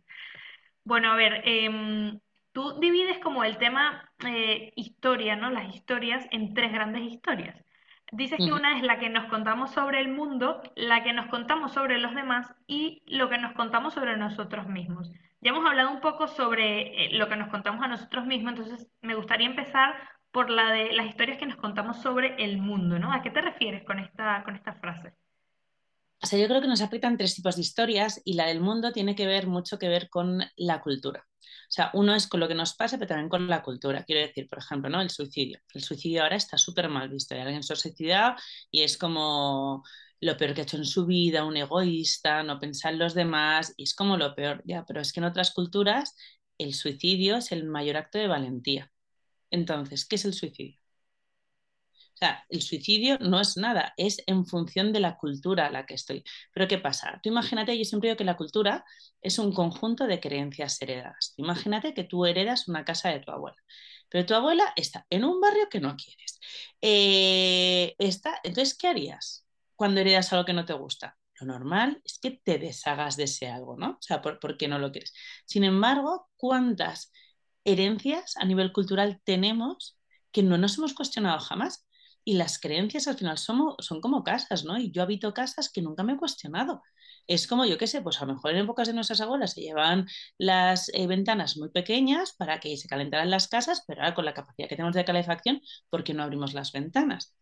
Bueno, 0.84 1.12
a 1.12 1.16
ver, 1.16 1.42
eh, 1.44 2.18
Tú 2.56 2.72
divides 2.80 3.18
como 3.18 3.44
el 3.44 3.58
tema 3.58 4.10
eh, 4.26 4.72
historia, 4.76 5.36
¿no? 5.36 5.50
Las 5.50 5.74
historias 5.74 6.26
en 6.30 6.54
tres 6.54 6.72
grandes 6.72 7.02
historias. 7.02 7.54
Dices 8.12 8.38
que 8.38 8.50
una 8.50 8.78
es 8.78 8.82
la 8.82 8.98
que 8.98 9.10
nos 9.10 9.26
contamos 9.26 9.72
sobre 9.72 10.00
el 10.00 10.08
mundo, 10.08 10.62
la 10.74 11.02
que 11.02 11.12
nos 11.12 11.26
contamos 11.26 11.74
sobre 11.74 11.98
los 11.98 12.14
demás 12.14 12.50
y 12.66 13.02
lo 13.08 13.28
que 13.28 13.36
nos 13.36 13.52
contamos 13.52 13.92
sobre 13.92 14.16
nosotros 14.16 14.68
mismos. 14.68 15.12
Ya 15.42 15.50
hemos 15.50 15.66
hablado 15.66 15.90
un 15.90 16.00
poco 16.00 16.28
sobre 16.28 17.04
eh, 17.04 17.10
lo 17.12 17.28
que 17.28 17.36
nos 17.36 17.50
contamos 17.50 17.84
a 17.84 17.88
nosotros 17.88 18.24
mismos, 18.24 18.54
entonces 18.54 18.90
me 19.02 19.16
gustaría 19.16 19.48
empezar 19.48 19.94
por 20.30 20.48
la 20.48 20.70
de 20.70 20.94
las 20.94 21.08
historias 21.08 21.36
que 21.36 21.44
nos 21.44 21.56
contamos 21.56 22.00
sobre 22.00 22.42
el 22.42 22.56
mundo, 22.56 22.98
¿no? 22.98 23.12
¿A 23.12 23.20
qué 23.20 23.30
te 23.30 23.42
refieres 23.42 23.84
con 23.84 23.98
esta, 23.98 24.42
con 24.44 24.56
esta 24.56 24.72
frase? 24.76 25.12
O 26.22 26.26
sea, 26.26 26.38
yo 26.38 26.48
creo 26.48 26.60
que 26.60 26.66
nos 26.68 26.80
aprietan 26.80 27.16
tres 27.16 27.34
tipos 27.34 27.56
de 27.56 27.62
historias 27.62 28.20
y 28.24 28.34
la 28.34 28.46
del 28.46 28.60
mundo 28.60 28.92
tiene 28.92 29.14
que 29.14 29.26
ver 29.26 29.46
mucho 29.46 29.78
que 29.78 29.88
ver 29.88 30.08
con 30.08 30.42
la 30.56 30.80
cultura. 30.80 31.26
O 31.68 31.70
sea, 31.72 31.90
uno 31.94 32.14
es 32.14 32.26
con 32.26 32.40
lo 32.40 32.48
que 32.48 32.54
nos 32.54 32.74
pasa, 32.74 32.96
pero 32.98 33.08
también 33.08 33.28
con 33.28 33.48
la 33.48 33.62
cultura. 33.62 34.04
Quiero 34.04 34.26
decir, 34.26 34.48
por 34.48 34.58
ejemplo, 34.58 34.88
¿no? 34.90 35.00
El 35.00 35.10
suicidio. 35.10 35.60
El 35.74 35.82
suicidio 35.82 36.22
ahora 36.22 36.36
está 36.36 36.58
súper 36.58 36.88
mal 36.88 37.08
visto. 37.08 37.34
Alguien 37.34 37.62
se 37.62 37.72
ha 37.72 37.76
suicidado 37.76 38.36
y 38.70 38.82
es 38.82 38.96
como 38.98 39.84
lo 40.20 40.36
peor 40.36 40.54
que 40.54 40.62
ha 40.62 40.64
hecho 40.64 40.76
en 40.76 40.86
su 40.86 41.06
vida, 41.06 41.44
un 41.44 41.56
egoísta, 41.56 42.42
no 42.42 42.58
pensar 42.58 42.92
en 42.94 42.98
los 43.00 43.14
demás, 43.14 43.74
y 43.76 43.84
es 43.84 43.94
como 43.94 44.16
lo 44.16 44.34
peor, 44.34 44.62
ya, 44.66 44.84
pero 44.86 45.00
es 45.00 45.12
que 45.12 45.20
en 45.20 45.24
otras 45.26 45.52
culturas 45.52 46.14
el 46.58 46.74
suicidio 46.74 47.36
es 47.36 47.52
el 47.52 47.64
mayor 47.64 47.96
acto 47.98 48.18
de 48.18 48.28
valentía. 48.28 48.90
Entonces, 49.50 50.06
¿qué 50.06 50.16
es 50.16 50.24
el 50.24 50.34
suicidio? 50.34 50.78
O 52.16 52.18
sea, 52.18 52.44
el 52.48 52.62
suicidio 52.62 53.18
no 53.20 53.40
es 53.40 53.58
nada, 53.58 53.92
es 53.98 54.22
en 54.26 54.46
función 54.46 54.90
de 54.94 55.00
la 55.00 55.18
cultura 55.18 55.66
a 55.66 55.70
la 55.70 55.84
que 55.84 55.92
estoy. 55.94 56.24
Pero 56.52 56.66
¿qué 56.66 56.78
pasa? 56.78 57.20
Tú 57.22 57.28
imagínate, 57.28 57.76
yo 57.76 57.84
siempre 57.84 58.08
digo 58.08 58.16
que 58.16 58.24
la 58.24 58.38
cultura 58.38 58.86
es 59.20 59.38
un 59.38 59.52
conjunto 59.52 60.06
de 60.06 60.18
creencias 60.18 60.80
heredadas. 60.80 61.34
Imagínate 61.36 61.92
que 61.92 62.04
tú 62.04 62.24
heredas 62.24 62.68
una 62.68 62.86
casa 62.86 63.10
de 63.10 63.20
tu 63.20 63.30
abuela, 63.32 63.56
pero 64.08 64.24
tu 64.24 64.34
abuela 64.34 64.72
está 64.76 65.06
en 65.10 65.24
un 65.24 65.40
barrio 65.42 65.68
que 65.68 65.80
no 65.80 65.94
quieres. 65.96 66.40
Eh, 66.80 67.94
está, 67.98 68.40
entonces, 68.44 68.76
¿qué 68.78 68.88
harías 68.88 69.44
cuando 69.74 70.00
heredas 70.00 70.32
algo 70.32 70.46
que 70.46 70.54
no 70.54 70.64
te 70.64 70.72
gusta? 70.72 71.18
Lo 71.38 71.46
normal 71.46 72.00
es 72.02 72.18
que 72.18 72.30
te 72.42 72.58
deshagas 72.58 73.16
de 73.16 73.24
ese 73.24 73.48
algo, 73.48 73.76
¿no? 73.76 73.90
O 73.90 73.98
sea, 74.02 74.22
¿por, 74.22 74.38
¿por 74.40 74.56
qué 74.56 74.68
no 74.68 74.78
lo 74.78 74.90
quieres? 74.90 75.12
Sin 75.44 75.64
embargo, 75.64 76.30
¿cuántas 76.36 77.12
herencias 77.64 78.36
a 78.38 78.46
nivel 78.46 78.72
cultural 78.72 79.20
tenemos 79.24 79.98
que 80.32 80.42
no 80.42 80.56
nos 80.58 80.78
hemos 80.78 80.94
cuestionado 80.94 81.38
jamás? 81.40 81.85
Y 82.26 82.34
las 82.36 82.58
creencias 82.58 83.08
al 83.08 83.16
final 83.16 83.38
son, 83.38 83.76
como 84.02 84.24
casas, 84.24 84.64
¿no? 84.64 84.78
Y 84.78 84.90
yo 84.90 85.02
habito 85.02 85.32
casas 85.34 85.70
que 85.70 85.80
nunca 85.82 86.02
me 86.02 86.14
he 86.14 86.16
cuestionado. 86.18 86.82
Es 87.26 87.46
como, 87.46 87.64
yo 87.66 87.78
qué 87.78 87.86
sé, 87.86 88.02
pues 88.02 88.20
a 88.20 88.26
lo 88.26 88.34
mejor 88.34 88.50
en 88.52 88.58
épocas 88.58 88.88
de 88.88 88.94
nuestras 88.94 89.20
abuelas 89.22 89.52
se 89.52 89.62
llevaban 89.62 90.06
las 90.38 90.90
eh, 90.94 91.06
ventanas 91.06 91.56
muy 91.56 91.70
pequeñas 91.70 92.34
para 92.36 92.60
que 92.60 92.76
se 92.76 92.88
calentaran 92.88 93.30
las 93.30 93.48
casas, 93.48 93.84
pero 93.86 94.02
ahora 94.02 94.14
con 94.14 94.24
la 94.24 94.34
capacidad 94.34 94.68
que 94.68 94.76
tenemos 94.76 94.94
de 94.96 95.04
calefacción, 95.04 95.60
¿por 95.90 96.04
qué 96.04 96.14
no 96.14 96.22
abrimos 96.24 96.54
las 96.54 96.72
ventanas? 96.72 97.34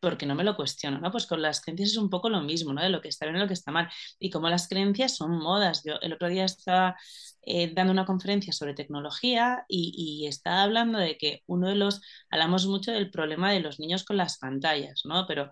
Porque 0.00 0.26
no 0.26 0.34
me 0.34 0.44
lo 0.44 0.56
cuestiono, 0.56 1.00
¿no? 1.00 1.10
Pues 1.10 1.26
con 1.26 1.42
las 1.42 1.60
creencias 1.60 1.90
es 1.90 1.96
un 1.96 2.10
poco 2.10 2.28
lo 2.28 2.40
mismo, 2.42 2.72
¿no? 2.72 2.82
De 2.82 2.90
lo 2.90 3.00
que 3.00 3.08
está 3.08 3.26
bien 3.26 3.36
y 3.36 3.40
lo 3.40 3.48
que 3.48 3.54
está 3.54 3.72
mal. 3.72 3.88
Y 4.18 4.30
como 4.30 4.48
las 4.48 4.68
creencias 4.68 5.16
son 5.16 5.38
modas. 5.38 5.82
Yo 5.84 5.94
el 6.02 6.12
otro 6.12 6.28
día 6.28 6.44
estaba 6.44 6.96
eh, 7.42 7.72
dando 7.74 7.92
una 7.92 8.06
conferencia 8.06 8.52
sobre 8.52 8.74
tecnología 8.74 9.64
y, 9.68 9.92
y, 9.96 10.26
estaba 10.26 10.62
hablando 10.62 10.98
de 10.98 11.16
que 11.16 11.42
uno 11.46 11.68
de 11.68 11.76
los, 11.76 12.00
hablamos 12.30 12.66
mucho 12.66 12.92
del 12.92 13.10
problema 13.10 13.52
de 13.52 13.60
los 13.60 13.80
niños 13.80 14.04
con 14.04 14.16
las 14.16 14.38
pantallas, 14.38 15.02
¿no? 15.04 15.26
Pero 15.26 15.50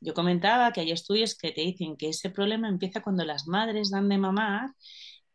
yo 0.00 0.14
comentaba 0.14 0.72
que 0.72 0.80
hay 0.82 0.90
estudios 0.92 1.36
que 1.36 1.52
te 1.52 1.62
dicen 1.62 1.96
que 1.96 2.08
ese 2.10 2.30
problema 2.30 2.68
empieza 2.68 3.02
cuando 3.02 3.24
las 3.24 3.46
madres 3.46 3.90
dan 3.90 4.08
de 4.08 4.18
mamar 4.18 4.70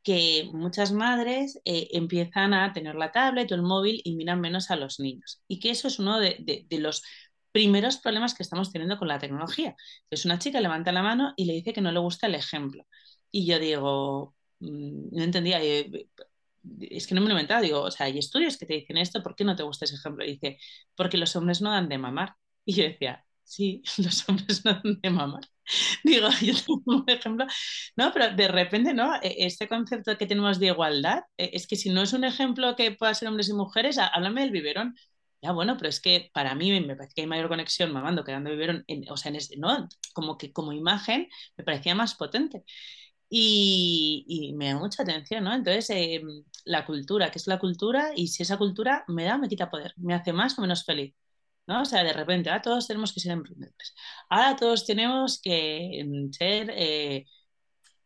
que 0.03 0.49
muchas 0.53 0.91
madres 0.91 1.59
eh, 1.65 1.89
empiezan 1.91 2.53
a 2.53 2.71
tener 2.73 2.95
la 2.95 3.11
tablet 3.11 3.51
o 3.51 3.55
el 3.55 3.61
móvil 3.61 4.01
y 4.03 4.15
miran 4.15 4.39
menos 4.41 4.71
a 4.71 4.75
los 4.75 4.99
niños. 4.99 5.41
Y 5.47 5.59
que 5.59 5.71
eso 5.71 5.87
es 5.87 5.99
uno 5.99 6.19
de, 6.19 6.37
de, 6.39 6.65
de 6.69 6.79
los 6.79 7.03
primeros 7.51 7.97
problemas 7.97 8.33
que 8.35 8.43
estamos 8.43 8.71
teniendo 8.71 8.97
con 8.97 9.07
la 9.07 9.19
tecnología. 9.19 9.75
Entonces 10.03 10.25
una 10.25 10.39
chica 10.39 10.61
levanta 10.61 10.91
la 10.91 11.03
mano 11.03 11.33
y 11.37 11.45
le 11.45 11.53
dice 11.53 11.73
que 11.73 11.81
no 11.81 11.91
le 11.91 11.99
gusta 11.99 12.27
el 12.27 12.35
ejemplo. 12.35 12.85
Y 13.31 13.45
yo 13.45 13.59
digo, 13.59 14.35
mm, 14.59 15.15
no 15.17 15.23
entendía, 15.23 15.61
eh, 15.63 16.07
es 16.81 17.07
que 17.07 17.15
no 17.15 17.21
me 17.21 17.27
lo 17.27 17.31
he 17.33 17.35
inventado, 17.35 17.61
digo, 17.61 17.81
o 17.81 17.91
sea, 17.91 18.05
hay 18.07 18.17
estudios 18.19 18.57
que 18.57 18.65
te 18.65 18.73
dicen 18.73 18.97
esto, 18.97 19.23
¿por 19.23 19.35
qué 19.35 19.43
no 19.43 19.55
te 19.55 19.63
gusta 19.63 19.85
ese 19.85 19.95
ejemplo? 19.95 20.25
Y 20.25 20.33
dice, 20.33 20.57
porque 20.95 21.17
los 21.17 21.35
hombres 21.35 21.61
no 21.61 21.71
dan 21.71 21.89
de 21.89 21.97
mamar. 21.97 22.35
Y 22.65 22.73
yo 22.73 22.83
decía, 22.83 23.25
sí, 23.43 23.81
los 23.97 24.27
hombres 24.29 24.63
no 24.65 24.73
dan 24.73 24.99
de 25.01 25.09
mamar. 25.09 25.41
Digo, 26.03 26.27
yo 26.41 26.53
tengo 26.55 26.81
un 26.85 27.05
ejemplo. 27.07 27.45
No, 27.95 28.11
pero 28.13 28.35
de 28.35 28.47
repente, 28.47 28.93
¿no? 28.93 29.15
E, 29.21 29.45
este 29.45 29.67
concepto 29.67 30.17
que 30.17 30.25
tenemos 30.27 30.59
de 30.59 30.67
igualdad, 30.67 31.21
e, 31.37 31.51
es 31.53 31.67
que 31.67 31.75
si 31.75 31.89
no 31.89 32.01
es 32.01 32.13
un 32.13 32.23
ejemplo 32.23 32.75
que 32.75 32.91
pueda 32.91 33.13
ser 33.13 33.27
hombres 33.27 33.49
y 33.49 33.53
mujeres, 33.53 33.97
háblame 33.97 34.41
del 34.41 34.51
biberón. 34.51 34.95
Ya, 35.41 35.53
bueno, 35.53 35.77
pero 35.77 35.88
es 35.89 36.01
que 36.01 36.29
para 36.34 36.53
mí 36.53 36.69
me 36.81 36.96
parece 36.98 37.13
que 37.15 37.22
hay 37.22 37.27
mayor 37.27 37.48
conexión 37.48 37.93
mamando 37.93 38.25
que 38.25 38.34
dando 38.34 38.50
vivieron, 38.51 38.84
en, 38.88 39.10
o 39.10 39.15
sea, 39.15 39.29
en 39.29 39.38
este, 39.38 39.55
¿no? 39.58 39.88
Como 40.13 40.38
que 40.38 40.51
como 40.51 40.74
imagen 40.74 41.29
me 41.55 41.63
parecía 41.63 41.96
más 41.96 42.15
potente. 42.15 42.63
Y, 43.29 44.25
y 44.27 44.53
me 44.55 44.67
da 44.74 44.79
mucha 44.79 45.03
atención, 45.03 45.43
¿no? 45.45 45.54
Entonces, 45.54 45.89
eh, 45.91 46.21
la 46.65 46.86
cultura, 46.86 47.32
¿qué 47.32 47.39
es 47.39 47.47
la 47.47 47.60
cultura? 47.60 48.12
Y 48.15 48.28
si 48.30 48.43
esa 48.43 48.58
cultura 48.58 49.06
me 49.08 49.23
da 49.25 49.38
me 49.38 49.49
quita 49.49 49.69
poder, 49.69 49.93
me 49.97 50.13
hace 50.15 50.34
más 50.34 50.58
o 50.60 50.62
menos 50.63 50.84
feliz, 50.86 51.15
¿no? 51.67 51.82
O 51.84 51.86
sea, 51.86 52.04
de 52.04 52.13
repente, 52.13 52.49
ahora 52.49 52.62
todos 52.63 52.88
tenemos 52.88 53.13
que 53.13 53.19
ser 53.21 53.34
emprendedores, 53.34 53.95
ahora 54.30 54.56
todos 54.58 54.86
tenemos 54.86 55.41
que 55.41 56.04
mm, 56.08 56.32
ser... 56.34 56.71
Eh, 56.75 57.25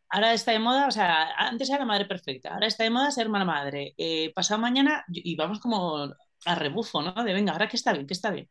ahora 0.09 0.33
está 0.33 0.51
de 0.51 0.59
moda, 0.59 0.87
o 0.87 0.91
sea, 0.91 1.33
antes 1.37 1.69
era 1.69 1.79
la 1.79 1.85
madre 1.85 2.05
perfecta, 2.05 2.53
ahora 2.53 2.67
está 2.67 2.83
de 2.83 2.89
moda 2.91 3.11
ser 3.11 3.29
mala 3.29 3.45
madre. 3.45 3.93
Eh, 3.97 4.31
pasado 4.35 4.59
mañana, 4.61 5.03
y 5.09 5.35
vamos 5.35 5.59
como 5.59 6.13
a 6.45 6.55
rebufo, 6.55 7.01
¿no? 7.01 7.23
De 7.23 7.33
venga, 7.33 7.53
ahora 7.53 7.67
que 7.69 7.77
está 7.77 7.93
bien, 7.93 8.07
que 8.07 8.13
está 8.13 8.31
bien. 8.31 8.49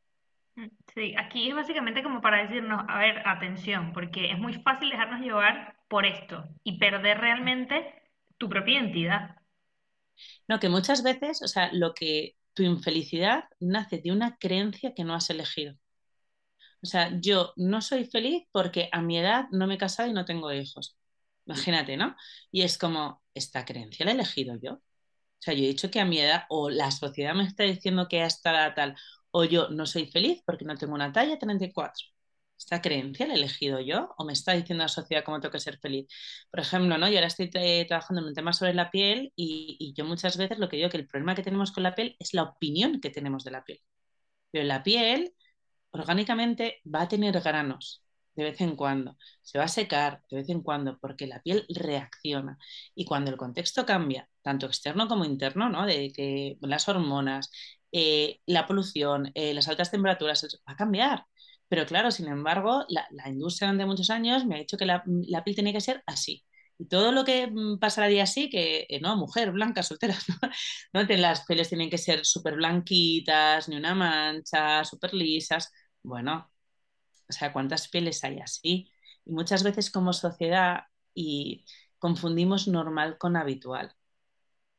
Mm, 0.56 0.66
sí, 0.94 1.14
aquí 1.18 1.48
es 1.48 1.54
básicamente 1.54 2.02
como 2.02 2.20
para 2.20 2.42
decirnos, 2.42 2.84
a 2.88 2.98
ver, 2.98 3.26
atención, 3.26 3.92
porque 3.92 4.30
es 4.30 4.38
muy 4.38 4.54
fácil 4.54 4.90
dejarnos 4.90 5.20
llevar 5.20 5.76
por 5.88 6.06
esto 6.06 6.44
y 6.64 6.78
perder 6.78 7.18
realmente 7.18 7.94
tu 8.38 8.48
propia 8.48 8.80
identidad. 8.80 9.36
No, 10.48 10.58
que 10.60 10.68
muchas 10.68 11.02
veces, 11.02 11.42
o 11.42 11.48
sea, 11.48 11.70
lo 11.72 11.94
que 11.94 12.36
tu 12.54 12.62
infelicidad 12.62 13.44
nace 13.60 13.98
de 13.98 14.12
una 14.12 14.36
creencia 14.38 14.94
que 14.94 15.04
no 15.04 15.14
has 15.14 15.30
elegido. 15.30 15.74
O 16.82 16.86
sea, 16.86 17.10
yo 17.20 17.52
no 17.56 17.80
soy 17.80 18.04
feliz 18.06 18.44
porque 18.52 18.88
a 18.92 19.00
mi 19.02 19.18
edad 19.18 19.46
no 19.52 19.66
me 19.66 19.74
he 19.74 19.78
casado 19.78 20.08
y 20.08 20.12
no 20.12 20.24
tengo 20.24 20.52
hijos. 20.52 20.96
Imagínate, 21.46 21.96
¿no? 21.96 22.16
Y 22.50 22.62
es 22.62 22.78
como, 22.78 23.22
esta 23.34 23.64
creencia 23.64 24.04
la 24.04 24.12
he 24.12 24.14
elegido 24.14 24.56
yo. 24.60 24.80
O 25.42 25.44
sea, 25.44 25.54
yo 25.54 25.64
he 25.64 25.68
dicho 25.68 25.90
que 25.90 25.98
a 26.00 26.04
mi 26.04 26.20
edad, 26.20 26.44
o 26.50 26.70
la 26.70 26.90
sociedad 26.92 27.34
me 27.34 27.42
está 27.44 27.64
diciendo 27.64 28.06
que 28.08 28.22
hasta 28.22 28.74
tal, 28.74 28.96
o 29.32 29.44
yo 29.44 29.68
no 29.70 29.86
soy 29.86 30.06
feliz 30.06 30.40
porque 30.46 30.64
no 30.64 30.76
tengo 30.76 30.94
una 30.94 31.12
talla 31.12 31.36
34. 31.38 32.06
¿Esta 32.56 32.80
creencia 32.80 33.26
la 33.26 33.34
he 33.34 33.36
elegido 33.38 33.80
yo? 33.80 34.14
¿O 34.18 34.24
me 34.24 34.34
está 34.34 34.52
diciendo 34.52 34.84
la 34.84 34.88
sociedad 34.88 35.24
cómo 35.24 35.40
tengo 35.40 35.50
que 35.52 35.58
ser 35.58 35.78
feliz? 35.80 36.06
Por 36.50 36.60
ejemplo, 36.60 36.96
¿no? 36.96 37.08
Yo 37.08 37.16
ahora 37.16 37.26
estoy 37.26 37.50
eh, 37.54 37.84
trabajando 37.88 38.22
en 38.22 38.28
un 38.28 38.34
tema 38.34 38.52
sobre 38.52 38.74
la 38.74 38.90
piel 38.90 39.32
y, 39.34 39.76
y, 39.80 39.94
yo 39.94 40.04
muchas 40.04 40.36
veces 40.36 40.58
lo 40.58 40.68
que 40.68 40.76
digo 40.76 40.88
que 40.90 40.98
el 40.98 41.08
problema 41.08 41.34
que 41.34 41.42
tenemos 41.42 41.72
con 41.72 41.82
la 41.82 41.94
piel 41.96 42.14
es 42.20 42.34
la 42.34 42.44
opinión 42.44 43.00
que 43.00 43.10
tenemos 43.10 43.42
de 43.44 43.50
la 43.50 43.64
piel. 43.64 43.80
Pero 44.52 44.64
la 44.64 44.82
piel 44.84 45.34
orgánicamente 45.90 46.80
va 46.86 47.02
a 47.02 47.08
tener 47.08 47.40
granos, 47.40 48.01
de 48.34 48.44
vez 48.44 48.60
en 48.60 48.76
cuando, 48.76 49.16
se 49.42 49.58
va 49.58 49.64
a 49.64 49.68
secar 49.68 50.22
de 50.30 50.38
vez 50.38 50.48
en 50.48 50.62
cuando 50.62 50.98
porque 50.98 51.26
la 51.26 51.42
piel 51.42 51.66
reacciona 51.68 52.58
y 52.94 53.04
cuando 53.04 53.30
el 53.30 53.36
contexto 53.36 53.84
cambia, 53.86 54.28
tanto 54.42 54.66
externo 54.66 55.08
como 55.08 55.24
interno, 55.24 55.68
¿no? 55.68 55.86
de 55.86 56.12
que 56.12 56.56
las 56.60 56.88
hormonas, 56.88 57.50
eh, 57.92 58.40
la 58.46 58.66
polución, 58.66 59.30
eh, 59.34 59.54
las 59.54 59.68
altas 59.68 59.90
temperaturas, 59.90 60.44
va 60.68 60.72
a 60.72 60.76
cambiar. 60.76 61.26
Pero 61.68 61.86
claro, 61.86 62.10
sin 62.10 62.28
embargo, 62.28 62.84
la, 62.88 63.06
industria 63.28 63.68
durante 63.68 63.86
muchos 63.86 64.10
años 64.10 64.44
me 64.44 64.56
ha 64.56 64.58
dicho 64.58 64.76
que 64.76 64.84
la, 64.86 65.02
la, 65.06 65.42
piel 65.44 65.56
tenía 65.56 65.72
que 65.72 65.80
ser 65.80 66.02
así. 66.06 66.44
Y 66.78 66.86
todo 66.86 67.12
lo 67.12 67.24
que 67.24 67.46
mm, 67.46 67.78
pasaría 67.78 68.24
así, 68.24 68.50
que 68.50 68.86
eh, 68.88 69.00
no, 69.00 69.16
mujer, 69.16 69.52
blanca, 69.52 69.82
soltera, 69.82 70.14
¿no? 70.92 71.02
¿no? 71.02 71.16
Las 71.16 71.44
pieles 71.46 71.68
tienen 71.68 71.90
que 71.90 71.98
ser 71.98 72.24
súper 72.26 72.56
blanquitas, 72.56 73.68
ni 73.68 73.76
una 73.76 73.94
mancha, 73.94 74.84
súper 74.84 75.14
lisas. 75.14 75.70
Bueno, 76.02 76.50
o 77.32 77.38
sea, 77.38 77.52
¿cuántas 77.52 77.88
pieles 77.88 78.22
hay 78.24 78.40
así? 78.40 78.90
Y 79.24 79.32
muchas 79.32 79.62
veces 79.62 79.90
como 79.90 80.12
sociedad 80.12 80.84
y 81.14 81.64
confundimos 81.98 82.68
normal 82.68 83.18
con 83.18 83.36
habitual. 83.36 83.94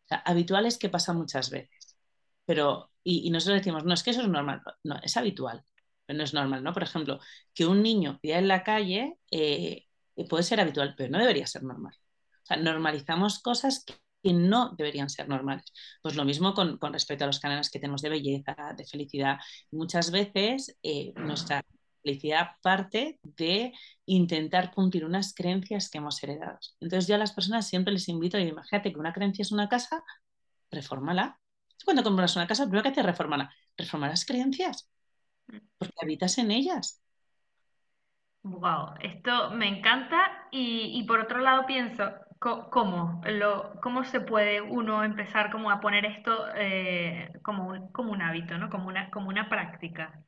O 0.06 0.08
sea, 0.08 0.20
habitual 0.20 0.66
es 0.66 0.78
que 0.78 0.90
pasa 0.90 1.14
muchas 1.14 1.50
veces, 1.50 1.98
pero 2.46 2.92
y, 3.04 3.30
nosotros 3.32 3.60
decimos, 3.60 3.84
no, 3.86 3.94
es 3.94 4.04
que 4.04 4.12
eso 4.12 4.22
es 4.22 4.28
normal, 4.30 4.62
no, 4.84 4.98
es 5.02 5.18
habitual, 5.18 5.66
pero 6.06 6.18
no 6.18 6.24
es 6.24 6.34
normal, 6.34 6.64
¿no? 6.64 6.74
Por 6.74 6.84
ejemplo, 6.84 7.20
que 7.54 7.66
un 7.66 7.82
niño 7.84 8.20
pida 8.22 8.38
en 8.38 8.48
la 8.48 8.64
calle 8.64 9.18
eh, 9.32 9.88
puede 10.30 10.44
ser 10.44 10.60
habitual, 10.62 10.96
pero 10.98 11.12
no 11.12 11.20
debería 11.20 11.48
ser 11.48 11.64
normal. 11.64 11.96
O 12.44 12.46
sea, 12.46 12.58
normalizamos 12.58 13.40
cosas 13.42 13.84
que, 13.86 13.96
no 14.34 14.74
deberían 14.78 15.10
ser 15.10 15.28
normales. 15.28 15.74
Pues 16.02 16.16
lo 16.16 16.24
mismo 16.24 16.54
con, 16.54 16.78
con, 16.78 16.94
respecto 16.94 17.26
a 17.26 17.28
los 17.28 17.40
canales 17.42 17.70
que 17.70 17.80
tenemos 17.80 18.02
de 18.02 18.10
belleza, 18.10 18.56
de 18.78 18.86
felicidad. 18.86 19.38
Muchas 19.72 20.12
veces 20.12 20.78
eh, 20.82 21.12
nuestra 21.18 21.62
felicidad 22.04 22.52
parte 22.62 23.20
de 23.24 23.74
intentar 24.06 24.72
cumplir 24.74 25.06
unas 25.06 25.34
creencias 25.34 25.90
que 25.90 26.00
hemos 26.00 26.22
heredado. 26.24 26.60
Entonces 26.82 27.08
yo 27.08 27.16
a 27.16 27.18
las 27.20 27.34
personas 27.34 27.68
siempre 27.68 27.94
les 27.94 28.10
invito 28.10 28.38
a 28.38 28.42
imagínate 28.42 28.94
que 28.94 29.00
una 29.00 29.14
creencia 29.14 29.44
es 29.44 29.52
una 29.52 29.70
casa, 29.70 30.04
reformala. 30.72 31.40
Cuando 31.86 32.04
compras 32.04 32.36
una 32.36 32.48
casa, 32.48 32.66
primero 32.66 32.84
que 32.84 32.90
haces 32.90 33.00
es 33.00 33.06
reformarla. 33.06 33.54
Reformar 33.78 34.12
las 34.12 34.26
creencias, 34.26 34.90
porque 35.78 35.96
habitas 36.02 36.38
en 36.38 36.52
ellas. 36.52 37.02
Wow, 38.44 38.96
esto 39.02 39.52
me 39.52 39.68
encanta 39.68 40.48
y, 40.52 41.00
y 41.00 41.04
por 41.06 41.20
otro 41.22 41.40
lado 41.40 41.66
pienso, 41.66 42.12
¿cómo, 42.40 43.22
¿cómo 43.82 44.04
se 44.04 44.20
puede 44.22 44.62
uno 44.62 45.04
empezar 45.04 45.52
como 45.52 45.72
a 45.72 45.80
poner 45.80 46.06
esto 46.06 46.48
eh, 46.56 47.32
como, 47.42 47.68
un, 47.68 47.92
como 47.94 48.12
un 48.12 48.22
hábito, 48.22 48.58
¿no? 48.58 48.70
como, 48.70 48.88
una, 48.90 49.10
como 49.12 49.30
una 49.30 49.48
práctica? 49.50 50.24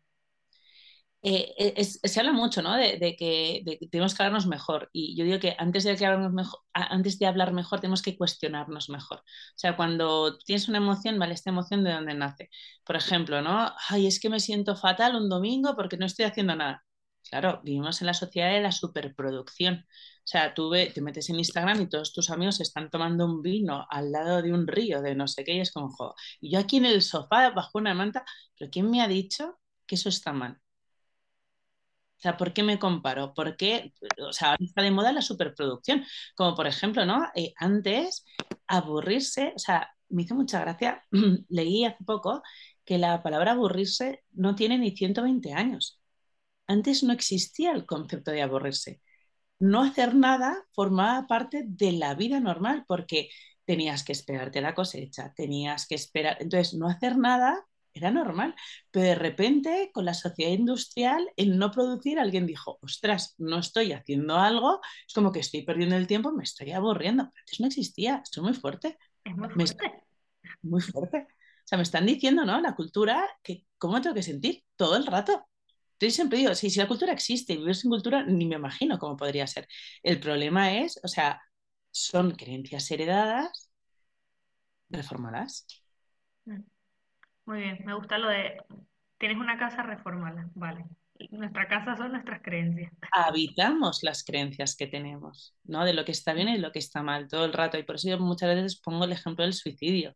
Eh, 1.27 1.73
es, 1.77 1.99
se 2.03 2.19
habla 2.19 2.33
mucho 2.33 2.61
¿no? 2.61 2.75
de, 2.75 3.15
que, 3.17 3.63
tenemos 3.89 4.13
que 4.13 4.21
hablarnos 4.21 4.45
mejor 4.45 4.91
y 4.93 5.17
yo 5.17 5.25
digo 5.25 5.39
que 5.39 5.55
antes 5.57 5.83
de, 5.83 5.95
que 5.95 6.07
mejor, 6.07 6.59
antes 6.71 7.17
de 7.17 7.25
hablar 7.25 7.51
mejor 7.51 7.79
tenemos 7.79 8.03
que 8.03 8.15
cuestionarnos 8.15 8.89
mejor. 8.89 9.17
O 9.19 9.23
sea, 9.55 9.75
cuando 9.75 10.37
tienes 10.37 10.67
una 10.67 10.77
emoción, 10.77 11.17
¿vale? 11.17 11.33
¿Esta 11.33 11.49
emoción 11.49 11.83
de 11.83 11.93
dónde 11.93 12.13
nace? 12.13 12.51
Por 12.83 12.95
ejemplo, 12.95 13.41
¿no? 13.41 13.73
Ay, 13.89 14.05
es 14.05 14.19
que 14.19 14.29
me 14.29 14.39
siento 14.39 14.75
fatal 14.75 15.15
un 15.15 15.27
domingo 15.27 15.75
porque 15.75 15.97
no 15.97 16.05
estoy 16.05 16.25
haciendo 16.25 16.55
nada. 16.55 16.83
Claro, 17.27 17.59
vivimos 17.63 18.01
en 18.01 18.07
la 18.07 18.13
sociedad 18.13 18.51
de 18.51 18.61
la 18.61 18.71
superproducción. 18.71 19.85
O 19.87 20.27
sea, 20.27 20.53
tú 20.53 20.71
te 20.71 21.01
metes 21.01 21.29
en 21.29 21.37
Instagram 21.37 21.81
y 21.81 21.89
todos 21.89 22.13
tus 22.13 22.29
amigos 22.29 22.59
están 22.61 22.91
tomando 22.91 23.25
un 23.25 23.41
vino 23.41 23.87
al 23.89 24.11
lado 24.11 24.43
de 24.43 24.53
un 24.53 24.67
río 24.67 25.01
de 25.01 25.15
no 25.15 25.27
sé 25.27 25.43
qué 25.43 25.55
y 25.55 25.59
es 25.61 25.71
como, 25.71 25.89
jo, 25.89 26.13
y 26.39 26.51
yo 26.51 26.59
aquí 26.59 26.77
en 26.77 26.85
el 26.85 27.01
sofá 27.01 27.49
bajo 27.49 27.79
una 27.79 27.95
manta, 27.95 28.23
pero 28.57 28.69
¿quién 28.71 28.91
me 28.91 29.01
ha 29.01 29.07
dicho 29.07 29.57
que 29.87 29.95
eso 29.95 30.09
está 30.09 30.31
mal? 30.33 30.59
O 32.17 32.21
sea, 32.25 32.37
¿por 32.37 32.53
qué 32.53 32.63
me 32.63 32.79
comparo? 32.79 33.33
¿Por 33.33 33.55
qué? 33.57 33.93
O 34.27 34.33
sea, 34.33 34.55
está 34.59 34.81
de 34.81 34.91
moda 34.91 35.11
la 35.11 35.21
superproducción. 35.21 36.03
Como 36.35 36.55
por 36.55 36.67
ejemplo, 36.67 37.05
¿no? 37.05 37.27
Eh, 37.35 37.53
antes, 37.57 38.25
aburrirse, 38.67 39.53
o 39.55 39.59
sea, 39.59 39.89
me 40.09 40.23
hizo 40.23 40.35
mucha 40.35 40.59
gracia, 40.61 41.03
leí 41.49 41.85
hace 41.85 42.03
poco 42.03 42.41
que 42.85 42.97
la 42.97 43.21
palabra 43.23 43.51
aburrirse 43.53 44.23
no 44.31 44.55
tiene 44.55 44.77
ni 44.77 44.91
120 44.91 45.53
años. 45.53 45.99
Antes 46.67 47.03
no 47.03 47.13
existía 47.13 47.71
el 47.73 47.85
concepto 47.85 48.31
de 48.31 48.41
aburrirse. 48.41 49.01
No 49.59 49.83
hacer 49.83 50.15
nada 50.15 50.65
formaba 50.73 51.27
parte 51.27 51.63
de 51.67 51.93
la 51.93 52.15
vida 52.15 52.39
normal 52.39 52.85
porque 52.87 53.29
tenías 53.65 54.03
que 54.03 54.13
esperarte 54.13 54.61
la 54.61 54.75
cosecha, 54.75 55.33
tenías 55.35 55.87
que 55.87 55.95
esperar. 55.95 56.37
Entonces, 56.41 56.73
no 56.75 56.87
hacer 56.89 57.17
nada 57.17 57.65
era 57.95 58.11
normal, 58.11 58.53
pero 58.91 59.05
de 59.05 59.15
repente 59.15 59.89
con 59.93 60.05
la 60.05 60.13
sociedad 60.13 60.51
industrial, 60.51 61.31
el 61.37 61.57
no 61.57 61.71
producir, 61.71 62.19
alguien 62.19 62.45
dijo, 62.45 62.77
ostras, 62.81 63.35
no 63.37 63.59
estoy 63.59 63.93
haciendo 63.93 64.35
algo, 64.35 64.81
es 65.07 65.13
como 65.13 65.31
que 65.31 65.39
estoy 65.39 65.63
perdiendo 65.63 65.95
el 65.95 66.05
tiempo, 66.05 66.31
me 66.33 66.43
estoy 66.43 66.73
aburriendo. 66.73 67.23
Antes 67.23 67.59
no 67.61 67.67
existía, 67.67 68.21
esto 68.23 68.41
es 68.41 68.43
muy 68.43 68.53
fuerte. 68.53 68.97
Es 69.23 69.35
muy 69.35 69.47
fuerte. 69.49 70.03
muy 70.61 70.81
fuerte. 70.81 71.27
O 71.29 71.67
sea, 71.67 71.77
me 71.77 71.83
están 71.83 72.05
diciendo, 72.05 72.45
¿no? 72.45 72.59
La 72.59 72.75
cultura, 72.75 73.25
que 73.41 73.65
cómo 73.77 74.01
tengo 74.01 74.13
que 74.13 74.23
sentir 74.23 74.63
todo 74.75 74.97
el 74.97 75.05
rato. 75.05 75.47
Yo 75.99 76.11
siempre 76.11 76.39
digo, 76.39 76.53
si, 76.53 76.69
si 76.69 76.79
la 76.79 76.87
cultura 76.87 77.13
existe 77.13 77.53
y 77.53 77.57
vivir 77.57 77.75
sin 77.75 77.89
cultura, 77.89 78.23
ni 78.25 78.45
me 78.45 78.55
imagino 78.55 78.99
cómo 78.99 79.15
podría 79.15 79.47
ser. 79.47 79.67
El 80.03 80.19
problema 80.19 80.77
es, 80.79 80.99
o 81.01 81.07
sea, 81.07 81.41
son 81.91 82.31
creencias 82.31 82.91
heredadas, 82.91 83.71
reformadas. 84.89 85.65
Muy 87.45 87.59
bien, 87.59 87.79
me 87.85 87.93
gusta 87.93 88.17
lo 88.17 88.29
de, 88.29 88.57
tienes 89.17 89.37
una 89.37 89.57
casa, 89.57 89.83
reformala, 89.83 90.49
vale. 90.55 90.85
Nuestra 91.31 91.67
casa 91.67 91.95
son 91.95 92.11
nuestras 92.11 92.41
creencias. 92.41 92.91
Habitamos 93.13 94.03
las 94.03 94.23
creencias 94.23 94.75
que 94.75 94.87
tenemos, 94.87 95.55
¿no? 95.63 95.85
De 95.85 95.93
lo 95.93 96.03
que 96.03 96.11
está 96.11 96.33
bien 96.33 96.49
y 96.49 96.57
lo 96.57 96.71
que 96.71 96.79
está 96.79 97.03
mal 97.03 97.27
todo 97.27 97.45
el 97.45 97.53
rato. 97.53 97.77
Y 97.77 97.83
por 97.83 97.95
eso 97.95 98.09
yo 98.09 98.19
muchas 98.19 98.53
veces 98.53 98.79
pongo 98.81 99.05
el 99.05 99.13
ejemplo 99.13 99.45
del 99.45 99.53
suicidio. 99.53 100.15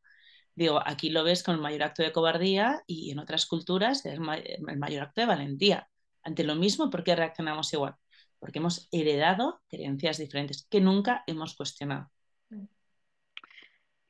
Digo, 0.55 0.81
aquí 0.85 1.09
lo 1.09 1.23
ves 1.23 1.41
con 1.41 1.55
el 1.55 1.61
mayor 1.61 1.83
acto 1.83 2.03
de 2.03 2.11
cobardía 2.11 2.81
y 2.85 3.11
en 3.11 3.19
otras 3.19 3.45
culturas 3.45 4.05
es 4.05 4.13
el 4.13 4.19
mayor 4.19 5.03
acto 5.03 5.21
de 5.21 5.27
valentía. 5.27 5.87
Ante 6.21 6.43
lo 6.43 6.55
mismo, 6.55 6.89
¿por 6.89 7.03
qué 7.05 7.15
reaccionamos 7.15 7.71
igual? 7.71 7.95
Porque 8.39 8.59
hemos 8.59 8.89
heredado 8.91 9.61
creencias 9.69 10.17
diferentes 10.17 10.67
que 10.69 10.81
nunca 10.81 11.23
hemos 11.27 11.55
cuestionado. 11.55 12.11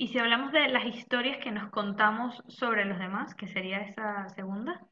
Y 0.01 0.07
si 0.07 0.17
hablamos 0.17 0.53
de 0.53 0.69
las 0.69 0.85
historias 0.85 1.43
que 1.43 1.51
nos 1.51 1.69
contamos 1.71 2.41
sobre 2.47 2.85
los 2.85 2.97
demás, 2.99 3.35
¿qué 3.35 3.49
sería 3.49 3.79
esa 3.79 4.29
segunda? 4.29 4.87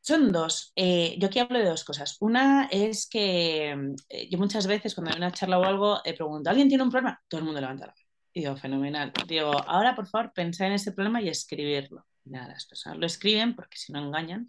Son 0.00 0.32
dos. 0.32 0.72
Eh, 0.74 1.16
yo 1.18 1.26
aquí 1.26 1.38
hablo 1.38 1.58
de 1.58 1.66
dos 1.66 1.84
cosas. 1.84 2.16
Una 2.20 2.66
es 2.72 3.06
que 3.10 3.72
eh, 4.08 4.28
yo 4.30 4.38
muchas 4.38 4.66
veces 4.66 4.94
cuando 4.94 5.10
hay 5.10 5.18
una 5.18 5.32
charla 5.32 5.58
o 5.58 5.64
algo, 5.64 6.00
eh, 6.02 6.14
pregunto, 6.14 6.48
¿alguien 6.48 6.66
tiene 6.66 6.82
un 6.82 6.90
problema? 6.90 7.22
Todo 7.28 7.40
el 7.40 7.44
mundo 7.44 7.60
levanta 7.60 7.88
la 7.88 7.92
mano. 7.92 8.08
Y 8.32 8.40
digo, 8.40 8.56
fenomenal. 8.56 9.12
Digo, 9.26 9.50
ahora 9.68 9.94
por 9.94 10.06
favor 10.06 10.32
pensad 10.32 10.68
en 10.68 10.72
ese 10.72 10.92
problema 10.92 11.20
y 11.20 11.28
escribirlo. 11.28 12.06
Nada, 12.24 12.48
las 12.54 12.64
personas 12.64 12.98
lo 12.98 13.04
escriben 13.04 13.54
porque 13.54 13.76
si 13.76 13.92
no 13.92 13.98
engañan, 13.98 14.48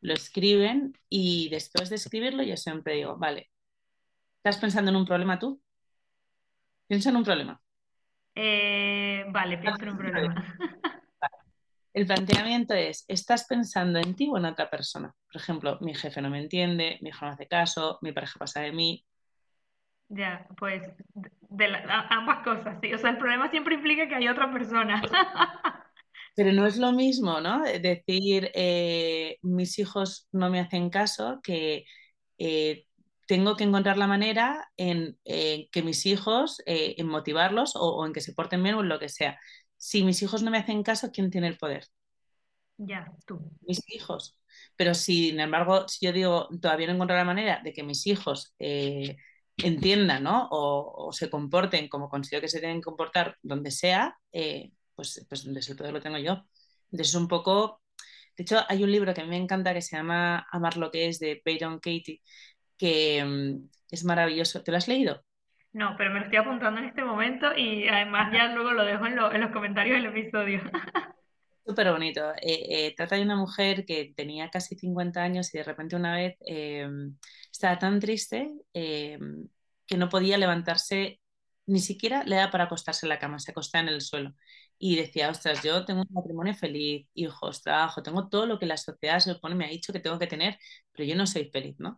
lo 0.00 0.14
escriben 0.14 0.96
y 1.08 1.48
después 1.48 1.90
de 1.90 1.96
escribirlo 1.96 2.44
yo 2.44 2.56
siempre 2.56 2.94
digo, 2.94 3.16
vale, 3.16 3.50
¿estás 4.36 4.58
pensando 4.58 4.92
en 4.92 4.96
un 4.96 5.06
problema 5.06 5.40
tú? 5.40 5.60
Piensa 6.86 7.10
en 7.10 7.16
un 7.16 7.24
problema. 7.24 7.60
Eh, 8.40 9.24
vale, 9.30 9.58
piensa 9.58 9.82
en 9.82 9.90
un 9.90 9.98
problema. 9.98 10.34
El 11.92 12.06
planteamiento 12.06 12.74
es, 12.74 13.04
¿estás 13.08 13.46
pensando 13.46 13.98
en 13.98 14.14
ti 14.14 14.28
o 14.30 14.38
en 14.38 14.44
otra 14.44 14.70
persona? 14.70 15.12
Por 15.32 15.40
ejemplo, 15.40 15.78
mi 15.80 15.94
jefe 15.94 16.22
no 16.22 16.30
me 16.30 16.38
entiende, 16.38 16.98
mi 17.00 17.08
hijo 17.08 17.24
no 17.24 17.32
hace 17.32 17.48
caso, 17.48 17.98
mi 18.02 18.12
pareja 18.12 18.38
pasa 18.38 18.60
de 18.60 18.70
mí, 18.70 19.04
ya, 20.08 20.46
pues 20.56 20.82
de 21.50 21.66
ambas 22.10 22.42
cosas, 22.42 22.78
sí. 22.80 22.92
O 22.94 22.98
sea, 22.98 23.10
el 23.10 23.18
problema 23.18 23.50
siempre 23.50 23.74
implica 23.74 24.08
que 24.08 24.14
hay 24.14 24.28
otra 24.28 24.50
persona. 24.50 25.02
Pero 26.34 26.52
no 26.52 26.66
es 26.66 26.78
lo 26.78 26.92
mismo, 26.92 27.40
¿no? 27.40 27.62
Decir, 27.64 28.50
eh, 28.54 29.36
mis 29.42 29.78
hijos 29.78 30.28
no 30.32 30.48
me 30.48 30.60
hacen 30.60 30.88
caso, 30.88 31.40
que 31.42 31.84
eh, 32.38 32.86
tengo 33.28 33.56
que 33.56 33.64
encontrar 33.64 33.98
la 33.98 34.06
manera 34.06 34.70
en, 34.78 35.18
que 35.24 35.82
mis 35.84 36.06
hijos, 36.06 36.62
eh, 36.64 36.94
en 36.96 37.06
motivarlos 37.06 37.76
o, 37.76 38.06
en 38.06 38.14
que 38.14 38.22
se 38.22 38.32
porten 38.32 38.62
bien 38.62 38.74
o 38.74 38.80
en 38.80 38.88
lo 38.88 38.98
que 38.98 39.10
sea. 39.10 39.38
Si 39.76 40.02
mis 40.02 40.22
hijos 40.22 40.42
no 40.42 40.50
me 40.50 40.56
hacen 40.56 40.82
caso, 40.82 41.10
¿quién 41.12 41.30
tiene 41.30 41.46
el 41.46 41.58
poder? 41.58 41.86
Ya, 42.78 43.12
tú. 43.26 43.52
Mis 43.60 43.82
hijos. 43.88 44.38
Pero 44.76 44.94
sin 44.94 45.38
embargo, 45.40 45.86
si 45.88 46.06
yo 46.06 46.12
digo, 46.12 46.48
todavía 46.60 46.86
no 46.86 46.94
encuentro 46.94 47.16
la 47.18 47.24
manera 47.24 47.60
de 47.62 47.74
que 47.74 47.82
mis 47.82 48.06
hijos 48.06 48.54
entiendan 49.58 50.22
¿no? 50.22 50.48
o, 50.50 51.12
se 51.12 51.28
comporten 51.28 51.88
como 51.88 52.08
considero 52.08 52.40
que 52.40 52.48
se 52.48 52.60
tienen 52.60 52.78
que 52.78 52.84
comportar 52.84 53.36
donde 53.42 53.70
sea, 53.70 54.16
eh, 54.32 54.72
pues, 54.94 55.26
pues 55.28 55.44
donde 55.44 55.60
el 55.60 55.76
poder 55.76 55.92
lo 55.92 56.00
tengo 56.00 56.16
yo. 56.16 56.44
Entonces 56.90 57.08
es 57.08 57.14
un 57.14 57.28
poco... 57.28 57.82
De 58.38 58.44
hecho, 58.44 58.60
hay 58.68 58.84
un 58.84 58.92
libro 58.92 59.12
que 59.12 59.20
a 59.20 59.24
mí 59.24 59.30
me 59.30 59.36
encanta 59.36 59.74
que 59.74 59.82
se 59.82 59.96
llama 59.96 60.46
Amar 60.50 60.76
lo 60.76 60.92
que 60.92 61.08
es 61.08 61.18
de 61.18 61.42
Byron 61.44 61.80
Katie, 61.80 62.22
que 62.78 63.24
mm, 63.24 63.68
es 63.90 64.04
maravilloso. 64.04 64.62
¿Te 64.62 64.70
lo 64.70 64.76
has 64.76 64.88
leído? 64.88 65.22
No, 65.72 65.94
pero 65.98 66.10
me 66.10 66.20
lo 66.20 66.24
estoy 66.24 66.38
apuntando 66.38 66.80
en 66.80 66.86
este 66.86 67.04
momento 67.04 67.54
y 67.54 67.86
además 67.88 68.32
ya 68.32 68.48
luego 68.54 68.72
lo 68.72 68.84
dejo 68.84 69.06
en, 69.06 69.16
los 69.16 69.50
comentarios 69.52 69.96
del 69.96 70.06
episodio. 70.06 70.60
Súper 71.66 71.92
bonito. 71.92 72.30
Eh, 72.40 72.86
eh, 72.86 72.94
trata 72.96 73.16
de 73.16 73.22
una 73.22 73.36
mujer 73.36 73.84
que 73.84 74.14
tenía 74.16 74.48
casi 74.48 74.74
50 74.74 75.22
años 75.22 75.54
y 75.54 75.58
de 75.58 75.64
repente 75.64 75.96
una 75.96 76.16
vez 76.16 76.36
estaba 77.52 77.78
tan 77.78 78.00
triste 78.00 78.50
eh, 78.72 79.18
que 79.86 79.96
no 79.98 80.08
podía 80.08 80.38
levantarse, 80.38 81.20
ni 81.66 81.80
siquiera 81.80 82.24
le 82.24 82.36
da 82.36 82.50
para 82.50 82.64
acostarse 82.64 83.04
en 83.04 83.10
la 83.10 83.18
cama, 83.18 83.38
se 83.38 83.50
acostaba 83.50 83.82
en 83.82 83.88
el 83.88 84.00
suelo. 84.00 84.34
Y 84.78 84.96
decía, 84.96 85.30
ostras, 85.30 85.62
yo 85.64 85.84
tengo 85.84 86.02
un 86.02 86.08
matrimonio 86.10 86.54
feliz, 86.54 87.08
hijos, 87.14 87.62
trabajo, 87.62 88.02
tengo 88.02 88.28
todo 88.28 88.46
lo 88.46 88.58
que 88.58 88.66
la 88.66 88.76
sociedad 88.76 89.18
se 89.18 89.34
supone 89.34 89.54
me 89.56 89.64
ha 89.66 89.68
dicho 89.68 89.92
que 89.92 90.00
tengo 90.00 90.18
que 90.18 90.26
tener, 90.28 90.58
pero 90.92 91.04
yo 91.08 91.16
no 91.16 91.26
soy 91.26 91.50
feliz, 91.50 91.76
¿no? 91.78 91.96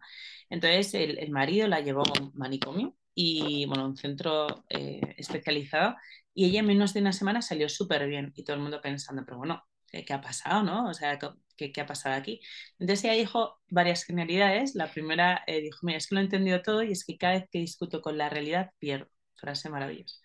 Entonces 0.49 0.95
el, 0.95 1.31
marido 1.31 1.69
la 1.69 1.81
llevó 1.81 2.03
a 2.03 2.23
un 2.23 2.33
manicomio 2.35 2.97
y, 3.15 3.67
bueno, 3.67 3.87
un 3.87 3.97
centro 3.97 4.65
eh, 4.69 5.01
especializado 5.19 5.97
y 6.35 6.47
ella 6.47 6.61
en 6.61 6.67
menos 6.67 6.95
de 6.95 7.01
una 7.01 7.13
semana 7.13 7.43
salió 7.43 7.69
súper 7.69 8.07
bien 8.09 8.33
y 8.35 8.45
todo 8.45 8.57
el 8.57 8.63
mundo 8.63 8.81
pensando, 8.81 9.25
pero 9.25 9.39
bueno, 9.39 9.63
¿qué, 9.91 10.13
ha 10.13 10.21
pasado, 10.21 10.63
no? 10.63 10.89
O 10.89 10.95
sea, 10.95 11.19
¿qué, 11.57 11.73
¿qué, 11.73 11.81
ha 11.81 11.87
pasado 11.87 12.15
aquí? 12.17 12.41
Entonces 12.79 13.05
ella 13.05 13.15
dijo 13.15 13.61
varias 13.69 14.05
genialidades. 14.05 14.75
La 14.75 14.91
primera 14.93 15.43
eh, 15.47 15.61
dijo, 15.61 15.79
mira, 15.83 15.99
es 15.99 16.07
que 16.09 16.15
lo 16.15 16.21
he 16.21 16.25
entendido 16.25 16.63
todo 16.63 16.83
y 16.83 16.93
es 16.93 17.05
que 17.05 17.19
cada 17.19 17.35
vez 17.35 17.49
que 17.51 17.59
discuto 17.59 18.01
con 18.03 18.19
la 18.19 18.29
realidad 18.29 18.73
pierdo. 18.79 19.11
Frase 19.37 19.71
maravillosa. 19.71 20.17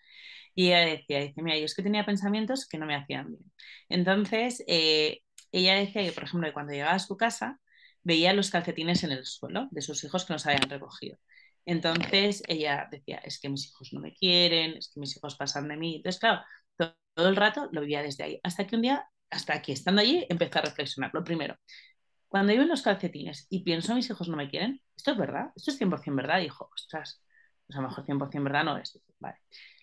Y 0.56 0.68
ella 0.68 0.80
decía, 0.80 1.20
dice, 1.20 1.42
mira, 1.42 1.58
yo 1.58 1.66
es 1.66 1.76
que 1.76 1.82
tenía 1.84 2.06
pensamientos 2.06 2.66
que 2.68 2.78
no 2.78 2.86
me 2.86 2.96
hacían 2.96 3.28
bien. 3.28 3.52
Entonces, 3.90 4.64
eh, 4.66 5.22
ella 5.52 5.76
decía 5.76 6.02
que, 6.02 6.12
por 6.12 6.24
ejemplo, 6.24 6.52
cuando 6.54 6.72
llegaba 6.72 6.94
a 6.94 6.98
su 6.98 7.16
casa, 7.16 7.60
veía 8.02 8.32
los 8.34 8.50
calcetines 8.50 9.04
en 9.04 9.12
el 9.12 9.26
suelo 9.26 9.68
de 9.70 9.82
sus 9.82 10.02
hijos 10.04 10.24
que 10.24 10.32
no 10.34 10.38
se 10.38 10.50
habían 10.50 10.70
recogido. 10.70 11.18
Entonces 11.66 12.42
ella 12.48 12.88
decía, 12.90 13.18
es 13.18 13.40
que 13.40 13.48
mis 13.48 13.68
hijos 13.68 13.92
no 13.92 14.00
me 14.00 14.14
quieren, 14.14 14.76
es 14.76 14.90
que 14.92 15.00
mis 15.00 15.16
hijos 15.16 15.36
pasan 15.36 15.68
de 15.68 15.76
mí. 15.76 15.96
Entonces, 15.96 16.20
claro, 16.20 16.42
todo 16.76 17.28
el 17.28 17.36
rato 17.36 17.68
lo 17.72 17.80
vivía 17.82 18.02
desde 18.02 18.24
ahí. 18.24 18.40
Hasta 18.42 18.66
que 18.66 18.76
un 18.76 18.82
día 18.82 19.08
hasta 19.30 19.54
aquí, 19.54 19.72
estando 19.72 20.00
allí, 20.02 20.24
empecé 20.28 20.58
a 20.58 20.62
reflexionar. 20.62 21.10
Lo 21.14 21.24
primero, 21.24 21.56
cuando 22.28 22.52
iba 22.52 22.62
en 22.62 22.68
los 22.68 22.82
calcetines 22.82 23.46
y 23.50 23.64
pienso 23.64 23.94
mis 23.94 24.10
hijos 24.10 24.28
no 24.28 24.36
me 24.36 24.48
quieren, 24.50 24.82
¿esto 24.96 25.12
es 25.12 25.18
verdad? 25.18 25.50
¿Esto 25.56 25.70
es 25.70 25.78
100% 25.78 26.16
verdad? 26.16 26.40
dijo, 26.40 26.70
ostras, 26.74 27.22
pues 27.66 27.76
a 27.78 27.82
lo 27.82 27.88
mejor 27.88 28.04
100% 28.04 28.44
verdad 28.44 28.64
no 28.64 28.78
es. 28.78 29.00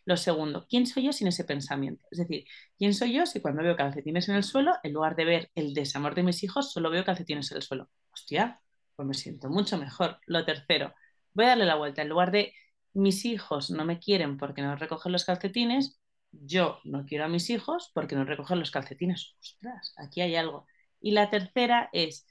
Lo 0.05 0.17
segundo, 0.17 0.65
¿quién 0.69 0.85
soy 0.85 1.03
yo 1.05 1.13
sin 1.13 1.27
ese 1.27 1.45
pensamiento? 1.45 2.05
Es 2.11 2.17
decir, 2.19 2.45
¿quién 2.77 2.93
soy 2.93 3.13
yo 3.13 3.25
si 3.25 3.39
cuando 3.41 3.63
veo 3.63 3.75
calcetines 3.77 4.27
en 4.29 4.35
el 4.35 4.43
suelo, 4.43 4.73
en 4.83 4.93
lugar 4.93 5.15
de 5.15 5.25
ver 5.25 5.51
el 5.55 5.73
desamor 5.73 6.13
de 6.15 6.23
mis 6.23 6.43
hijos, 6.43 6.73
solo 6.73 6.89
veo 6.89 7.05
calcetines 7.05 7.51
en 7.51 7.57
el 7.57 7.63
suelo? 7.63 7.89
Hostia, 8.11 8.59
pues 8.95 9.07
me 9.07 9.13
siento 9.13 9.49
mucho 9.49 9.77
mejor. 9.77 10.19
Lo 10.27 10.45
tercero, 10.45 10.93
voy 11.33 11.45
a 11.45 11.49
darle 11.49 11.65
la 11.65 11.75
vuelta. 11.75 12.01
En 12.01 12.09
lugar 12.09 12.31
de 12.31 12.53
mis 12.93 13.23
hijos 13.25 13.71
no 13.71 13.85
me 13.85 13.99
quieren 13.99 14.37
porque 14.37 14.61
no 14.61 14.75
recogen 14.75 15.11
los 15.13 15.25
calcetines, 15.25 15.99
yo 16.31 16.79
no 16.83 17.05
quiero 17.05 17.25
a 17.25 17.27
mis 17.29 17.49
hijos 17.49 17.91
porque 17.93 18.15
no 18.15 18.25
recogen 18.25 18.59
los 18.59 18.71
calcetines. 18.71 19.35
Ostras, 19.41 19.93
aquí 19.97 20.21
hay 20.21 20.35
algo. 20.35 20.67
Y 20.99 21.11
la 21.11 21.29
tercera 21.29 21.89
es, 21.93 22.27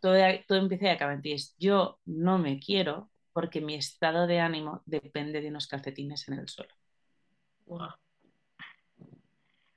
todo, 0.00 0.14
todo 0.46 0.58
empieza 0.58 0.86
y 0.86 0.88
acaba 0.88 1.14
en 1.14 1.22
ti, 1.22 1.32
es 1.32 1.54
yo 1.58 2.00
no 2.04 2.38
me 2.38 2.58
quiero 2.60 3.10
porque 3.36 3.60
mi 3.60 3.74
estado 3.74 4.26
de 4.26 4.40
ánimo 4.40 4.82
depende 4.86 5.42
de 5.42 5.48
unos 5.48 5.66
calcetines 5.66 6.26
en 6.28 6.38
el 6.38 6.48
suelo. 6.48 6.72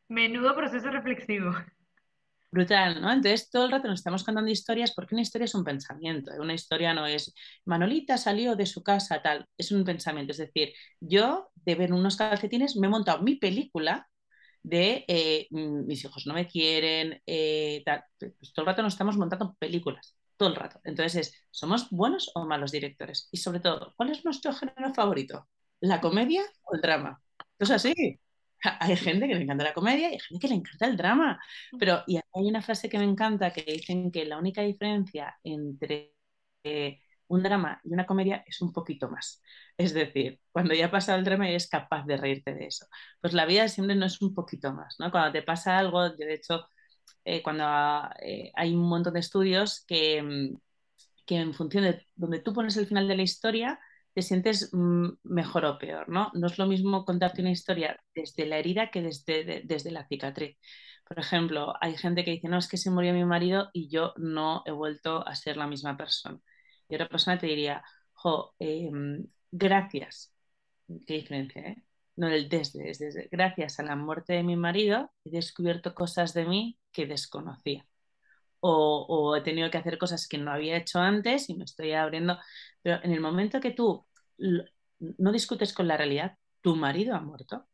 Menudo 0.08 0.56
proceso 0.56 0.90
reflexivo. 0.90 1.52
Brutal, 2.52 3.02
¿no? 3.02 3.12
Entonces 3.12 3.50
todo 3.50 3.66
el 3.66 3.72
rato 3.72 3.90
nos 3.90 4.00
estamos 4.00 4.24
contando 4.24 4.50
historias 4.50 4.94
porque 4.94 5.14
una 5.14 5.24
historia 5.24 5.44
es 5.44 5.56
un 5.56 5.66
pensamiento. 5.66 6.32
¿eh? 6.32 6.40
Una 6.40 6.54
historia 6.54 6.94
no 6.94 7.06
es 7.06 7.34
Manolita 7.66 8.18
salió 8.18 8.56
de 8.56 8.66
su 8.66 8.82
casa, 8.82 9.22
tal. 9.22 9.46
Es 9.58 9.74
un 9.74 9.84
pensamiento. 9.84 10.32
Es 10.32 10.38
decir, 10.38 10.72
yo 11.02 11.50
de 11.56 11.76
ver 11.76 11.92
unos 11.92 12.16
calcetines 12.16 12.78
me 12.78 12.88
he 12.88 12.90
montado 12.90 13.22
mi 13.24 13.36
película 13.36 14.08
de 14.64 15.04
eh, 15.10 15.48
mis 15.52 16.06
hijos 16.06 16.26
no 16.28 16.34
me 16.34 16.48
quieren, 16.48 17.22
eh, 17.26 17.84
tal. 17.86 18.06
Pues 18.18 18.54
todo 18.54 18.64
el 18.64 18.68
rato 18.68 18.84
nos 18.84 18.94
estamos 18.94 19.18
montando 19.18 19.54
películas. 19.60 20.16
Todo 20.40 20.50
el 20.50 20.56
rato. 20.56 20.82
Entonces 20.86 21.16
es, 21.30 21.48
¿somos 21.52 21.90
buenos 21.92 22.32
o 22.36 22.46
malos 22.46 22.72
directores? 22.72 23.28
Y 23.32 23.38
sobre 23.38 23.60
todo, 23.60 23.94
¿cuál 23.98 24.12
es 24.12 24.24
nuestro 24.26 24.54
género 24.54 24.94
favorito? 24.94 25.50
¿La 25.82 26.00
comedia 26.02 26.44
o 26.64 26.76
el 26.76 26.82
drama? 26.82 27.22
Entonces 27.60 27.76
así. 27.78 28.20
Hay 28.80 28.96
gente 28.98 29.28
que 29.28 29.36
le 29.36 29.44
encanta 29.44 29.64
la 29.66 29.74
comedia 29.74 30.10
y 30.10 30.14
hay 30.14 30.20
gente 30.20 30.40
que 30.42 30.48
le 30.50 30.56
encanta 30.60 30.86
el 30.88 30.98
drama. 30.98 31.40
Pero 31.80 32.04
y 32.08 32.18
hay 32.18 32.24
una 32.48 32.62
frase 32.62 32.90
que 32.90 32.98
me 33.00 33.06
encanta 33.06 33.52
que 33.54 33.64
dicen 33.64 34.12
que 34.12 34.26
la 34.26 34.38
única 34.38 34.62
diferencia 34.62 35.38
entre 35.44 36.14
eh, 36.64 37.00
un 37.28 37.44
drama 37.44 37.80
y 37.86 37.94
una 37.94 38.06
comedia 38.06 38.44
es 38.48 38.62
un 38.62 38.74
poquito 38.74 39.10
más. 39.10 39.42
Es 39.78 39.94
decir, 39.94 40.42
cuando 40.52 40.74
ya 40.74 40.88
ha 40.88 40.92
pasado 40.92 41.20
el 41.20 41.26
drama 41.26 41.50
eres 41.50 41.70
capaz 41.70 42.06
de 42.06 42.18
reírte 42.18 42.54
de 42.56 42.68
eso. 42.68 42.86
Pues 43.22 43.34
la 43.34 43.46
vida 43.46 43.68
siempre 43.70 43.96
no 43.96 44.06
es 44.08 44.22
un 44.22 44.34
poquito 44.34 44.74
más, 44.74 44.96
¿no? 45.00 45.12
Cuando 45.12 45.32
te 45.34 45.44
pasa 45.44 45.78
algo, 45.78 46.08
yo 46.08 46.26
de 46.26 46.36
hecho, 46.36 46.68
eh, 47.26 47.44
cuando 47.44 47.66
eh, 48.22 48.52
hay 48.56 48.74
un 48.76 48.88
montón 48.90 49.14
de 49.14 49.20
estudios 49.22 49.84
que, 49.88 50.22
mm, 50.22 50.58
que 51.26 51.36
en 51.38 51.54
función 51.54 51.84
de 51.86 52.06
donde 52.16 52.40
tú 52.40 52.54
pones 52.54 52.78
el 52.78 52.88
final 52.88 53.08
de 53.08 53.16
la 53.18 53.24
historia, 53.24 53.80
te 54.14 54.22
sientes 54.22 54.70
mm, 54.74 55.10
mejor 55.24 55.66
o 55.66 55.78
peor, 55.78 56.10
¿no? 56.10 56.32
No 56.34 56.48
es 56.48 56.58
lo 56.58 56.66
mismo 56.68 57.06
contarte 57.06 57.42
una 57.42 57.52
historia 57.52 58.00
desde 58.16 58.46
la 58.46 58.58
herida 58.58 58.90
que 58.92 59.02
desde, 59.02 59.62
desde 59.66 59.92
la 59.92 60.08
cicatriz. 60.08 60.58
Por 61.08 61.20
ejemplo, 61.20 61.74
hay 61.82 61.98
gente 61.98 62.24
que 62.24 62.32
dice, 62.32 62.48
no, 62.50 62.58
es 62.58 62.68
que 62.68 62.78
se 62.78 62.92
murió 62.92 63.14
mi 63.14 63.26
marido 63.26 63.70
y 63.74 63.90
yo 63.90 64.14
no 64.18 64.64
he 64.66 64.72
vuelto 64.72 65.28
a 65.28 65.36
ser 65.36 65.58
la 65.58 65.68
misma 65.68 65.98
persona. 65.98 66.40
Y 66.88 66.96
otra 66.96 67.10
persona 67.10 67.38
te 67.40 67.48
diría, 67.48 67.84
jo, 68.14 68.54
em, 68.60 69.26
gracias. 69.52 70.34
Qué 71.08 71.16
diferencia, 71.16 71.62
¿eh? 71.64 71.84
No 72.20 72.28
el 72.28 72.50
desde, 72.50 72.90
es 72.90 73.00
desde. 73.00 73.30
Gracias 73.32 73.80
a 73.80 73.84
la 73.84 73.96
muerte 73.96 74.34
de 74.34 74.44
mi 74.44 74.58
marido 74.58 75.10
he 75.24 75.30
descubierto 75.32 75.96
cosas 75.96 76.34
de 76.34 76.46
mí 76.46 76.78
que 76.92 77.08
desconocía. 77.08 77.86
O, 78.60 79.06
o, 79.10 79.36
he 79.38 79.42
tenido 79.42 79.72
que 79.72 79.78
hacer 79.78 79.98
cosas 79.98 80.28
que 80.28 80.38
no 80.38 80.52
había 80.52 80.78
hecho 80.78 81.00
antes 81.00 81.50
y 81.50 81.56
me 81.56 81.64
estoy 81.64 81.94
abriendo. 81.94 82.38
Pero 82.82 83.02
en 83.04 83.14
el 83.14 83.22
momento 83.22 83.62
que 83.62 83.72
tú 83.72 84.06
no 85.00 85.32
discutes 85.32 85.74
con 85.74 85.88
la 85.88 85.98
realidad, 85.98 86.38
tu 86.62 86.76
marido 86.76 87.16
ha 87.16 87.22
muerto 87.22 87.68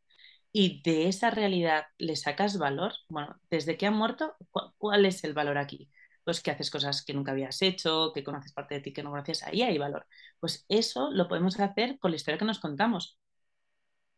y 0.52 0.82
de 0.82 1.08
esa 1.08 1.30
realidad 1.30 1.86
le 1.98 2.16
sacas 2.16 2.58
valor, 2.58 2.94
bueno, 3.08 3.36
desde 3.50 3.76
que 3.76 3.86
ha 3.86 3.90
muerto, 3.90 4.36
¿cuál 4.78 5.06
es 5.06 5.24
el 5.24 5.34
valor 5.34 5.58
aquí? 5.58 5.90
Pues 6.24 6.40
que 6.40 6.50
haces 6.52 6.70
cosas 6.70 7.04
que 7.04 7.14
nunca 7.14 7.32
habías 7.32 7.60
hecho, 7.62 8.12
que 8.14 8.24
conoces 8.24 8.52
parte 8.52 8.76
de 8.76 8.80
ti 8.80 8.92
que 8.92 9.02
no 9.02 9.10
conocías, 9.10 9.42
ahí 9.44 9.62
hay 9.62 9.78
valor. 9.78 10.06
Pues 10.40 10.64
eso 10.68 11.10
lo 11.10 11.28
podemos 11.28 11.60
hacer 11.60 11.98
con 11.98 12.10
la 12.12 12.16
historia 12.16 12.38
que 12.38 12.44
nos 12.46 12.60
contamos. 12.60 13.18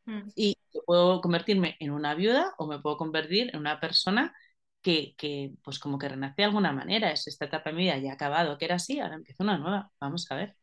Mm. 0.08 0.30
Y 0.34 0.56
puedo 0.86 1.20
convertirme 1.20 1.76
en 1.80 1.90
una 1.90 2.14
viuda 2.14 2.54
o 2.56 2.66
me 2.66 2.78
puedo 2.78 2.96
convertir 2.96 3.50
en 3.52 3.60
una 3.60 3.78
persona 3.78 4.34
que, 4.80 5.14
que, 5.18 5.52
pues 5.62 5.78
como 5.78 5.98
que 5.98 6.08
renace 6.08 6.34
de 6.38 6.44
alguna 6.44 6.72
manera. 6.72 7.10
Es 7.10 7.26
esta 7.26 7.44
etapa 7.44 7.70
de 7.70 7.76
mi 7.76 7.82
vida 7.82 7.98
ya 7.98 8.12
ha 8.12 8.14
acabado, 8.14 8.56
que 8.56 8.64
era 8.64 8.76
así, 8.76 8.98
ahora 8.98 9.16
empieza 9.16 9.44
una 9.44 9.58
nueva. 9.58 9.90
Vamos 10.00 10.30
a 10.30 10.36
ver. 10.36 10.56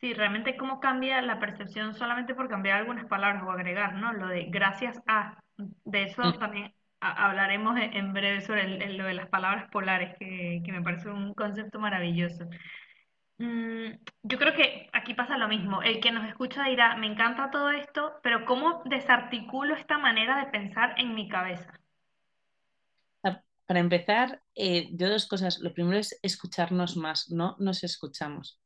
Sí, 0.00 0.14
realmente 0.14 0.56
cómo 0.56 0.78
cambia 0.78 1.20
la 1.20 1.40
percepción 1.40 1.94
solamente 1.94 2.34
por 2.34 2.48
cambiar 2.48 2.78
algunas 2.78 3.06
palabras 3.06 3.42
o 3.44 3.50
agregar, 3.50 3.94
¿no? 3.94 4.12
Lo 4.12 4.28
de 4.28 4.44
gracias 4.50 5.00
a. 5.06 5.42
De 5.56 6.04
eso 6.04 6.22
mm. 6.22 6.38
también 6.38 6.74
hablaremos 7.00 7.76
en 7.80 8.12
breve 8.12 8.40
sobre 8.40 8.94
lo 8.94 9.04
de 9.04 9.14
las 9.14 9.28
palabras 9.28 9.68
polares, 9.70 10.16
que, 10.18 10.62
me 10.68 10.82
parece 10.82 11.08
un 11.08 11.34
concepto 11.34 11.80
maravilloso. 11.80 12.48
Mm, 13.38 13.92
yo 14.22 14.38
creo 14.38 14.54
que 14.54 14.88
aquí 14.92 15.14
pasa 15.14 15.36
lo 15.38 15.48
mismo. 15.48 15.82
El 15.82 16.00
que 16.00 16.12
nos 16.12 16.26
escucha 16.28 16.64
dirá, 16.64 16.96
me 16.96 17.06
encanta 17.08 17.50
todo 17.50 17.70
esto, 17.70 18.14
pero 18.22 18.44
¿cómo 18.46 18.82
desarticulo 18.86 19.74
esta 19.74 19.98
manera 19.98 20.38
de 20.44 20.50
pensar 20.50 20.94
en 20.98 21.14
mi 21.14 21.28
cabeza? 21.28 21.78
Para 23.66 23.80
empezar, 23.80 24.42
eh, 24.54 24.90
yo 24.92 25.08
dos 25.08 25.26
cosas. 25.26 25.60
Lo 25.60 25.72
primero 25.72 25.98
es 25.98 26.18
escucharnos 26.22 26.96
más, 26.96 27.30
no 27.30 27.56
nos 27.58 27.84
escuchamos. 27.84 28.60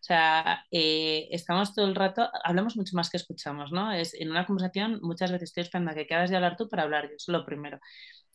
O 0.00 0.04
sea, 0.04 0.64
eh, 0.70 1.28
estamos 1.32 1.74
todo 1.74 1.86
el 1.86 1.94
rato, 1.96 2.28
hablamos 2.44 2.76
mucho 2.76 2.96
más 2.96 3.10
que 3.10 3.16
escuchamos, 3.16 3.72
¿no? 3.72 3.92
Es, 3.92 4.14
en 4.14 4.30
una 4.30 4.46
conversación 4.46 5.00
muchas 5.02 5.32
veces 5.32 5.50
estoy 5.50 5.62
esperando 5.64 5.92
a 5.92 5.94
que 5.94 6.02
acabes 6.02 6.30
de 6.30 6.36
hablar 6.36 6.56
tú 6.56 6.68
para 6.68 6.84
hablar 6.84 7.08
yo, 7.08 7.16
es 7.16 7.28
lo 7.28 7.44
primero. 7.46 7.80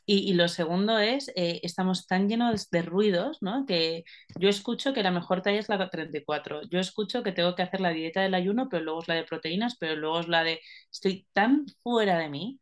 Y, 0.10 0.34
lo 0.36 0.48
segundo 0.48 1.00
es, 1.00 1.30
eh, 1.36 1.60
estamos 1.64 2.08
tan 2.08 2.30
llenos 2.30 2.70
de 2.70 2.82
ruidos, 2.82 3.40
¿no? 3.42 3.66
Que 3.66 4.06
yo 4.40 4.48
escucho 4.48 4.94
que 4.94 5.04
la 5.04 5.12
mejor 5.12 5.42
talla 5.42 5.60
es 5.60 5.68
la 5.68 5.90
34. 5.90 6.62
Yo 6.70 6.80
escucho 6.80 7.24
que 7.24 7.34
tengo 7.34 7.56
que 7.56 7.64
hacer 7.64 7.82
la 7.82 7.90
dieta 7.90 8.22
del 8.22 8.34
ayuno, 8.34 8.70
pero 8.70 8.84
luego 8.86 9.02
es 9.02 9.10
la 9.10 9.16
de 9.16 9.26
proteínas, 9.26 9.76
pero 9.78 9.98
luego 9.98 10.22
es 10.22 10.30
la 10.30 10.44
de... 10.44 10.62
Estoy 10.92 11.28
tan 11.34 11.66
fuera 11.84 12.18
de 12.20 12.30
mí 12.30 12.62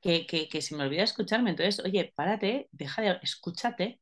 que, 0.00 0.26
que, 0.26 0.48
que 0.48 0.62
se 0.62 0.76
me 0.76 0.84
olvida 0.84 1.02
escucharme. 1.04 1.50
Entonces, 1.50 1.84
oye, 1.84 2.12
párate, 2.16 2.68
deja 2.72 3.02
de... 3.02 3.18
Escúchate, 3.22 4.00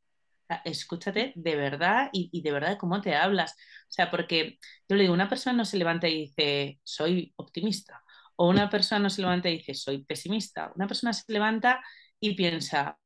escúchate 0.65 1.33
de 1.37 1.57
verdad 1.57 2.11
y, 2.13 2.43
de 2.43 2.53
verdad 2.53 2.79
cómo 2.79 3.01
te 3.01 3.15
hablas. 3.15 3.53
O 3.89 3.93
sea, 3.93 4.11
porque 4.11 4.59
yo 4.89 4.97
le 4.97 5.03
digo, 5.03 5.15
una 5.15 5.29
persona 5.29 5.57
no 5.57 5.65
se 5.65 5.79
levanta 5.79 6.09
y 6.09 6.27
dice, 6.27 6.81
soy 6.85 7.33
optimista. 7.37 8.03
O 8.37 8.49
una 8.49 8.71
persona 8.71 9.01
no 9.01 9.11
se 9.11 9.23
levanta 9.23 9.49
y 9.51 9.59
dice, 9.59 9.75
soy 9.75 10.05
pesimista. 10.05 10.73
Una 10.75 10.87
persona 10.87 11.13
se 11.13 11.31
levanta 11.33 11.83
y 12.21 12.35
piensa, 12.35 12.99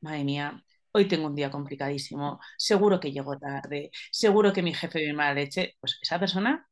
madre 0.00 0.24
mía, 0.24 0.64
hoy 0.92 1.06
tengo 1.08 1.26
un 1.26 1.34
día 1.34 1.50
complicadísimo, 1.50 2.40
seguro 2.58 3.00
que 3.00 3.12
llego 3.12 3.38
tarde, 3.38 3.90
seguro 4.10 4.52
que 4.52 4.62
mi 4.62 4.74
jefe 4.74 5.06
me 5.06 5.12
mala 5.12 5.34
leche. 5.34 5.76
Pues 5.80 5.98
esa 6.02 6.18
persona 6.18 6.68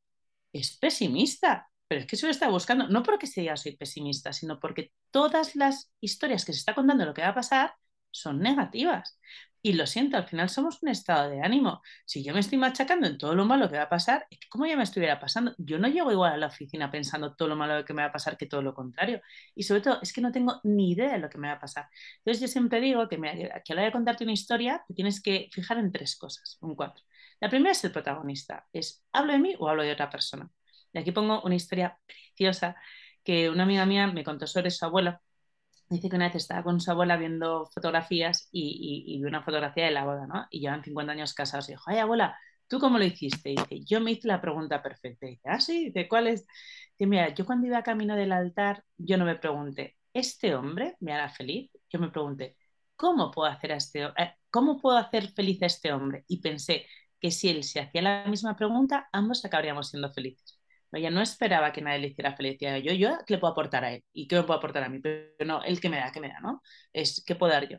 es 0.53 0.77
pesimista. 0.79 1.69
Pero 1.89 2.03
es 2.03 2.07
que 2.07 2.17
eso 2.17 2.27
lo 2.27 2.33
está 2.33 2.49
buscando, 2.49 2.89
no 2.89 3.03
porque 3.03 3.27
se 3.27 3.43
diga 3.43 3.57
soy 3.57 3.77
pesimista, 3.77 4.33
sino 4.33 4.61
porque 4.61 4.93
todas 5.11 5.57
las 5.57 5.93
historias 6.01 6.45
que 6.45 6.53
se 6.53 6.61
está 6.61 6.75
contando 6.75 7.05
lo 7.05 7.15
que 7.15 7.23
va 7.23 7.29
a 7.29 7.35
pasar 7.35 7.75
son 8.14 8.40
negativas. 8.40 9.18
Y 9.66 9.72
lo 9.72 9.87
siento, 9.87 10.18
al 10.18 10.29
final 10.29 10.50
somos 10.50 10.83
un 10.83 10.90
estado 10.90 11.31
de 11.31 11.40
ánimo. 11.40 11.81
Si 12.05 12.22
yo 12.22 12.35
me 12.35 12.40
estoy 12.40 12.59
machacando 12.59 13.07
en 13.07 13.16
todo 13.16 13.35
lo 13.35 13.46
malo 13.46 13.70
que 13.70 13.79
va 13.79 13.85
a 13.85 13.88
pasar, 13.88 14.27
es 14.31 14.38
que 14.38 14.48
como 14.50 14.66
ya 14.66 14.77
me 14.77 14.83
estuviera 14.83 15.18
pasando, 15.18 15.55
yo 15.57 15.79
no 15.79 15.88
llego 15.88 16.12
igual 16.12 16.35
a 16.35 16.37
la 16.37 16.48
oficina 16.48 16.90
pensando 16.90 17.35
todo 17.35 17.48
lo 17.48 17.57
malo 17.57 17.83
que 17.83 17.94
me 17.94 18.03
va 18.03 18.09
a 18.09 18.12
pasar 18.12 18.37
que 18.37 18.44
todo 18.44 18.61
lo 18.61 18.74
contrario. 18.74 19.22
Y 19.55 19.62
sobre 19.62 19.81
todo, 19.81 20.00
es 20.03 20.12
que 20.12 20.20
no 20.20 20.33
tengo 20.33 20.61
ni 20.64 20.92
idea 20.92 21.12
de 21.12 21.18
lo 21.18 21.31
que 21.31 21.38
me 21.38 21.48
va 21.48 21.55
a 21.55 21.59
pasar. 21.61 21.88
Entonces 22.18 22.42
yo 22.42 22.48
siempre 22.48 22.79
digo 22.81 23.09
que, 23.09 23.16
me, 23.16 23.33
que 23.64 23.72
a 23.72 23.74
la 23.74 23.81
hora 23.83 23.87
de 23.87 23.92
contarte 23.92 24.24
una 24.24 24.35
historia, 24.35 24.85
te 24.87 24.92
tienes 24.92 25.22
que 25.22 25.48
fijar 25.50 25.79
en 25.79 25.90
tres 25.90 26.16
cosas, 26.16 26.59
en 26.61 26.74
cuatro. 26.74 27.03
La 27.40 27.48
primera 27.48 27.72
es 27.72 27.83
el 27.85 27.92
protagonista, 27.92 28.66
es 28.70 29.03
¿hablo 29.12 29.33
de 29.33 29.38
mí 29.38 29.57
o 29.59 29.68
hablo 29.68 29.83
de 29.83 29.92
otra 29.92 30.11
persona? 30.11 30.50
Y 30.92 30.98
aquí 30.98 31.11
pongo 31.12 31.40
una 31.42 31.55
historia 31.55 31.98
preciosa 32.07 32.77
que 33.24 33.48
una 33.50 33.62
amiga 33.64 33.87
mía 33.87 34.07
me 34.09 34.24
contó 34.24 34.46
sobre 34.46 34.70
su 34.70 34.85
abuela 34.85 35.22
dice 35.88 36.09
que 36.09 36.16
una 36.16 36.27
vez 36.27 36.37
estaba 36.37 36.62
con 36.62 36.81
su 36.81 36.90
abuela 36.90 37.16
viendo 37.16 37.66
fotografías 37.66 38.49
y, 38.53 39.05
y, 39.07 39.18
vio 39.18 39.29
una 39.29 39.42
fotografía 39.42 39.85
de 39.87 39.90
la 39.92 40.05
boda, 40.05 40.27
¿no? 40.27 40.47
Y 40.51 40.61
llevan 40.61 40.83
50 40.85 41.12
años 41.12 41.35
casados 41.35 41.68
y 41.68 41.73
dijo, 41.73 41.85
ay 41.87 41.99
abuela, 41.99 42.37
¿tú 42.68 42.79
cómo 42.81 42.99
lo 42.99 43.05
hiciste? 43.05 43.51
Y 43.51 43.57
dice, 43.57 43.81
yo 43.85 44.01
me 44.01 44.12
hice 44.12 44.29
la 44.29 44.40
pregunta 44.40 44.83
perfecta. 44.83 45.27
Y 45.27 45.31
dice, 45.31 45.49
ah, 45.49 45.61
sí, 45.61 45.87
dice, 45.87 46.09
¿cuál 46.09 46.29
es? 46.29 46.47
Dice, 46.99 47.07
mira, 47.09 47.35
yo 47.35 47.47
cuando 47.47 47.66
iba 47.66 47.83
camino 47.83 48.16
del 48.16 48.33
altar, 48.33 48.85
yo 48.97 49.16
no 49.16 49.25
me 49.25 49.37
pregunté, 49.37 49.97
¿este 50.12 50.55
hombre 50.55 50.97
me 51.01 51.12
hará 51.12 51.29
feliz? 51.29 51.70
Yo 51.90 51.99
me 52.01 52.11
pregunté, 52.11 52.57
¿cómo 52.97 53.31
puedo 53.31 53.51
hacer, 53.51 53.73
a 53.73 53.77
este, 53.77 54.05
eh, 54.05 54.35
¿cómo 54.51 54.81
puedo 54.81 54.97
hacer 54.97 55.29
feliz 55.33 55.62
a 55.62 55.66
este 55.66 55.92
hombre? 55.92 56.25
Y 56.29 56.40
pensé 56.40 56.87
que 57.20 57.31
si 57.31 57.49
él 57.49 57.64
se 57.64 57.81
hacía 57.81 58.03
la 58.03 58.27
misma 58.27 58.57
pregunta, 58.57 59.09
ambos 59.12 59.44
acabaríamos 59.44 59.90
siendo 59.90 60.12
felices. 60.12 60.44
Ella 60.95 61.11
no 61.11 61.21
esperaba 61.23 61.73
que 61.73 61.83
nadie 61.83 61.99
le 62.01 62.09
hiciera 62.09 62.37
felicidad. 62.37 62.77
Yo, 62.79 62.93
yo, 62.93 63.19
¿qué 63.27 63.35
le 63.35 63.39
puedo 63.41 63.53
aportar 63.53 63.85
a 63.85 63.93
él? 63.95 64.05
¿Y 64.13 64.27
qué 64.29 64.37
me 64.37 64.43
puedo 64.45 64.59
aportar 64.59 64.85
a 64.85 64.89
mí? 64.89 65.01
Pero 65.01 65.33
no, 65.47 65.63
él 65.63 65.81
que 65.81 65.89
me 65.89 65.99
da, 65.99 66.13
que 66.13 66.21
me 66.21 66.29
da, 66.29 66.41
¿no? 66.41 66.63
Es, 66.93 67.23
¿qué 67.27 67.35
puedo 67.35 67.53
dar 67.53 67.69
yo? 67.69 67.79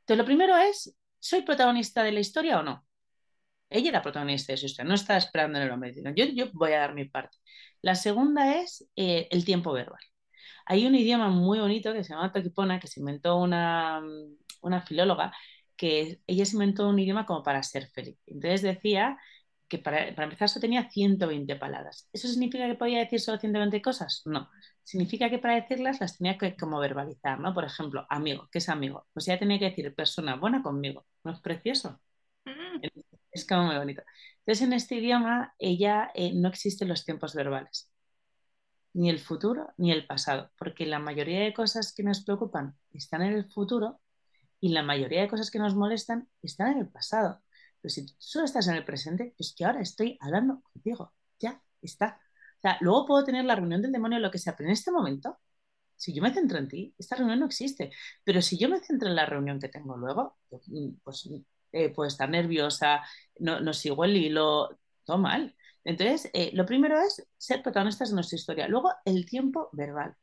Entonces, 0.00 0.18
lo 0.18 0.24
primero 0.24 0.56
es, 0.56 0.96
¿soy 1.18 1.42
protagonista 1.42 2.02
de 2.02 2.12
la 2.12 2.20
historia 2.20 2.58
o 2.60 2.62
no? 2.62 2.84
Ella 3.70 3.90
era 3.90 4.02
protagonista 4.02 4.52
de 4.52 4.56
su 4.56 4.66
historia, 4.66 4.88
no 4.88 4.94
estaba 4.94 5.18
esperando 5.18 5.58
en 5.58 5.64
el 5.64 5.70
hombre. 5.70 5.94
Yo, 6.14 6.24
yo 6.26 6.50
voy 6.54 6.72
a 6.72 6.80
dar 6.80 6.94
mi 6.94 7.04
parte. 7.06 7.36
La 7.82 7.94
segunda 7.94 8.60
es 8.60 8.88
eh, 8.96 9.28
el 9.30 9.44
tiempo 9.44 9.72
verbal. 9.72 10.00
Hay 10.66 10.86
un 10.86 10.94
idioma 10.94 11.30
muy 11.30 11.58
bonito 11.60 11.92
que 11.92 12.04
se 12.04 12.10
llama 12.14 12.32
Toquipona, 12.32 12.80
que 12.80 12.88
se 12.88 13.00
inventó 13.00 13.36
una, 13.38 14.02
una 14.62 14.82
filóloga, 14.82 15.32
que 15.76 16.20
ella 16.26 16.44
se 16.44 16.54
inventó 16.56 16.88
un 16.88 16.98
idioma 16.98 17.26
como 17.26 17.42
para 17.42 17.62
ser 17.62 17.88
feliz. 17.88 18.18
Entonces 18.26 18.62
decía 18.62 19.18
que 19.68 19.78
para, 19.78 20.14
para, 20.14 20.24
empezar 20.24 20.48
solo 20.48 20.62
tenía 20.62 20.90
120 20.90 21.56
palabras. 21.56 22.08
¿Eso 22.12 22.28
significa 22.28 22.66
que 22.66 22.74
podía 22.74 23.00
decir 23.00 23.20
solo 23.20 23.38
120 23.38 23.82
cosas? 23.82 24.22
No. 24.24 24.48
Significa 24.82 25.30
que 25.30 25.38
para 25.38 25.54
decirlas 25.56 26.00
las 26.00 26.16
tenía 26.18 26.38
que 26.38 26.56
como 26.56 26.80
verbalizar, 26.80 27.38
¿no? 27.40 27.54
Por 27.54 27.64
ejemplo, 27.64 28.06
amigo, 28.08 28.48
¿qué 28.50 28.58
es 28.58 28.68
amigo? 28.68 29.06
Pues 29.12 29.26
ya 29.26 29.38
tenía 29.38 29.58
que 29.58 29.66
decir 29.66 29.94
persona 29.94 30.36
buena 30.36 30.62
conmigo. 30.62 31.06
¿No 31.24 31.32
es 31.32 31.40
precioso? 31.40 32.00
Mm. 32.44 32.80
Es 33.30 33.46
como 33.46 33.64
muy 33.64 33.76
bonito. 33.76 34.02
Entonces, 34.40 34.66
en 34.66 34.72
este 34.72 34.96
idioma, 34.96 35.54
ella 35.58 36.10
eh, 36.14 36.32
no 36.34 36.48
existen 36.48 36.88
los 36.88 37.04
tiempos 37.04 37.34
verbales. 37.34 37.90
Ni 38.94 39.10
el 39.10 39.18
futuro 39.20 39.68
ni 39.76 39.92
el 39.92 40.06
pasado. 40.06 40.50
Porque 40.58 40.86
la 40.86 40.98
mayoría 40.98 41.40
de 41.40 41.54
cosas 41.54 41.92
que 41.94 42.02
nos 42.02 42.24
preocupan 42.24 42.76
están 42.92 43.22
en 43.22 43.34
el 43.34 43.50
futuro 43.50 44.00
Y 44.60 44.70
la 44.70 44.82
mayoría 44.82 45.22
de 45.22 45.28
cosas 45.28 45.50
que 45.50 45.58
nos 45.60 45.74
molestan 45.76 46.28
están 46.42 46.72
en 46.72 46.78
el 46.80 46.88
pasado. 46.88 47.40
Pero 47.80 47.90
si 47.92 48.06
solo 48.18 48.44
estás 48.44 48.68
en 48.68 48.74
el 48.74 48.84
presente, 48.84 49.34
es 49.38 49.54
que 49.56 49.64
ahora 49.64 49.80
estoy 49.80 50.18
hablando 50.20 50.62
contigo. 50.72 51.12
Ya 51.40 51.62
está. 51.82 52.20
O 52.58 52.60
sea, 52.60 52.78
luego 52.80 53.06
puedo 53.06 53.24
tener 53.24 53.44
la 53.44 53.54
reunión 53.54 53.82
del 53.82 53.92
demonio, 53.92 54.18
lo 54.18 54.30
que 54.30 54.38
sea, 54.38 54.56
pero 54.56 54.68
en 54.68 54.72
este 54.72 54.90
momento, 54.90 55.38
si 55.96 56.12
yo 56.14 56.22
me 56.22 56.32
centro 56.34 56.58
en 56.58 56.68
ti, 56.68 56.94
esta 56.98 57.16
reunión 57.16 57.40
no 57.40 57.46
existe. 57.46 57.92
Pero 58.24 58.42
si 58.42 58.58
yo 58.58 58.68
me 58.68 58.80
centro 58.80 59.08
en 59.08 59.16
la 59.16 59.26
reunión 59.26 59.60
que 59.60 59.68
tengo 59.68 59.96
luego, 59.96 60.38
pues 61.04 61.28
eh, 61.72 61.90
puedo 61.90 62.08
estar 62.08 62.28
nerviosa, 62.30 63.02
no, 63.38 63.60
no 63.60 63.72
sigo 63.72 64.04
el 64.04 64.16
hilo, 64.16 64.78
todo 65.04 65.18
mal. 65.18 65.54
Entonces, 65.84 66.30
eh, 66.34 66.50
lo 66.54 66.66
primero 66.66 67.00
es 67.00 67.26
ser 67.38 67.62
protagonistas 67.62 68.10
de 68.10 68.14
nuestra 68.16 68.36
historia. 68.36 68.68
Luego, 68.68 68.92
el 69.04 69.26
tiempo 69.26 69.70
verbal. 69.72 70.16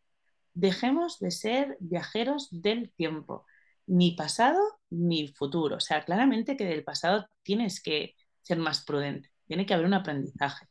Dejemos 0.53 1.19
de 1.19 1.31
ser 1.31 1.77
viajeros 1.79 2.47
del 2.51 2.91
tiempo, 2.93 3.45
ni 3.87 4.11
pasado 4.11 4.61
ni 4.95 5.27
futuro. 5.29 5.77
O 5.77 5.79
sea, 5.79 6.03
claramente 6.03 6.57
que 6.57 6.65
del 6.65 6.83
pasado 6.83 7.27
tienes 7.43 7.81
que 7.81 8.15
ser 8.41 8.57
más 8.57 8.83
prudente, 8.85 9.29
tiene 9.47 9.65
que 9.65 9.73
haber 9.73 9.85
un 9.85 9.93
aprendizaje. 9.93 10.67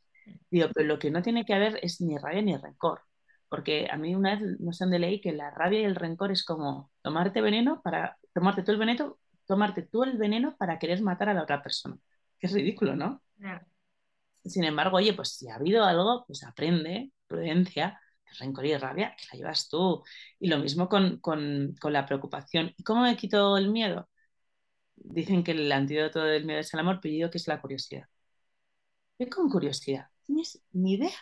Digo, 0.49 0.69
pero 0.73 0.87
lo 0.87 0.99
que 0.99 1.11
no 1.11 1.21
tiene 1.21 1.45
que 1.45 1.53
haber 1.53 1.79
es 1.83 2.01
ni 2.01 2.17
rabia 2.17 2.41
ni 2.41 2.57
rencor. 2.57 3.01
Porque 3.49 3.87
a 3.91 3.97
mí 3.97 4.15
una 4.15 4.35
vez 4.35 4.59
no 4.59 4.73
sé 4.73 4.85
dónde 4.85 4.99
leí 4.99 5.21
que 5.21 5.31
la 5.33 5.51
rabia 5.51 5.81
y 5.81 5.85
el 5.85 5.95
rencor 5.95 6.31
es 6.31 6.43
como 6.43 6.91
tomarte 7.01 7.41
veneno 7.41 7.81
para 7.83 8.17
tomarte 8.33 8.63
tú 8.63 8.71
el 8.71 8.77
veneno, 8.77 9.17
tomarte 9.45 9.83
tú 9.83 10.03
el 10.03 10.17
veneno 10.17 10.55
para 10.57 10.79
querer 10.79 11.01
matar 11.01 11.29
a 11.29 11.33
la 11.33 11.43
otra 11.43 11.61
persona. 11.61 11.97
Que 12.39 12.47
es 12.47 12.53
ridículo, 12.53 12.95
¿no? 12.95 13.21
Sin 14.43 14.63
embargo, 14.63 14.97
oye, 14.97 15.13
pues 15.13 15.29
si 15.37 15.49
ha 15.49 15.55
habido 15.55 15.83
algo, 15.83 16.25
pues 16.27 16.43
aprende, 16.43 17.11
prudencia, 17.27 17.99
rencor 18.39 18.65
y 18.65 18.77
rabia, 18.77 19.15
que 19.17 19.25
la 19.31 19.39
llevas 19.39 19.69
tú. 19.69 20.03
Y 20.39 20.47
lo 20.47 20.57
mismo 20.59 20.89
con, 20.89 21.19
con, 21.19 21.75
con, 21.79 21.93
la 21.93 22.05
preocupación. 22.05 22.73
¿Y 22.77 22.83
cómo 22.83 23.01
me 23.03 23.15
quito 23.17 23.57
el 23.57 23.71
miedo? 23.71 24.09
Dicen 24.95 25.43
que 25.43 25.51
el 25.51 25.71
antídoto 25.71 26.21
del 26.23 26.45
miedo 26.45 26.59
es 26.59 26.73
el 26.73 26.79
amor, 26.79 26.99
pero 27.01 27.15
yo 27.15 27.31
que 27.31 27.37
es 27.37 27.47
la 27.47 27.61
curiosidad. 27.61 28.07
Ve 29.19 29.29
con 29.29 29.49
curiosidad. 29.49 30.07
Tienes 30.25 30.61
ni 30.73 30.93
idea. 30.95 31.17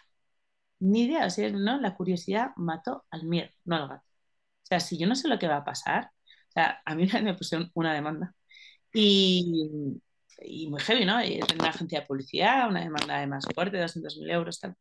Ni 0.79 1.03
idea. 1.03 1.25
O 1.27 1.29
sea, 1.29 1.49
¿no? 1.51 1.79
La 1.79 1.95
curiosidad 1.95 2.51
mató 2.57 3.05
al 3.11 3.23
miedo, 3.25 3.49
no 3.65 3.75
al 3.75 3.87
gato. 3.89 4.05
O 4.63 4.65
sea, 4.65 4.79
si 4.79 4.97
yo 4.97 5.07
no 5.07 5.15
sé 5.15 5.27
lo 5.27 5.39
que 5.39 5.47
va 5.47 5.57
a 5.57 5.65
pasar, 5.65 6.11
o 6.49 6.51
sea, 6.53 6.81
a 6.85 6.95
mí 6.95 7.07
me 7.23 7.35
pusieron 7.35 7.71
una 7.75 7.93
demanda. 7.93 8.35
Y, 8.93 9.99
muy 10.69 10.81
heavy, 10.81 11.05
¿no? 11.05 11.23
Y 11.23 11.39
una 11.59 11.69
agencia 11.69 12.01
de 12.01 12.05
publicidad, 12.07 12.69
una 12.69 12.81
demanda 12.81 13.19
de 13.19 13.27
más 13.27 13.45
fuerte, 13.53 13.77
200.000 13.77 14.31
euros, 14.31 14.59
tal. 14.59 14.75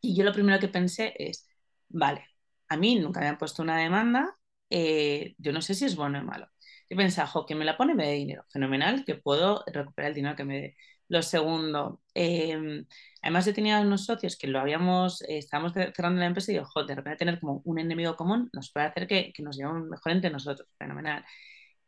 Y 0.00 0.16
yo 0.16 0.24
lo 0.24 0.32
primero 0.32 0.58
que 0.60 0.68
pensé 0.68 1.14
es, 1.18 1.48
vale, 1.88 2.26
a 2.68 2.76
mí 2.76 2.96
nunca 2.96 3.20
me 3.20 3.28
han 3.28 3.38
puesto 3.38 3.62
una 3.62 3.78
demanda, 3.78 4.36
eh, 4.70 5.34
yo 5.38 5.52
no 5.52 5.62
sé 5.62 5.74
si 5.74 5.84
es 5.84 5.96
bueno 5.96 6.20
o 6.20 6.24
malo. 6.24 6.48
Yo 6.88 6.96
pensaba, 6.96 7.26
jo, 7.28 7.46
que 7.46 7.54
me 7.54 7.64
la 7.64 7.76
pone 7.76 7.94
me 7.94 8.06
dé 8.06 8.12
dinero, 8.14 8.44
fenomenal, 8.50 9.04
que 9.04 9.16
puedo 9.16 9.64
recuperar 9.66 10.10
el 10.10 10.14
dinero 10.14 10.36
que 10.36 10.44
me 10.44 10.60
dé. 10.60 10.76
Lo 11.08 11.22
segundo, 11.22 12.00
eh, 12.14 12.84
además 13.22 13.46
yo 13.46 13.54
tenía 13.54 13.80
unos 13.80 14.04
socios 14.06 14.36
que 14.36 14.48
lo 14.48 14.58
habíamos, 14.58 15.22
eh, 15.22 15.38
estábamos 15.38 15.72
cerrando 15.72 16.20
la 16.20 16.26
empresa 16.26 16.50
y 16.50 16.54
digo, 16.54 16.66
jo, 16.66 16.84
de 16.84 16.94
repente 16.96 17.18
tener 17.18 17.40
como 17.40 17.62
un 17.64 17.78
enemigo 17.78 18.16
común 18.16 18.50
nos 18.52 18.72
puede 18.72 18.86
hacer 18.86 19.06
que, 19.06 19.32
que 19.32 19.42
nos 19.42 19.56
llevemos 19.56 19.86
mejor 19.88 20.12
entre 20.12 20.30
nosotros, 20.30 20.68
fenomenal. 20.78 21.24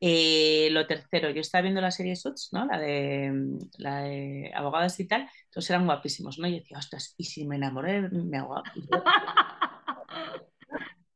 Eh, 0.00 0.68
lo 0.70 0.86
tercero, 0.86 1.30
yo 1.30 1.40
estaba 1.40 1.62
viendo 1.62 1.80
la 1.80 1.90
serie 1.90 2.14
Suits, 2.14 2.50
¿no? 2.52 2.64
La 2.66 2.78
de, 2.78 3.32
la 3.78 4.02
de 4.02 4.52
abogadas 4.54 5.00
y 5.00 5.08
tal, 5.08 5.28
entonces 5.46 5.70
eran 5.70 5.86
guapísimos, 5.86 6.38
¿no? 6.38 6.46
Y 6.46 6.60
decía, 6.60 6.78
ostras, 6.78 7.14
¿y 7.18 7.24
si 7.24 7.46
me 7.46 7.56
enamoré 7.56 8.02
de 8.02 8.08
mi 8.10 8.36
abogado? 8.36 8.62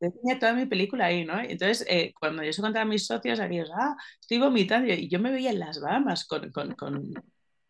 Yo 0.03 0.11
tenía 0.11 0.39
toda 0.39 0.53
mi 0.53 0.65
película 0.65 1.05
ahí, 1.05 1.25
¿no? 1.25 1.39
Entonces, 1.39 1.85
eh, 1.89 2.13
cuando 2.19 2.43
yo 2.43 2.53
se 2.53 2.61
contaba 2.61 2.83
a 2.83 2.85
mis 2.85 3.05
socios, 3.07 3.39
aquellos, 3.39 3.69
ah, 3.73 3.95
estoy 4.21 4.39
vomitando, 4.39 4.93
y 4.93 5.09
yo 5.09 5.19
me 5.19 5.31
veía 5.31 5.51
en 5.51 5.59
las 5.59 5.79
Bahamas 5.81 6.25
con, 6.25 6.51
con, 6.51 6.75
con 6.75 7.13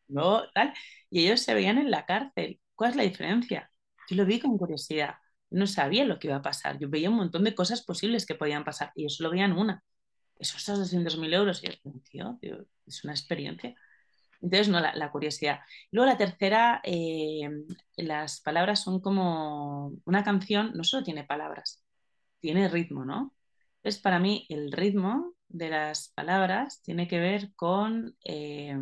¿no? 0.08 0.44
tal, 0.54 0.74
y 1.10 1.26
ellos 1.26 1.42
se 1.42 1.54
veían 1.54 1.78
en 1.78 1.92
la 1.92 2.06
cárcel. 2.06 2.60
¿Cuál 2.76 2.92
es 2.92 2.96
la 2.98 3.04
diferencia? 3.04 3.72
Yo 4.10 4.16
lo 4.18 4.26
vi 4.26 4.40
con 4.40 4.58
curiosidad, 4.58 5.16
no 5.52 5.68
sabía 5.68 6.06
lo 6.06 6.20
que 6.20 6.28
iba 6.28 6.38
a 6.38 6.42
pasar, 6.42 6.80
yo 6.80 6.90
veía 6.90 7.10
un 7.10 7.18
montón 7.18 7.44
de 7.44 7.56
cosas 7.56 7.84
posibles 7.84 8.26
que 8.26 8.36
podían 8.36 8.64
pasar, 8.66 8.92
y 8.96 9.04
ellos 9.04 9.20
lo 9.20 9.30
veían 9.32 9.54
una 9.54 9.84
esos 10.40 10.66
200.000 10.66 11.34
euros, 11.34 11.64
y 11.64 11.68
es, 11.68 11.82
tío, 12.10 12.40
es 12.86 13.04
una 13.04 13.14
experiencia. 13.14 13.76
Entonces, 14.42 14.70
no, 14.70 14.80
la, 14.80 15.12
curiosidad. 15.12 15.60
Luego 15.92 16.12
la 16.12 16.18
tercera, 16.18 16.82
eh, 16.84 17.50
las 17.96 18.42
palabras 18.42 18.84
son 18.84 19.00
como 19.00 19.94
una 20.06 20.24
canción, 20.24 20.72
no 20.76 20.84
solo 20.84 21.04
tiene 21.04 21.24
palabras, 21.24 21.83
tiene 22.44 22.68
ritmo, 22.68 23.06
¿no? 23.06 23.34
Entonces, 23.78 24.02
para 24.02 24.20
mí, 24.20 24.46
el 24.50 24.74
ritmo 24.74 25.34
de 25.48 25.70
las 25.70 26.10
palabras 26.10 26.82
tiene 26.82 27.08
que 27.08 27.18
ver 27.18 27.54
con, 27.56 28.18
eh, 28.26 28.78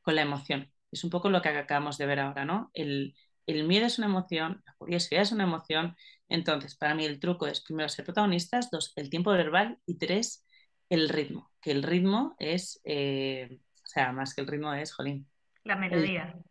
con 0.00 0.14
la 0.14 0.22
emoción. 0.22 0.72
Es 0.90 1.04
un 1.04 1.10
poco 1.10 1.28
lo 1.28 1.42
que 1.42 1.50
acabamos 1.50 1.98
de 1.98 2.06
ver 2.06 2.20
ahora, 2.20 2.46
¿no? 2.46 2.70
El, 2.72 3.14
el 3.46 3.66
miedo 3.68 3.84
es 3.84 3.98
una 3.98 4.06
emoción, 4.06 4.62
la 4.64 4.74
curiosidad 4.78 5.20
es 5.20 5.32
una 5.32 5.44
emoción. 5.44 5.94
Entonces, 6.30 6.74
para 6.74 6.94
mí 6.94 7.04
el 7.04 7.20
truco 7.20 7.46
es, 7.46 7.60
primero, 7.60 7.90
ser 7.90 8.06
protagonistas, 8.06 8.70
dos, 8.70 8.94
el 8.96 9.10
tiempo 9.10 9.30
verbal 9.30 9.78
y 9.84 9.98
tres, 9.98 10.46
el 10.88 11.10
ritmo, 11.10 11.50
que 11.60 11.72
el 11.72 11.82
ritmo 11.82 12.34
es, 12.38 12.80
eh, 12.84 13.58
o 13.74 13.86
sea, 13.86 14.12
más 14.12 14.34
que 14.34 14.40
el 14.40 14.46
ritmo 14.46 14.72
es, 14.72 14.94
jolín. 14.94 15.28
La 15.64 15.76
melodía. 15.76 16.34
El, 16.34 16.49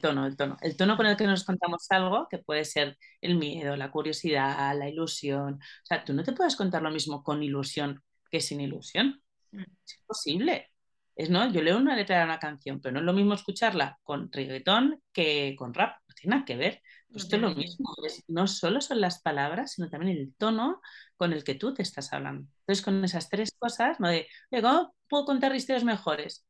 tono, 0.00 0.26
el 0.26 0.36
tono. 0.36 0.56
El 0.60 0.76
tono 0.76 0.96
con 0.96 1.06
el 1.06 1.16
que 1.16 1.26
nos 1.26 1.44
contamos 1.44 1.86
algo, 1.90 2.26
que 2.28 2.38
puede 2.38 2.64
ser 2.64 2.98
el 3.20 3.36
miedo, 3.36 3.76
la 3.76 3.90
curiosidad, 3.90 4.76
la 4.76 4.88
ilusión. 4.88 5.54
O 5.54 5.86
sea, 5.86 6.04
tú 6.04 6.12
no 6.12 6.24
te 6.24 6.32
puedes 6.32 6.56
contar 6.56 6.82
lo 6.82 6.90
mismo 6.90 7.22
con 7.22 7.42
ilusión 7.42 8.02
que 8.30 8.40
sin 8.40 8.60
ilusión. 8.60 9.22
Mm. 9.52 9.62
Es 9.84 9.98
imposible. 10.00 10.70
Es, 11.14 11.30
¿no? 11.30 11.50
Yo 11.52 11.62
leo 11.62 11.76
una 11.78 11.96
letra 11.96 12.18
de 12.18 12.24
una 12.24 12.38
canción, 12.38 12.80
pero 12.80 12.94
no 12.94 13.00
es 13.00 13.06
lo 13.06 13.12
mismo 13.12 13.34
escucharla 13.34 13.98
con 14.02 14.30
reggaetón 14.32 15.02
que 15.12 15.54
con 15.58 15.74
rap. 15.74 15.96
No 16.08 16.14
tiene 16.14 16.36
nada 16.36 16.44
que 16.44 16.56
ver. 16.56 16.82
Pues 17.10 17.24
esto 17.24 17.36
es 17.36 17.42
lo 17.42 17.54
mismo. 17.54 17.94
no 18.28 18.46
solo 18.46 18.80
son 18.80 19.00
las 19.00 19.22
palabras, 19.22 19.72
sino 19.72 19.88
también 19.88 20.16
el 20.16 20.34
tono 20.34 20.80
con 21.16 21.32
el 21.32 21.42
que 21.42 21.54
tú 21.54 21.72
te 21.72 21.82
estás 21.82 22.12
hablando. 22.12 22.48
Entonces, 22.60 22.84
con 22.84 23.02
esas 23.04 23.28
tres 23.28 23.50
cosas, 23.58 23.98
¿no? 23.98 24.08
de, 24.08 24.28
¿cómo 24.50 24.94
puedo 25.08 25.24
contar 25.24 25.54
historias 25.54 25.84
mejores? 25.84 26.46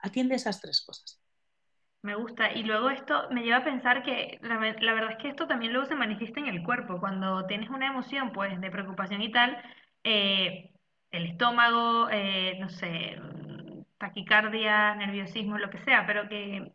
Atiende 0.00 0.34
esas 0.34 0.60
tres 0.60 0.82
cosas. 0.84 1.20
Me 2.02 2.14
gusta. 2.14 2.52
Y 2.52 2.62
luego 2.62 2.90
esto 2.90 3.28
me 3.30 3.42
lleva 3.42 3.58
a 3.58 3.64
pensar 3.64 4.02
que 4.02 4.38
la, 4.42 4.58
verdad 4.58 5.12
es 5.12 5.18
que 5.18 5.28
esto 5.28 5.46
también 5.46 5.72
luego 5.72 5.86
se 5.86 5.94
manifiesta 5.94 6.40
en 6.40 6.46
el 6.46 6.62
cuerpo. 6.62 6.98
Cuando 7.00 7.46
tienes 7.46 7.70
una 7.70 7.88
emoción, 7.88 8.32
pues, 8.32 8.60
de 8.60 8.70
preocupación 8.70 9.22
y 9.22 9.30
tal, 9.30 9.58
eh, 10.04 10.72
el 11.10 11.26
estómago, 11.26 12.08
eh, 12.10 12.56
no 12.60 12.70
sé, 12.70 13.20
taquicardia, 13.98 14.94
nerviosismo, 14.94 15.58
lo 15.58 15.70
que 15.70 15.78
sea, 15.80 16.06
pero 16.06 16.28
que 16.28 16.72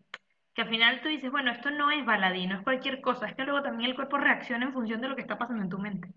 que 0.55 0.61
al 0.61 0.69
final 0.69 1.01
tú 1.01 1.09
dices, 1.09 1.29
bueno, 1.29 1.51
esto 1.51 1.69
no 1.69 1.91
es 1.91 2.05
baladino, 2.05 2.55
es 2.55 2.63
cualquier 2.63 3.01
cosa, 3.01 3.27
es 3.27 3.35
que 3.35 3.43
luego 3.43 3.61
también 3.61 3.89
el 3.89 3.95
cuerpo 3.95 4.17
reacciona 4.17 4.65
en 4.65 4.73
función 4.73 5.01
de 5.01 5.09
lo 5.09 5.15
que 5.15 5.21
está 5.21 5.37
pasando 5.37 5.61
en 5.61 5.69
tu 5.69 5.77
mente. 5.77 6.13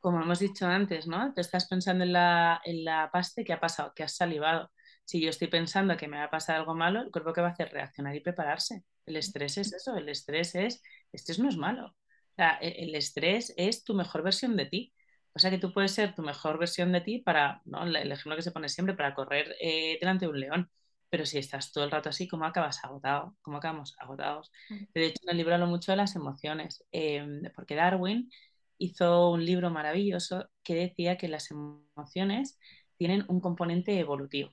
Como 0.00 0.20
hemos 0.20 0.40
dicho 0.40 0.66
antes, 0.66 1.06
¿no? 1.06 1.32
Te 1.32 1.40
estás 1.40 1.68
pensando 1.68 2.02
en 2.02 2.12
la, 2.12 2.60
en 2.64 2.84
la 2.84 3.08
pasta 3.12 3.44
que 3.44 3.52
ha 3.52 3.60
pasado, 3.60 3.92
que 3.94 4.02
has 4.02 4.16
salivado. 4.16 4.70
Si 5.08 5.20
yo 5.20 5.30
estoy 5.30 5.48
pensando 5.48 5.96
que 5.96 6.08
me 6.08 6.18
va 6.18 6.24
a 6.24 6.30
pasar 6.30 6.56
algo 6.56 6.74
malo, 6.74 7.00
el 7.02 7.10
cuerpo 7.10 7.32
que 7.32 7.40
va 7.40 7.48
a 7.48 7.52
hacer 7.52 7.70
reaccionar 7.72 8.14
y 8.14 8.20
prepararse. 8.20 8.84
El 9.06 9.16
estrés 9.16 9.56
es 9.58 9.72
eso, 9.72 9.96
el 9.96 10.08
estrés 10.08 10.54
es, 10.54 10.82
estrés 11.12 11.38
no 11.38 11.48
es 11.48 11.56
malo. 11.56 11.86
O 11.86 12.34
sea, 12.36 12.58
e, 12.60 12.84
el, 12.84 12.94
estrés 12.94 13.54
es 13.56 13.84
tu 13.84 13.94
mejor 13.94 14.22
versión 14.22 14.56
de 14.56 14.66
ti. 14.66 14.92
O 15.34 15.38
sea 15.38 15.50
que 15.50 15.58
tú 15.58 15.72
puedes 15.72 15.92
ser 15.92 16.14
tu 16.14 16.22
mejor 16.22 16.58
versión 16.58 16.92
de 16.92 17.00
ti 17.00 17.18
para, 17.20 17.62
¿no? 17.64 17.84
el 17.84 18.12
ejemplo 18.12 18.36
que 18.36 18.42
se 18.42 18.52
pone 18.52 18.68
siempre, 18.68 18.94
para 18.94 19.14
correr 19.14 19.54
eh, 19.60 19.98
delante 20.00 20.26
de 20.26 20.30
un 20.32 20.40
león 20.40 20.70
pero 21.10 21.26
si 21.26 21.38
estás 21.38 21.72
todo 21.72 21.84
el 21.84 21.90
rato 21.90 22.08
así, 22.10 22.28
¿cómo 22.28 22.44
acabas 22.44 22.84
agotado? 22.84 23.36
¿Cómo 23.42 23.58
acabamos 23.58 23.94
agotados? 23.98 24.52
De 24.94 25.06
hecho, 25.06 25.20
en 25.22 25.30
el 25.30 25.36
libro 25.38 25.54
hablo 25.54 25.66
mucho 25.66 25.92
de 25.92 25.96
las 25.96 26.16
emociones, 26.16 26.84
em, 26.92 27.42
porque 27.54 27.74
Darwin 27.74 28.30
hizo 28.78 29.30
un 29.30 29.44
libro 29.44 29.70
maravilloso 29.70 30.48
que 30.62 30.74
decía 30.74 31.16
que 31.16 31.28
las 31.28 31.50
emociones 31.50 32.58
tienen 32.96 33.24
un 33.28 33.40
componente 33.40 33.98
evolutivo. 33.98 34.52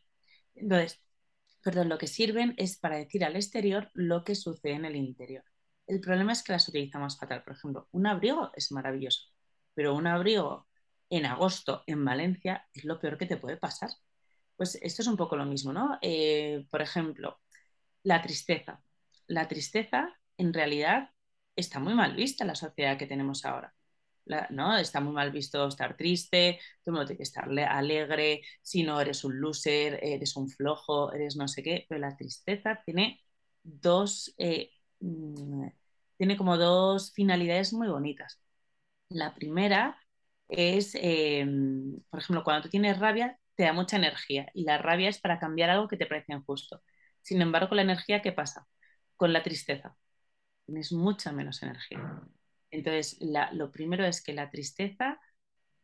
Entonces, 0.55 1.01
perdón, 1.63 1.89
lo 1.89 1.97
que 1.97 2.07
sirven 2.07 2.53
es 2.57 2.77
para 2.77 2.97
decir 2.97 3.23
al 3.25 3.35
exterior 3.35 3.91
lo 3.93 4.23
que 4.23 4.35
sucede 4.35 4.73
en 4.73 4.85
el 4.85 4.95
interior. 4.95 5.43
El 5.87 6.01
problema 6.01 6.33
es 6.33 6.43
que 6.43 6.53
las 6.53 6.67
utilizamos 6.67 7.17
fatal. 7.17 7.43
Por 7.43 7.53
ejemplo, 7.55 7.87
un 7.91 8.07
abrigo 8.07 8.51
es 8.55 8.71
maravilloso, 8.71 9.29
pero 9.73 9.95
un 9.95 10.07
abrigo 10.07 10.67
en 11.09 11.25
agosto 11.25 11.83
en 11.87 12.03
Valencia 12.05 12.67
es 12.73 12.85
lo 12.85 12.99
peor 12.99 13.17
que 13.17 13.27
te 13.27 13.37
puede 13.37 13.57
pasar 13.57 13.91
pues 14.57 14.75
esto 14.81 15.01
es 15.01 15.07
un 15.07 15.17
poco 15.17 15.35
lo 15.35 15.45
mismo, 15.45 15.73
¿no? 15.73 15.97
Eh, 16.01 16.65
por 16.71 16.81
ejemplo, 16.81 17.39
la 18.03 18.21
tristeza. 18.23 18.83
La 19.27 19.47
tristeza 19.49 20.15
en 20.37 20.53
realidad 20.53 21.11
está 21.55 21.79
muy 21.79 21.95
mal 21.95 22.15
vista 22.15 22.45
en 22.45 22.49
la 22.49 22.55
sociedad 22.55 22.97
que 22.99 23.07
tenemos 23.07 23.45
ahora. 23.45 23.74
¿No? 24.49 24.77
Está 24.77 24.99
muy 25.01 25.13
mal 25.13 25.31
visto 25.31 25.67
estar 25.67 25.95
triste, 25.97 26.59
tú 26.83 26.91
no 26.91 27.05
tienes 27.05 27.17
que 27.17 27.23
estar 27.23 27.49
alegre, 27.49 28.41
si 28.61 28.83
no 28.83 28.99
eres 28.99 29.23
un 29.23 29.39
loser, 29.39 29.99
eres 30.03 30.35
un 30.35 30.49
flojo, 30.49 31.13
eres 31.13 31.35
no 31.35 31.47
sé 31.47 31.63
qué, 31.63 31.85
pero 31.89 31.99
la 32.01 32.15
tristeza 32.17 32.81
tiene 32.85 33.21
dos, 33.63 34.33
eh, 34.37 34.71
mm, 34.99 35.67
tiene 36.17 36.37
como 36.37 36.57
dos 36.57 37.11
finalidades 37.13 37.73
muy 37.73 37.87
bonitas. 37.87 38.39
La 39.09 39.33
primera 39.35 39.99
es, 40.49 40.95
em, 40.95 41.99
por 42.09 42.19
ejemplo, 42.19 42.43
cuando 42.43 42.63
tú 42.63 42.69
tienes 42.69 42.99
rabia, 42.99 43.39
te 43.55 43.63
da 43.63 43.73
mucha 43.73 43.97
energía 43.97 44.49
y 44.53 44.63
la 44.65 44.77
rabia 44.77 45.09
es 45.09 45.19
para 45.19 45.39
cambiar 45.39 45.69
algo 45.69 45.87
que 45.87 45.97
te 45.97 46.05
parece 46.07 46.33
injusto. 46.33 46.81
Sin 47.21 47.41
embargo, 47.41 47.75
la 47.75 47.81
energía, 47.83 48.21
¿qué 48.21 48.31
pasa? 48.31 48.67
Con 49.15 49.33
la 49.33 49.43
tristeza. 49.43 49.97
Tienes 50.65 50.91
mucha 50.93 51.31
menos 51.31 51.61
energía. 51.63 51.99
Entonces, 52.71 53.17
lo 53.53 53.71
primero 53.71 54.05
es 54.05 54.21
que 54.21 54.33
la 54.33 54.49
tristeza 54.49 55.19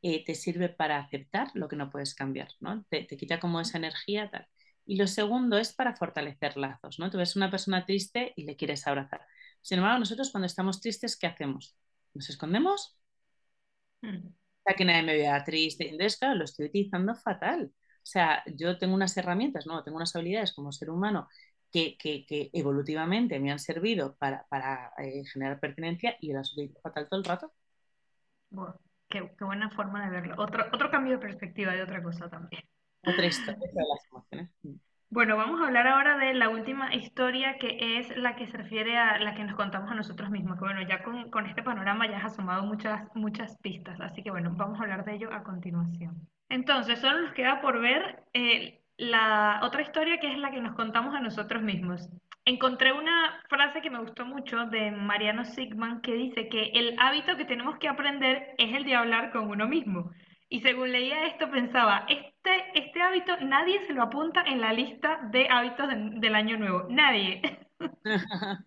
eh, 0.02 0.24
te 0.26 0.36
sirve 0.36 0.70
para 0.70 0.98
aceptar 1.00 1.52
lo 1.54 1.68
que 1.68 1.76
no 1.76 1.90
puedes 1.90 2.16
cambiar, 2.16 2.50
¿no? 2.60 2.84
Te, 2.90 3.06
quita 3.08 3.40
como 3.40 3.62
esa 3.62 3.78
energía. 3.78 4.30
Tal. 4.32 4.48
Y 4.86 4.98
lo 4.98 5.08
segundo 5.08 5.58
es 5.58 5.74
para 5.74 5.96
fortalecer 5.96 6.58
lazos, 6.58 7.00
¿no? 7.00 7.10
Tú 7.12 7.18
ves 7.18 7.36
una 7.36 7.52
persona 7.52 7.86
triste 7.86 8.34
y 8.36 8.46
le 8.46 8.56
quieres 8.56 8.88
abrazar. 8.88 9.22
Sin 9.62 9.78
embargo, 9.78 10.00
nosotros 10.00 10.32
cuando 10.32 10.48
estamos 10.48 10.82
tristes, 10.82 11.18
¿qué 11.18 11.28
hacemos? 11.28 11.76
¿Nos 12.14 12.30
escondemos? 12.30 12.98
Mm. 14.02 14.28
O 14.28 14.64
sea, 14.64 14.76
que 14.76 14.86
nadie 14.86 15.04
me 15.04 15.14
vea 15.16 15.44
triste. 15.44 15.90
Entonces, 15.90 16.18
claro, 16.18 16.36
lo 16.36 16.46
estoy 16.46 16.68
utilizando 16.68 17.16
fatal. 17.16 17.72
O 17.74 18.06
sea, 18.06 18.44
yo 18.56 18.78
tengo 18.78 18.96
unas 18.96 19.16
herramientas, 19.18 19.66
¿no? 19.68 19.84
Tengo 19.84 19.98
unas 19.98 20.16
habilidades 20.16 20.54
como 20.54 20.72
ser 20.72 20.90
humano 20.90 21.28
que, 21.72 22.50
evolutivamente 22.54 23.40
me 23.40 23.52
han 23.52 23.60
servido 23.60 24.16
para, 24.16 24.94
eh, 24.98 25.24
generar 25.26 25.60
pertenencia 25.60 26.16
y 26.20 26.34
las 26.34 26.52
utilizo 26.54 26.80
fatal 26.82 27.08
todo 27.10 27.20
el 27.20 27.26
rato. 27.26 27.52
Bueno, 28.50 28.76
qué, 29.10 29.22
buena 29.40 29.70
forma 29.72 30.04
de 30.06 30.12
verlo. 30.12 30.36
Otro, 30.38 30.66
otro 30.72 30.92
cambio 30.92 31.14
de 31.14 31.20
perspectiva 31.20 31.74
de 31.74 31.84
otra 31.84 32.04
cosa 32.04 32.30
también. 32.30 32.64
Otra 33.06 33.26
historia 33.26 33.58
de 33.60 33.82
las 33.82 34.06
emociones. 34.12 34.52
Mm. 34.64 34.76
Bueno, 35.12 35.36
vamos 35.36 35.60
a 35.60 35.68
hablar 35.68 35.88
ahora 35.88 36.18
de 36.18 36.34
la 36.34 36.48
última 36.48 36.96
historia 36.96 37.58
que 37.58 38.00
es 38.00 38.16
la 38.16 38.38
que 38.38 38.48
se 38.48 38.56
refiere 38.56 38.98
a 38.98 39.20
la 39.20 39.36
que 39.36 39.44
nos 39.44 39.56
contamos 39.56 39.92
a 39.92 39.96
nosotros 39.96 40.30
mismos, 40.30 40.58
que 40.58 40.64
bueno, 40.64 40.82
ya 40.88 41.04
con, 41.04 41.30
con 41.30 41.48
este 41.48 41.64
panorama 41.64 42.08
ya 42.08 42.18
has 42.18 42.32
asomado 42.32 42.64
muchas, 42.64 43.14
muchas 43.14 43.58
pistas, 43.58 44.00
así 44.00 44.24
que 44.24 44.32
bueno, 44.32 44.54
vamos 44.56 44.80
a 44.80 44.84
hablar 44.84 45.04
de 45.04 45.16
ello 45.16 45.34
a 45.34 45.44
continuación. 45.44 46.30
Entonces, 46.48 47.00
solo 47.00 47.22
nos 47.22 47.34
queda 47.34 47.60
por 47.60 47.82
ver 47.82 48.24
eh, 48.34 48.81
la 49.02 49.60
otra 49.64 49.82
historia 49.82 50.20
que 50.20 50.32
es 50.32 50.38
la 50.38 50.52
que 50.52 50.62
nos 50.62 50.76
contamos 50.76 51.16
a 51.16 51.20
nosotros 51.20 51.64
mismos. 51.64 52.08
Encontré 52.46 52.94
una 52.94 53.42
frase 53.50 53.82
que 53.82 53.90
me 53.90 54.00
gustó 54.00 54.26
mucho 54.26 54.68
de 54.68 54.92
Mariano 54.92 55.44
Sigman 55.44 56.02
que 56.02 56.14
dice 56.14 56.50
que 56.50 56.72
el 56.76 56.96
hábito 57.00 57.36
que 57.36 57.46
tenemos 57.46 57.80
que 57.80 57.88
aprender 57.88 58.54
es 58.60 58.76
el 58.76 58.86
de 58.86 58.96
hablar 58.96 59.32
con 59.32 59.50
uno 59.50 59.68
mismo. 59.68 60.12
Y 60.50 60.62
según 60.62 60.92
leía 60.92 61.26
esto 61.26 61.50
pensaba, 61.50 62.06
este, 62.10 62.52
este 62.76 63.02
hábito 63.02 63.38
nadie 63.42 63.86
se 63.88 63.94
lo 63.94 64.04
apunta 64.04 64.44
en 64.44 64.62
la 64.62 64.72
lista 64.72 65.20
de 65.32 65.48
hábitos 65.50 65.88
del 65.90 66.36
año 66.36 66.58
nuevo. 66.58 66.86
Nadie. 66.90 67.42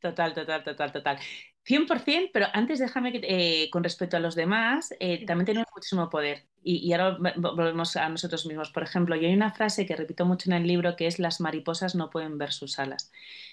Total, 0.00 0.34
total, 0.34 0.62
total, 0.62 0.92
total. 0.92 1.18
100%, 1.64 2.30
pero 2.32 2.46
antes 2.52 2.80
déjame 2.80 3.12
que 3.12 3.20
eh, 3.22 3.70
con 3.70 3.84
respecto 3.84 4.16
a 4.16 4.20
los 4.20 4.34
demás, 4.34 4.92
eh, 4.98 5.24
también 5.26 5.46
tenemos 5.46 5.68
muchísimo 5.74 6.10
poder. 6.10 6.46
Y, 6.64 6.92
ahora 6.92 7.18
volvemos 7.36 7.96
a 7.96 8.08
nosotros 8.08 8.46
mismos. 8.46 8.70
Por 8.70 8.82
ejemplo, 8.84 9.16
yo 9.16 9.26
hay 9.28 9.34
una 9.34 9.52
frase 9.52 9.86
que 9.86 9.96
repito 9.96 10.24
mucho 10.24 10.50
en 10.50 10.56
el 10.56 10.66
libro 10.66 10.94
que 10.96 11.06
es 11.08 11.18
las 11.18 11.40
mariposas 11.40 11.94
no 11.94 12.10
pueden 12.10 12.38
ver 12.38 12.52
sus 12.52 12.78
alas. 12.78 13.10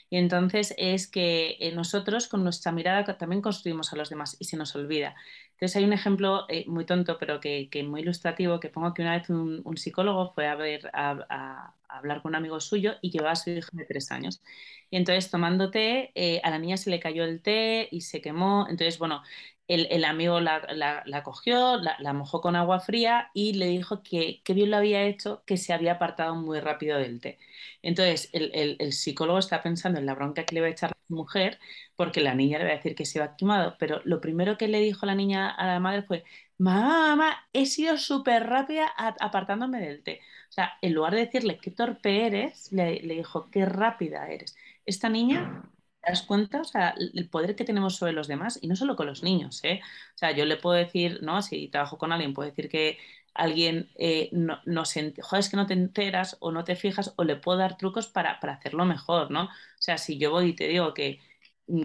Y 0.10 0.18
entonces 0.18 0.74
es 0.78 1.08
que 1.08 1.58
eh, 1.60 1.72
nosotros 1.74 2.28
con 2.28 2.44
nuestra 2.44 2.72
mirada 2.72 3.18
también 3.18 3.42
construimos 3.42 3.94
a 3.94 3.96
los 3.96 4.10
demás 4.10 4.38
y 4.40 4.46
se 4.46 4.58
nos 4.58 4.76
olvida. 4.76 5.16
Entonces 5.54 5.76
hay 5.76 5.84
un 5.86 5.94
ejemplo 5.94 6.48
muy 6.68 6.86
tonto, 6.86 7.18
pero 7.20 7.40
que, 7.40 7.70
muy 7.88 8.02
ilustrativo, 8.02 8.60
que 8.60 8.70
pongo 8.70 8.94
que 8.94 9.02
una 9.02 9.18
vez 9.18 9.30
un, 9.30 9.78
psicólogo 9.78 10.34
fue 10.34 10.48
a 10.48 10.56
ver 10.56 10.90
a, 10.94 11.74
hablar 11.90 12.22
con 12.22 12.32
un 12.32 12.36
amigo 12.36 12.60
suyo 12.60 12.96
y 13.02 13.12
llevaba 13.12 13.32
a 13.34 13.36
su 13.36 13.50
hijo 13.50 13.70
de 13.74 13.86
tres 13.86 14.12
años. 14.12 14.42
Y 14.90 14.98
entonces 14.98 15.30
tomando 15.32 15.72
té, 15.72 16.12
eh, 16.16 16.42
a 16.44 16.50
la 16.50 16.60
niña 16.60 16.78
se 16.78 16.90
le 16.90 17.00
cayó 17.00 17.24
el 17.24 17.42
té 17.42 17.88
y 17.92 18.02
se 18.02 18.22
quemó. 18.22 18.68
Entonces, 18.70 18.98
bueno, 19.00 19.24
el, 19.70 20.04
amigo 20.06 20.40
la, 20.40 21.24
cogió, 21.24 21.78
la, 21.78 22.14
mojó 22.14 22.42
con 22.42 22.56
agua 22.56 22.80
fría 22.80 23.30
y 23.34 23.54
le 23.54 23.68
dijo 23.68 24.02
que, 24.04 24.42
qué 24.44 24.54
bien 24.54 24.72
lo 24.72 24.78
había 24.78 25.04
hecho, 25.04 25.44
que 25.46 25.58
se 25.58 25.74
había 25.74 25.94
apartado 25.94 26.36
muy 26.36 26.60
rápido 26.60 26.98
del 26.98 27.20
té. 27.22 27.38
Entonces, 27.84 28.30
el, 28.34 28.94
psicólogo 28.94 29.40
está 29.40 29.62
pensando 29.62 30.00
en 30.00 30.06
la 30.08 30.16
bronca 30.16 30.46
que 30.46 30.56
le 30.56 30.62
va 30.62 30.68
a 30.68 30.72
echar 30.72 30.92
mujer, 31.10 31.60
porque 31.96 32.22
la 32.22 32.36
niña 32.36 32.58
le 32.60 32.66
va 32.66 32.72
a 32.72 32.76
decir 32.76 32.96
que 32.96 33.06
se 33.06 33.20
va 33.20 33.36
quemado, 33.36 33.76
pero 33.80 34.02
lo 34.06 34.22
primero 34.22 34.58
que 34.58 34.68
le 34.68 34.80
dijo 34.82 35.06
la 35.06 35.16
niña 35.16 35.50
a 35.50 35.68
la 35.68 35.80
madre 35.80 36.04
fue, 36.04 36.24
mamá, 36.58 37.10
mamá, 37.16 37.50
he 37.54 37.66
sido 37.66 37.98
súper 37.98 38.48
rápida 38.48 38.88
apartándome 38.98 39.80
del 39.82 40.04
té. 40.04 40.22
O 40.50 40.52
sea, 40.52 40.74
en 40.82 40.94
lugar 40.94 41.14
de 41.14 41.22
decirle 41.26 41.58
qué 41.60 41.72
torpe 41.72 42.26
eres, 42.26 42.72
le, 42.72 43.02
le 43.02 43.16
dijo 43.16 43.50
qué 43.52 43.66
rápida 43.66 44.28
eres. 44.30 44.56
Esta 44.86 45.10
niña 45.10 45.64
¿Te 46.02 46.12
das 46.12 46.22
cuenta? 46.24 46.62
O 46.62 46.64
sea, 46.64 46.96
el 47.14 47.30
poder 47.30 47.56
que 47.58 47.66
tenemos 47.66 47.98
sobre 47.98 48.14
los 48.14 48.28
demás, 48.30 48.58
y 48.62 48.68
no 48.70 48.76
solo 48.78 48.96
con 48.96 49.06
los 49.08 49.22
niños, 49.22 49.60
¿eh? 49.66 49.82
O 50.16 50.18
sea, 50.18 50.32
yo 50.32 50.46
le 50.46 50.56
puedo 50.56 50.76
decir, 50.78 51.20
¿no? 51.22 51.42
Si 51.42 51.68
trabajo 51.68 51.98
con 51.98 52.14
alguien, 52.14 52.34
puedo 52.34 52.50
decir 52.50 52.70
que 52.70 52.98
alguien 53.34 53.90
eh, 53.96 54.30
no, 54.32 54.60
no 54.66 54.86
se, 54.86 55.14
joder, 55.22 55.40
es 55.40 55.50
que 55.50 55.58
no 55.58 55.68
te 55.68 55.74
enteras 55.74 56.38
o 56.40 56.52
no 56.52 56.64
te 56.64 56.76
fijas, 56.76 57.14
o 57.18 57.24
le 57.24 57.36
puedo 57.36 57.58
dar 57.58 57.78
trucos 57.78 58.08
para, 58.08 58.32
hacerlo 58.32 58.86
mejor, 58.86 59.32
¿no? 59.32 59.46
O 59.46 59.50
sea, 59.80 59.98
si 59.98 60.18
yo 60.18 60.32
voy 60.32 60.50
y 60.50 60.56
te 60.56 60.68
digo 60.68 60.94
que 60.94 61.20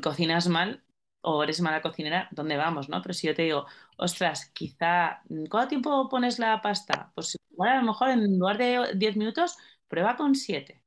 cocinas 0.02 0.48
mal 0.48 0.82
o 1.20 1.42
eres 1.42 1.60
mala 1.60 1.82
cocinera, 1.82 2.28
¿dónde 2.32 2.56
vamos, 2.56 2.88
no? 2.88 3.00
Pero 3.02 3.14
si 3.14 3.26
yo 3.26 3.34
te 3.34 3.42
digo, 3.42 3.66
ostras, 3.96 4.50
quizá, 4.54 5.22
¿cuánto 5.50 5.68
tiempo 5.68 6.08
pones 6.08 6.38
la 6.38 6.60
pasta? 6.62 7.12
Pues 7.14 7.38
igual 7.50 7.70
a 7.70 7.76
lo 7.80 7.84
mejor 7.84 8.10
en 8.10 8.38
lugar 8.38 8.58
de 8.58 8.92
10 8.96 9.16
minutos, 9.16 9.56
prueba 9.88 10.16
con 10.16 10.34
7. 10.34 10.82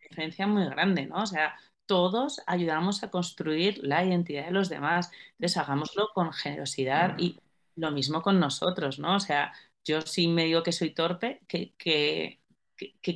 Diferencia 0.00 0.46
muy 0.46 0.64
grande, 0.66 1.06
¿no? 1.06 1.22
O 1.22 1.26
sea, 1.26 1.56
todos 1.86 2.40
ayudamos 2.46 3.02
a 3.02 3.10
construir 3.10 3.78
la 3.82 4.04
identidad 4.04 4.46
de 4.46 4.52
los 4.52 4.68
demás. 4.68 5.10
Entonces, 5.32 5.56
hagámoslo 5.58 6.08
con 6.14 6.32
generosidad 6.32 7.16
y 7.18 7.38
lo 7.76 7.90
mismo 7.90 8.22
con 8.22 8.40
nosotros, 8.40 8.98
¿no? 8.98 9.16
O 9.16 9.20
sea, 9.20 9.52
yo 9.84 10.00
sí 10.02 10.28
me 10.28 10.44
digo 10.44 10.62
que 10.62 10.72
soy 10.72 10.90
torpe, 10.90 11.40
que, 11.48 11.74
que, 11.76 12.40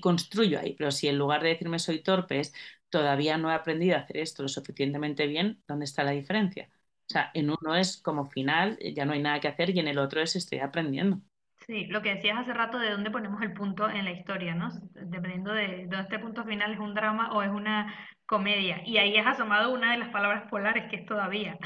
construyo 0.00 0.60
ahí, 0.60 0.74
pero 0.76 0.90
si 0.90 1.08
en 1.08 1.18
lugar 1.18 1.42
de 1.42 1.50
decirme 1.50 1.78
soy 1.78 2.02
torpe 2.02 2.40
es 2.40 2.54
todavía 2.90 3.36
no 3.36 3.50
he 3.50 3.54
aprendido 3.54 3.96
a 3.96 4.00
hacer 4.00 4.18
esto 4.18 4.42
lo 4.42 4.48
suficientemente 4.48 5.26
bien, 5.26 5.62
¿dónde 5.66 5.84
está 5.84 6.04
la 6.04 6.12
diferencia? 6.12 6.68
O 6.72 7.10
sea, 7.10 7.30
en 7.34 7.50
uno 7.50 7.74
es 7.74 7.96
como 7.98 8.26
final, 8.26 8.78
ya 8.94 9.04
no 9.04 9.12
hay 9.12 9.22
nada 9.22 9.40
que 9.40 9.48
hacer 9.48 9.70
y 9.70 9.80
en 9.80 9.88
el 9.88 9.98
otro 9.98 10.20
es 10.20 10.36
estoy 10.36 10.60
aprendiendo. 10.60 11.20
Sí, 11.66 11.86
lo 11.86 12.00
que 12.00 12.14
decías 12.14 12.38
hace 12.38 12.54
rato 12.54 12.78
de 12.78 12.90
dónde 12.90 13.10
ponemos 13.10 13.42
el 13.42 13.52
punto 13.52 13.90
en 13.90 14.04
la 14.04 14.12
historia, 14.12 14.54
¿no? 14.54 14.70
Dependiendo 14.94 15.52
de 15.52 15.86
dónde 15.86 16.00
este 16.00 16.18
punto 16.18 16.44
final 16.44 16.72
es 16.72 16.78
un 16.78 16.94
drama 16.94 17.32
o 17.32 17.42
es 17.42 17.50
una 17.50 17.94
comedia. 18.26 18.82
Y 18.86 18.98
ahí 18.98 19.16
has 19.16 19.26
asomado 19.26 19.72
una 19.72 19.92
de 19.92 19.98
las 19.98 20.10
palabras 20.10 20.48
polares, 20.48 20.88
que 20.88 20.96
es 20.96 21.06
todavía. 21.06 21.58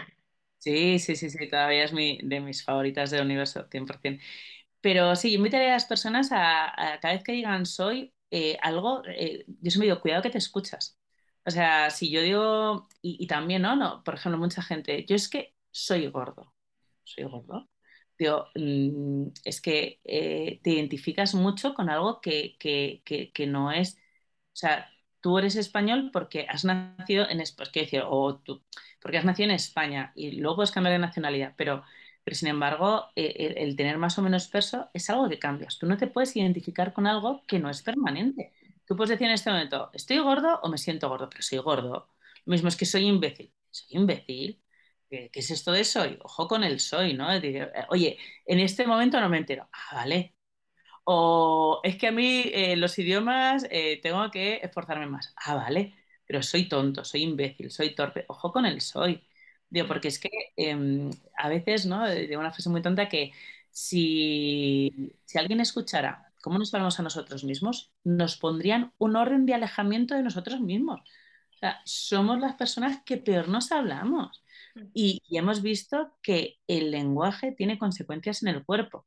Sí, 0.63 1.01
sí, 1.01 1.17
sí, 1.17 1.29
sí, 1.29 1.49
todavía 1.51 1.83
es 1.85 1.93
mi, 1.93 2.19
de 2.23 2.39
mis 2.41 2.65
favoritas 2.65 3.11
del 3.11 3.25
universo, 3.25 3.67
100%. 3.69 4.23
Pero 4.81 5.17
sí, 5.17 5.33
yo 5.33 5.39
invitaría 5.39 5.71
a 5.71 5.73
las 5.73 5.87
personas 5.87 6.31
a, 6.33 6.73
cada 7.03 7.15
vez 7.15 7.25
que 7.25 7.33
digan 7.33 7.67
soy 7.67 8.15
eh, 8.31 8.59
algo, 8.63 9.03
eh, 9.07 9.45
yo 9.49 9.71
siempre 9.73 9.89
digo, 9.89 10.01
cuidado 10.01 10.23
que 10.23 10.31
te 10.31 10.39
escuchas. 10.39 10.99
O 11.45 11.51
sea, 11.51 11.91
si 11.91 12.11
yo 12.13 12.23
digo, 12.23 12.89
y, 13.03 13.27
también, 13.27 13.63
¿no? 13.63 13.75
¿no? 13.77 14.05
Por 14.05 14.15
ejemplo, 14.15 14.39
mucha 14.39 14.63
gente, 14.63 15.05
yo 15.07 15.17
es 15.17 15.29
que 15.29 15.55
soy 15.73 16.07
gordo. 16.09 16.55
Soy 17.05 17.25
gordo. 17.25 17.69
Digo, 18.19 18.47
mm, 18.55 19.29
es 19.45 19.61
que 19.61 20.01
eh, 20.05 20.61
te 20.63 20.71
identificas 20.71 21.35
mucho 21.35 21.75
con 21.75 21.91
algo 21.91 22.21
que, 22.21 22.57
que, 22.61 23.03
que, 23.35 23.47
no 23.49 23.73
es, 23.73 23.97
o 23.97 24.57
sea, 24.57 24.89
tú 25.21 25.39
eres 25.39 25.57
español 25.57 26.11
porque 26.13 26.47
has 26.49 26.65
nacido 26.65 27.29
en 27.29 27.41
España, 27.41 27.73
o 28.09 28.39
tú, 28.39 28.63
porque 29.03 29.19
has 29.19 29.25
nacido 29.25 29.49
en 29.51 29.55
España 29.57 30.13
y 30.15 30.33
luego 30.33 30.57
puedes 30.57 30.71
cambiar 30.71 30.93
de 30.95 30.99
nacionalidad, 31.01 31.55
pero, 31.57 31.85
pero 32.25 32.37
sin 32.37 32.49
embargo, 32.49 33.07
eh, 33.17 33.55
el, 33.59 33.77
tener 33.77 33.99
más 33.99 34.19
o 34.19 34.23
menos 34.23 34.49
peso 34.49 34.89
es 34.95 35.11
algo 35.11 35.29
que 35.29 35.39
cambias. 35.39 35.79
Tú 35.79 35.87
no 35.87 35.97
te 35.97 36.07
puedes 36.07 36.37
identificar 36.37 36.93
con 36.93 37.07
algo 37.07 37.43
que 37.47 37.59
no 37.59 37.71
es 37.71 37.83
permanente. 37.83 38.53
Tú 38.87 38.97
puedes 38.97 39.11
decir 39.11 39.27
en 39.27 39.35
este 39.35 39.51
momento, 39.51 39.91
estoy 39.93 40.19
gordo 40.19 40.61
o 40.63 40.69
me 40.69 40.79
siento 40.79 41.09
gordo, 41.09 41.29
pero 41.29 41.43
soy 41.43 41.59
gordo. 41.59 42.09
Lo 42.45 42.51
mismo 42.53 42.69
es 42.69 42.77
que 42.77 42.87
soy 42.87 43.07
imbécil. 43.07 43.53
Soy 43.71 43.97
imbécil. 43.99 44.63
¿Qué, 45.11 45.31
es 45.35 45.51
esto 45.51 45.73
de 45.73 45.85
soy? 45.85 46.19
Ojo 46.23 46.49
con 46.49 46.65
el 46.65 46.81
soy, 46.81 47.15
¿no? 47.15 47.29
Oye, 47.91 48.19
en 48.47 48.61
este 48.61 48.87
momento 48.87 49.21
no 49.21 49.29
me 49.29 49.39
entero. 49.39 49.69
Ah, 49.73 49.97
vale, 49.97 50.35
o 51.05 51.81
es 51.83 51.97
que 51.97 52.09
a 52.09 52.13
mí 52.13 52.45
eh, 52.53 52.77
los 52.77 52.99
idiomas 52.99 53.67
eh, 53.71 54.01
tengo 54.03 54.31
que 54.31 54.61
esforzarme 54.63 55.07
más. 55.07 55.35
Ah, 55.37 55.55
vale, 55.55 55.95
pero 56.33 56.43
soy 56.43 56.67
tonto, 56.67 57.05
soy 57.05 57.23
imbécil, 57.25 57.71
soy 57.71 57.95
torpe. 57.95 58.25
Ojo 58.29 58.53
con 58.53 58.65
el 58.65 58.81
soy. 58.81 59.23
Digo, 59.69 59.87
porque 59.87 60.09
es 60.09 60.19
que 60.19 60.31
em, 60.57 61.11
a 61.37 61.49
veces, 61.51 61.85
¿no? 61.85 62.09
Digo 62.09 62.41
una 62.41 62.53
frase 62.53 62.71
muy 62.71 62.81
tonta 62.81 63.09
que 63.09 63.33
si, 63.71 65.13
si 65.27 65.39
alguien 65.39 65.61
escuchara 65.61 66.33
cómo 66.41 66.59
nos 66.59 66.73
hablamos 66.73 66.99
a 66.99 67.03
nosotros 67.03 67.45
mismos, 67.45 67.93
nos 68.03 68.39
pondrían 68.39 68.93
un 68.99 69.17
orden 69.17 69.45
de 69.45 69.55
alejamiento 69.55 70.15
de 70.15 70.23
nosotros 70.23 70.61
mismos. 70.61 71.01
O 71.55 71.59
sea, 71.59 71.83
somos 71.85 72.41
las 72.41 72.55
personas 72.55 73.03
que 73.05 73.19
peor 73.19 73.49
nos 73.49 73.73
hablamos. 73.73 74.43
Mm. 74.75 74.81
y 74.95 75.23
hemos 75.31 75.61
visto 75.61 76.17
que 76.23 76.59
el 76.67 76.91
lenguaje 76.91 77.53
tiene 77.53 77.79
consecuencias 77.79 78.43
en 78.43 78.49
el 78.49 78.65
cuerpo 78.65 79.07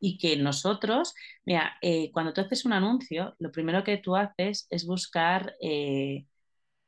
y 0.00 0.18
que 0.18 0.36
nosotros, 0.36 1.14
mira, 1.44 1.76
eh, 1.82 2.10
cuando 2.12 2.32
tú 2.32 2.40
haces 2.40 2.64
un 2.64 2.72
anuncio, 2.72 3.34
lo 3.38 3.50
primero 3.52 3.84
que 3.84 3.98
tú 3.98 4.16
haces 4.16 4.66
es 4.70 4.86
buscar, 4.86 5.54
eh, 5.60 6.26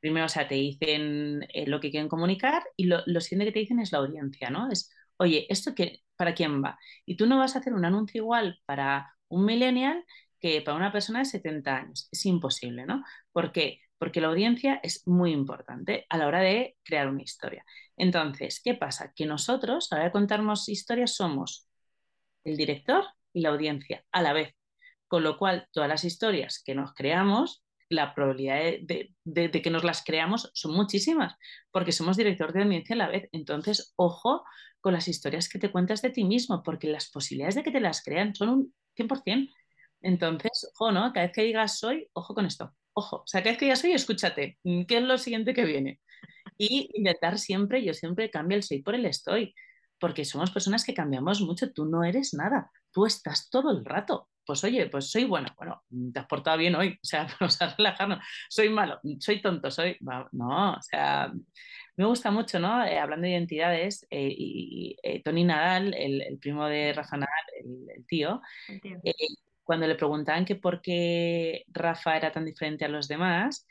primero, 0.01 0.27
o 0.27 0.29
sea, 0.29 0.49
te 0.49 0.55
dicen 0.57 1.47
eh, 1.55 1.67
lo 1.67 1.81
que 1.81 1.91
quieren 1.91 2.09
comunicar 2.09 2.63
y 2.77 2.85
lo, 2.87 3.03
lo, 3.07 3.21
siguiente 3.21 3.47
que 3.47 3.53
te 3.53 3.61
dicen 3.61 3.81
es 3.81 3.93
la 3.93 3.99
audiencia, 3.99 4.51
¿no? 4.51 4.71
Es, 4.71 4.91
oye, 5.19 5.47
¿esto 5.51 5.75
qué, 5.75 6.03
para 6.17 6.35
quién 6.35 6.63
va? 6.63 6.79
Y 7.07 7.17
tú 7.17 7.27
no 7.27 7.39
vas 7.39 7.57
a 7.57 7.61
hacer 7.61 7.75
un 7.75 7.85
anuncio 7.85 8.23
igual 8.23 8.61
para 8.67 9.15
un 9.29 9.45
millennial 9.45 10.05
que 10.41 10.63
para 10.63 10.77
una 10.77 10.93
persona 10.93 11.21
de 11.21 11.27
70 11.27 11.77
años. 11.77 12.09
Es 12.13 12.27
imposible, 12.27 12.87
¿no? 12.87 13.05
¿Por 13.33 13.53
qué? 13.53 13.81
Porque 13.99 14.21
la 14.21 14.29
audiencia 14.29 14.81
es 14.83 15.07
muy 15.07 15.33
importante 15.33 16.07
a 16.09 16.17
la 16.17 16.27
hora 16.27 16.41
de 16.41 16.77
crear 16.83 17.09
una 17.09 17.23
historia. 17.23 17.65
Entonces, 17.97 18.61
¿qué 18.65 18.75
pasa? 18.75 19.13
Que 19.15 19.27
nosotros, 19.27 19.93
a 19.93 19.97
la 19.97 20.01
hora 20.01 20.09
de 20.09 20.13
contarnos 20.13 20.69
historias, 20.69 21.15
somos 21.15 21.70
el 22.45 22.57
director 22.57 23.05
y 23.33 23.41
la 23.41 23.51
audiencia 23.51 24.05
a 24.13 24.23
la 24.23 24.33
vez. 24.33 24.55
Con 25.09 25.23
lo 25.23 25.39
cual, 25.39 25.67
todas 25.73 25.89
las 25.89 26.05
historias 26.05 26.63
que 26.65 26.75
nos 26.75 26.95
creamos, 26.95 27.65
la 27.89 28.15
probabilidad 28.15 28.61
de, 28.83 29.51
que 29.51 29.71
nos 29.71 29.85
las 29.85 30.05
creamos 30.05 30.51
son 30.55 30.73
muchísimas, 30.73 31.35
porque 31.73 31.93
somos 31.93 32.17
director 32.17 32.53
de 32.53 32.63
audiencia 32.63 32.95
a 32.95 32.99
la 32.99 33.09
vez. 33.09 33.29
Entonces, 33.33 33.93
ojo 33.97 34.45
con 34.81 34.93
las 34.93 35.09
historias 35.09 35.49
que 35.49 35.59
te 35.59 35.71
cuentas 35.71 36.01
de 36.01 36.11
ti 36.11 36.25
mismo, 36.25 36.63
porque 36.63 36.89
las 36.89 37.11
posibilidades 37.11 37.57
de 37.57 37.63
que 37.65 37.73
te 37.73 37.81
las 37.81 38.03
crean 38.03 38.35
son 38.35 38.49
un 38.49 38.75
100%. 38.97 39.53
Entonces, 40.03 40.71
ojo, 40.75 40.93
¿no? 40.93 41.13
Cada 41.13 41.27
vez 41.27 41.35
que 41.35 41.43
digas 41.43 41.79
soy, 41.79 42.09
ojo 42.13 42.35
con 42.35 42.47
esto. 42.47 42.73
Ojo, 42.93 43.17
o 43.17 43.27
sea, 43.27 43.43
cada 43.43 43.53
vez 43.53 43.59
que 43.59 43.65
digas 43.67 43.81
soy, 43.81 43.93
escúchate, 43.93 44.59
¿qué 44.63 44.97
es 44.99 45.03
lo 45.03 45.19
siguiente 45.19 45.53
que 45.55 45.65
viene? 45.65 46.01
Y 46.57 46.91
intentar 46.95 47.39
siempre, 47.39 47.85
yo 47.85 47.95
siempre 47.95 48.31
cambio 48.31 48.57
el 48.57 48.63
soy 48.63 48.83
por 48.83 48.95
el 48.95 49.07
estoy, 49.07 49.55
porque 50.01 50.25
somos 50.25 50.51
personas 50.51 50.85
que 50.85 50.95
cambiamos 50.95 51.41
mucho, 51.43 51.73
tú 51.73 51.85
no 51.85 52.03
eres 52.03 52.35
nada, 52.35 52.71
tú 52.91 53.07
estás 53.07 53.49
todo 53.51 53.71
el 53.71 53.85
rato. 53.85 54.29
Pues 54.45 54.65
oye, 54.65 54.87
pues 54.87 55.11
soy 55.11 55.25
bueno, 55.25 55.49
bueno, 55.57 55.85
te 56.13 56.19
has 56.19 56.27
portado 56.27 56.59
bien 56.59 56.75
hoy, 56.75 56.95
o 56.95 57.07
sea, 57.07 57.29
vamos 57.41 57.61
a 57.63 57.75
relajarnos, 57.77 58.19
soy 58.49 58.71
malo, 58.71 58.99
soy 59.21 59.41
tonto, 59.41 59.71
soy... 59.71 59.97
No, 60.33 60.73
o 60.73 60.83
sea, 60.83 61.31
me 61.97 62.07
gusta 62.07 62.31
mucho, 62.31 62.59
¿no? 62.59 62.85
Eh, 62.85 62.99
hablando 62.99 63.27
de 63.27 63.33
identidades, 63.33 64.07
eh, 64.11 64.35
y, 64.37 64.97
eh, 65.03 65.23
Tony 65.23 65.45
Nadal, 65.45 65.95
el, 65.95 66.39
primo 66.41 66.67
de 66.67 66.93
Rafa 66.95 67.19
Nadal, 67.19 67.45
el, 67.95 68.07
tío, 68.07 68.41
cuando 69.63 69.87
le 69.87 69.95
preguntaban 69.95 70.45
que 70.45 70.57
por 70.57 70.81
qué 70.81 71.65
Rafa 71.69 72.17
era 72.17 72.33
tan 72.33 72.45
diferente 72.45 72.85
a 72.85 72.89
los 72.89 73.07
demás, 73.07 73.67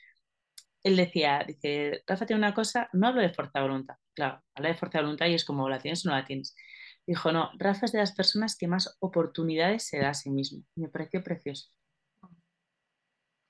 él 0.83 0.95
decía, 0.95 1.43
dice, 1.45 2.03
Rafa 2.07 2.25
tiene 2.25 2.39
una 2.39 2.53
cosa, 2.53 2.89
no 2.93 3.07
hablo 3.07 3.21
de 3.21 3.33
fuerza 3.33 3.59
de 3.59 3.67
voluntad, 3.67 3.95
claro, 4.13 4.41
habla 4.55 4.69
de 4.69 4.75
fuerza 4.75 4.99
de 4.99 5.03
voluntad 5.03 5.27
y 5.27 5.33
es 5.33 5.45
como 5.45 5.67
la 5.69 5.79
tienes 5.79 6.05
o 6.05 6.09
no 6.09 6.15
la 6.15 6.25
tienes. 6.25 6.55
Dijo, 7.05 7.31
no, 7.31 7.51
Rafa 7.57 7.85
es 7.85 7.91
de 7.91 7.99
las 7.99 8.13
personas 8.15 8.55
que 8.55 8.67
más 8.67 8.97
oportunidades 8.99 9.87
se 9.87 9.99
da 9.99 10.09
a 10.09 10.13
sí 10.13 10.29
mismo. 10.29 10.63
Me 10.75 10.89
pareció 10.89 11.23
precioso. 11.23 11.69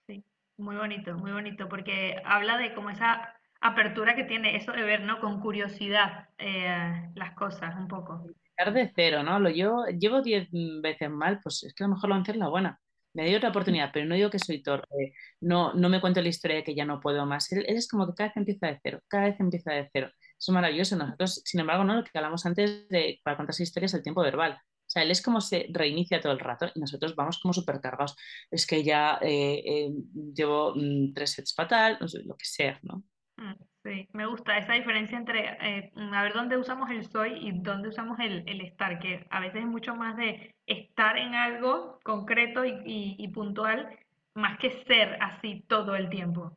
Sí, 0.08 0.24
muy 0.58 0.78
bonito, 0.78 1.14
muy 1.18 1.32
bonito, 1.32 1.68
porque 1.68 2.22
habla 2.24 2.58
de 2.58 2.74
como 2.74 2.90
esa 2.90 3.36
apertura 3.60 4.16
que 4.16 4.24
tiene 4.24 4.56
eso 4.56 4.72
de 4.72 4.84
ver, 4.84 5.02
¿no? 5.02 5.20
Con 5.20 5.42
curiosidad 5.42 6.30
eh, 6.38 7.12
las 7.16 7.36
cosas 7.36 7.76
un 7.76 7.88
poco. 7.88 8.26
De 8.58 8.92
cero, 8.94 9.24
¿no? 9.24 9.40
Lo 9.40 9.50
yo 9.50 9.86
llevo 9.86 10.22
diez 10.22 10.50
veces 10.52 11.10
mal, 11.10 11.40
pues 11.42 11.64
es 11.64 11.74
que 11.74 11.84
a 11.84 11.88
lo 11.88 11.96
mejor 11.96 12.10
lo 12.10 12.16
hacer 12.16 12.36
la 12.36 12.50
buena 12.50 12.80
me 13.14 13.26
dio 13.28 13.38
otra 13.38 13.50
oportunidad, 13.50 13.92
pero 13.94 14.06
no 14.06 14.16
digo 14.16 14.30
que 14.30 14.40
soy 14.40 14.62
torpe, 14.62 15.14
no, 15.42 15.74
no 15.74 15.90
me 15.90 16.02
cuento 16.02 16.22
la 16.22 16.30
historia 16.30 16.58
de 16.58 16.64
que 16.64 16.76
ya 16.76 16.86
no 16.86 17.00
puedo 17.00 17.26
más. 17.26 17.52
Él, 17.52 17.66
es 17.68 17.88
como 17.88 18.08
que 18.08 18.14
cada 18.16 18.30
vez 18.30 18.38
empieza 18.38 18.68
de 18.68 18.80
cero, 18.84 19.02
cada 19.08 19.26
vez 19.26 19.40
empieza 19.40 19.74
de 19.74 19.90
cero. 19.92 20.12
Es 20.40 20.50
maravilloso. 20.50 20.96
Nosotros, 20.96 21.42
sin 21.46 21.60
embargo, 21.60 21.84
no 21.84 21.96
lo 21.96 22.04
que 22.04 22.12
hablamos 22.14 22.46
antes 22.46 22.88
de 22.90 23.20
para 23.24 23.38
contar 23.38 23.56
historias 23.60 23.94
el 23.94 24.04
tiempo 24.04 24.22
verbal. 24.22 24.54
O 24.54 24.92
sea, 24.92 25.04
él 25.04 25.12
es 25.12 25.22
como 25.22 25.40
se 25.40 25.68
reinicia 25.72 26.20
todo 26.20 26.32
el 26.32 26.40
rato 26.40 26.68
y 26.74 26.80
nosotros 26.80 27.16
vamos 27.16 27.40
como 27.40 27.54
supercargados. 27.54 28.16
Es 28.50 28.66
que 28.66 28.84
ya 28.84 29.20
eh, 29.22 29.62
eh, 29.66 29.92
llevo 30.34 30.74
mm, 30.76 31.14
tres 31.14 31.32
sets 31.32 31.54
fatal, 31.54 32.00
lo 32.00 32.36
que 32.36 32.46
sea, 32.46 32.80
¿no? 32.82 33.04
Mm, 33.38 33.69
sí, 33.84 34.08
me 34.14 34.26
gusta 34.26 34.58
esa 34.58 34.74
diferencia 34.74 35.18
entre 35.18 35.58
eh, 35.62 35.92
a 35.96 36.24
ver 36.24 36.34
dónde 36.34 36.58
usamos 36.58 36.90
el 36.90 37.06
soy 37.06 37.34
y 37.48 37.52
dónde 37.52 37.90
usamos 37.90 38.20
el, 38.20 38.44
estar, 38.62 39.00
que 39.00 39.26
a 39.30 39.40
veces 39.40 39.62
es 39.62 39.68
mucho 39.68 39.96
más 39.96 40.18
de 40.18 40.56
estar 40.66 41.18
en 41.18 41.36
algo 41.36 42.00
concreto 42.04 42.64
y, 42.66 43.28
puntual, 43.34 43.90
más 44.34 44.58
que 44.60 44.84
ser 44.86 45.18
así 45.22 45.64
todo 45.68 45.96
el 45.96 46.10
tiempo. 46.10 46.56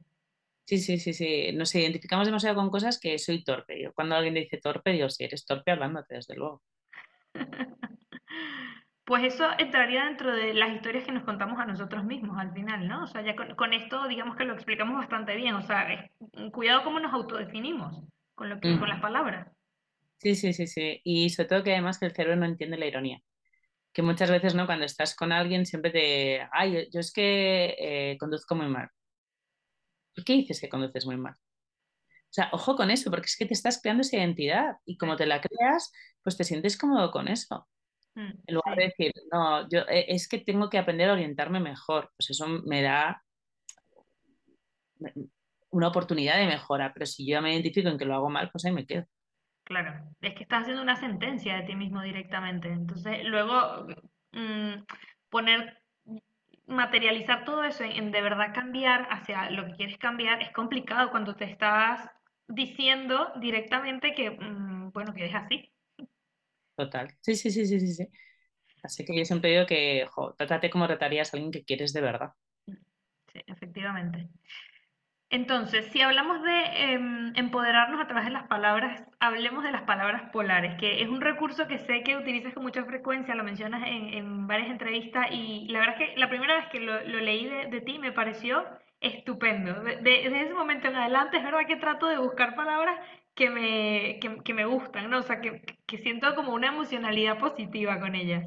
Sí, 0.64 0.78
sí, 0.78 0.98
sí, 0.98 1.12
sí. 1.12 1.52
Nos 1.52 1.74
identificamos 1.74 2.26
demasiado 2.26 2.56
con 2.56 2.70
cosas 2.70 2.98
que 3.00 3.18
soy 3.18 3.42
torpe. 3.42 3.82
Yo 3.82 3.92
cuando 3.92 4.14
alguien 4.14 4.34
dice 4.34 4.58
torpe, 4.58 4.92
digo, 4.92 5.08
sí, 5.08 5.24
eres 5.24 5.44
torpe 5.44 5.72
hablándote, 5.72 6.14
desde 6.14 6.36
luego. 6.36 6.62
Pues 9.04 9.34
eso 9.34 9.48
entraría 9.58 10.04
dentro 10.04 10.34
de 10.34 10.54
las 10.54 10.72
historias 10.72 11.04
que 11.04 11.12
nos 11.12 11.24
contamos 11.24 11.58
a 11.58 11.66
nosotros 11.66 12.04
mismos 12.04 12.38
al 12.38 12.52
final, 12.52 12.86
¿no? 12.86 13.02
O 13.02 13.06
sea, 13.08 13.22
ya 13.22 13.34
con, 13.34 13.72
esto 13.72 14.06
digamos 14.06 14.36
que 14.36 14.44
lo 14.44 14.54
explicamos 14.54 14.96
bastante 14.96 15.34
bien. 15.34 15.54
O 15.54 15.62
sea, 15.62 16.08
cuidado 16.52 16.84
cómo 16.84 17.00
nos 17.00 17.12
autodefinimos 17.12 18.00
con, 18.34 18.48
lo 18.48 18.60
que, 18.60 18.78
con 18.78 18.88
las 18.88 19.00
palabras. 19.00 19.48
Sí, 20.18 20.36
sí, 20.36 20.52
sí, 20.52 20.68
sí. 20.68 21.00
Y 21.02 21.30
sobre 21.30 21.48
todo 21.48 21.64
que 21.64 21.72
además 21.72 21.98
que 21.98 22.06
el 22.06 22.14
cerebro 22.14 22.36
no 22.36 22.46
entiende 22.46 22.78
la 22.78 22.86
ironía. 22.86 23.18
Que 23.92 24.02
muchas 24.02 24.30
veces, 24.30 24.54
¿no? 24.54 24.66
Cuando 24.66 24.84
estás 24.84 25.16
con 25.16 25.32
alguien 25.32 25.66
siempre 25.66 25.90
te... 25.90 26.48
Ay, 26.52 26.88
yo 26.92 27.00
es 27.00 27.12
que 27.12 27.74
eh, 27.78 28.16
conduzco 28.20 28.54
muy 28.54 28.68
mal. 28.68 28.88
¿Por 30.14 30.24
qué 30.24 30.34
dices 30.34 30.60
que 30.60 30.68
conduces 30.68 31.06
muy 31.06 31.16
mal? 31.16 31.34
O 31.34 32.34
sea, 32.34 32.50
ojo 32.52 32.76
con 32.76 32.90
eso, 32.90 33.10
porque 33.10 33.26
es 33.26 33.36
que 33.36 33.46
te 33.46 33.52
estás 33.52 33.80
creando 33.82 34.02
esa 34.02 34.16
identidad 34.16 34.76
y 34.86 34.96
como 34.96 35.16
te 35.16 35.26
la 35.26 35.40
creas, 35.40 35.92
pues 36.22 36.36
te 36.36 36.44
sientes 36.44 36.78
cómodo 36.78 37.10
con 37.10 37.28
eso. 37.28 37.68
Mm, 38.14 38.32
en 38.46 38.54
lugar 38.54 38.76
de 38.76 38.84
decir, 38.84 39.12
no, 39.32 39.68
yo 39.68 39.80
eh, 39.88 40.06
es 40.08 40.28
que 40.28 40.38
tengo 40.38 40.68
que 40.68 40.78
aprender 40.78 41.08
a 41.08 41.14
orientarme 41.14 41.60
mejor, 41.60 42.10
pues 42.16 42.30
eso 42.30 42.46
me 42.46 42.82
da 42.82 43.22
una 45.70 45.88
oportunidad 45.88 46.36
de 46.36 46.46
mejora, 46.46 46.92
pero 46.92 47.06
si 47.06 47.26
yo 47.26 47.40
me 47.42 47.52
identifico 47.52 47.88
en 47.88 47.98
que 47.98 48.04
lo 48.04 48.14
hago 48.14 48.30
mal, 48.30 48.50
pues 48.50 48.64
ahí 48.64 48.72
me 48.72 48.86
quedo. 48.86 49.06
Claro, 49.64 50.10
es 50.20 50.34
que 50.34 50.42
estás 50.42 50.62
haciendo 50.62 50.82
una 50.82 50.96
sentencia 50.96 51.56
de 51.56 51.62
ti 51.62 51.74
mismo 51.74 52.02
directamente. 52.02 52.68
Entonces, 52.68 53.24
luego 53.24 53.86
mm, 54.32 54.84
poner, 55.30 55.82
materializar 56.66 57.44
todo 57.44 57.64
eso 57.64 57.84
en, 57.84 58.10
de 58.10 58.22
verdad 58.22 58.52
cambiar 58.54 59.06
hacia 59.10 59.50
lo 59.50 59.66
que 59.66 59.72
quieres 59.72 59.98
cambiar 59.98 60.42
es 60.42 60.50
complicado 60.50 61.10
cuando 61.10 61.36
te 61.36 61.44
estás 61.44 62.10
diciendo 62.48 63.32
directamente 63.40 64.14
que, 64.14 64.30
mm, 64.30 64.90
bueno, 64.92 65.14
que 65.14 65.26
es 65.26 65.34
así. 65.34 65.71
Total. 66.76 67.14
Sí, 67.20 67.34
sí, 67.36 67.50
sí, 67.50 67.66
sí, 67.66 67.80
sí, 67.80 67.94
sí. 67.94 68.08
Así 68.82 69.04
que 69.04 69.16
yo 69.16 69.24
siempre 69.24 69.50
digo 69.50 69.66
que, 69.66 70.06
jo, 70.10 70.34
trátate 70.34 70.70
como 70.70 70.86
tratarías 70.86 71.32
a 71.32 71.36
alguien 71.36 71.52
que 71.52 71.64
quieres 71.64 71.92
de 71.92 72.00
verdad. 72.00 72.32
Sí, 72.66 73.40
efectivamente. 73.46 74.28
Entonces, 75.32 75.86
si 75.86 76.02
hablamos 76.02 76.42
de 76.42 76.92
em, 76.92 77.32
empoderarnos 77.36 78.02
a 78.02 78.06
través 78.06 78.26
de 78.26 78.32
las 78.32 78.46
palabras, 78.48 79.02
hablemos 79.18 79.64
de 79.64 79.72
las 79.72 79.82
palabras 79.84 80.30
polares, 80.30 80.74
que 80.78 81.00
es 81.00 81.08
un 81.08 81.22
recurso 81.22 81.66
que 81.66 81.78
sé 81.78 82.02
que 82.02 82.18
utilizas 82.18 82.52
con 82.52 82.64
mucha 82.64 82.84
frecuencia, 82.84 83.34
lo 83.34 83.42
mencionas 83.42 83.82
en, 83.86 84.46
varias 84.46 84.68
entrevistas 84.68 85.28
y 85.30 85.68
la 85.68 85.78
verdad 85.78 86.02
es 86.02 86.10
que 86.10 86.20
la 86.20 86.28
primera 86.28 86.56
vez 86.56 86.66
que 86.66 86.80
lo, 86.80 87.00
leí 87.02 87.46
de, 87.46 87.80
ti 87.80 87.98
me 87.98 88.12
pareció 88.12 88.62
estupendo. 89.00 89.72
desde 89.82 90.42
ese 90.42 90.52
momento 90.52 90.88
en 90.88 90.96
adelante 90.96 91.38
es 91.38 91.44
verdad 91.44 91.66
que 91.66 91.76
trato 91.76 92.08
de 92.08 92.18
buscar 92.18 92.54
palabras 92.54 93.00
que 93.34 93.50
me, 93.50 94.20
que, 94.44 94.54
me 94.54 94.64
gustan, 94.66 95.10
¿no? 95.10 95.18
O 95.18 95.22
sea, 95.22 95.40
que, 95.40 95.62
que, 95.86 95.98
siento 95.98 96.34
como 96.34 96.52
una 96.52 96.68
emocionalidad 96.68 97.38
positiva 97.38 97.98
con 98.00 98.14
ellas. 98.14 98.44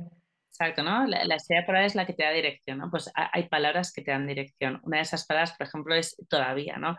Exacto, 0.50 0.84
¿no? 0.84 1.06
La, 1.06 1.26
la 1.26 1.36
estrella 1.36 1.66
polar 1.66 1.84
es 1.84 1.96
la 1.96 2.06
que 2.06 2.14
te 2.14 2.24
da 2.24 2.32
dirección, 2.32 2.78
¿no? 2.78 2.90
Pues 2.90 3.12
hay 3.16 3.50
palabras 3.50 3.92
que 3.92 4.02
te 4.02 4.12
dan 4.12 4.28
dirección. 4.28 4.80
Una 4.84 4.98
de 4.98 5.04
esas 5.04 5.26
palabras, 5.26 5.54
por 5.58 5.68
ejemplo, 5.68 5.96
es 5.96 6.16
todavía, 6.30 6.78
¿no? 6.78 6.96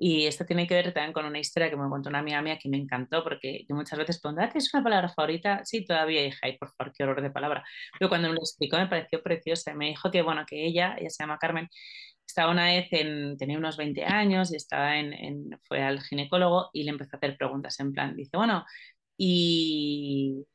Y 0.00 0.26
esto 0.26 0.46
tiene 0.46 0.68
que 0.68 0.74
ver 0.74 0.94
también 0.94 1.12
con 1.12 1.26
una 1.26 1.40
historia 1.40 1.68
que 1.70 1.76
me 1.76 1.88
contó 1.88 2.08
una 2.08 2.20
amiga 2.20 2.40
mía 2.40 2.56
que 2.56 2.68
me 2.68 2.76
encantó, 2.76 3.24
porque 3.24 3.64
yo 3.68 3.74
muchas 3.74 3.98
veces 3.98 4.20
pregunto, 4.20 4.42
¿Ah, 4.44 4.48
¿tienes 4.48 4.72
una 4.72 4.84
palabra 4.84 5.08
favorita? 5.08 5.64
Sí, 5.64 5.84
todavía, 5.84 6.24
hija, 6.24 6.48
y 6.48 6.56
por 6.56 6.70
favor, 6.72 6.92
qué 6.96 7.02
horror 7.02 7.20
de 7.20 7.30
palabra. 7.32 7.64
Pero 7.98 8.08
cuando 8.08 8.28
me 8.28 8.34
lo 8.34 8.40
explicó 8.40 8.76
me 8.78 8.86
pareció 8.86 9.20
preciosa. 9.24 9.74
Me 9.74 9.86
dijo 9.86 10.08
que, 10.12 10.22
bueno, 10.22 10.44
que 10.46 10.64
ella, 10.64 10.94
ella 10.98 11.10
se 11.10 11.24
llama 11.24 11.38
Carmen, 11.38 11.68
estaba 12.28 12.52
una 12.52 12.66
vez, 12.66 12.88
en, 12.92 13.36
tenía 13.38 13.58
unos 13.58 13.76
20 13.76 14.04
años 14.04 14.52
y 14.52 14.56
estaba 14.56 14.98
en, 14.98 15.58
fue 15.64 15.82
al 15.82 16.00
ginecólogo 16.02 16.70
y 16.72 16.84
le 16.84 16.90
empezó 16.90 17.16
a 17.16 17.18
hacer 17.18 17.36
preguntas 17.36 17.80
en 17.80 17.92
plan, 17.92 18.14
dice, 18.16 18.36
bueno, 18.36 18.64
y, 19.16 20.46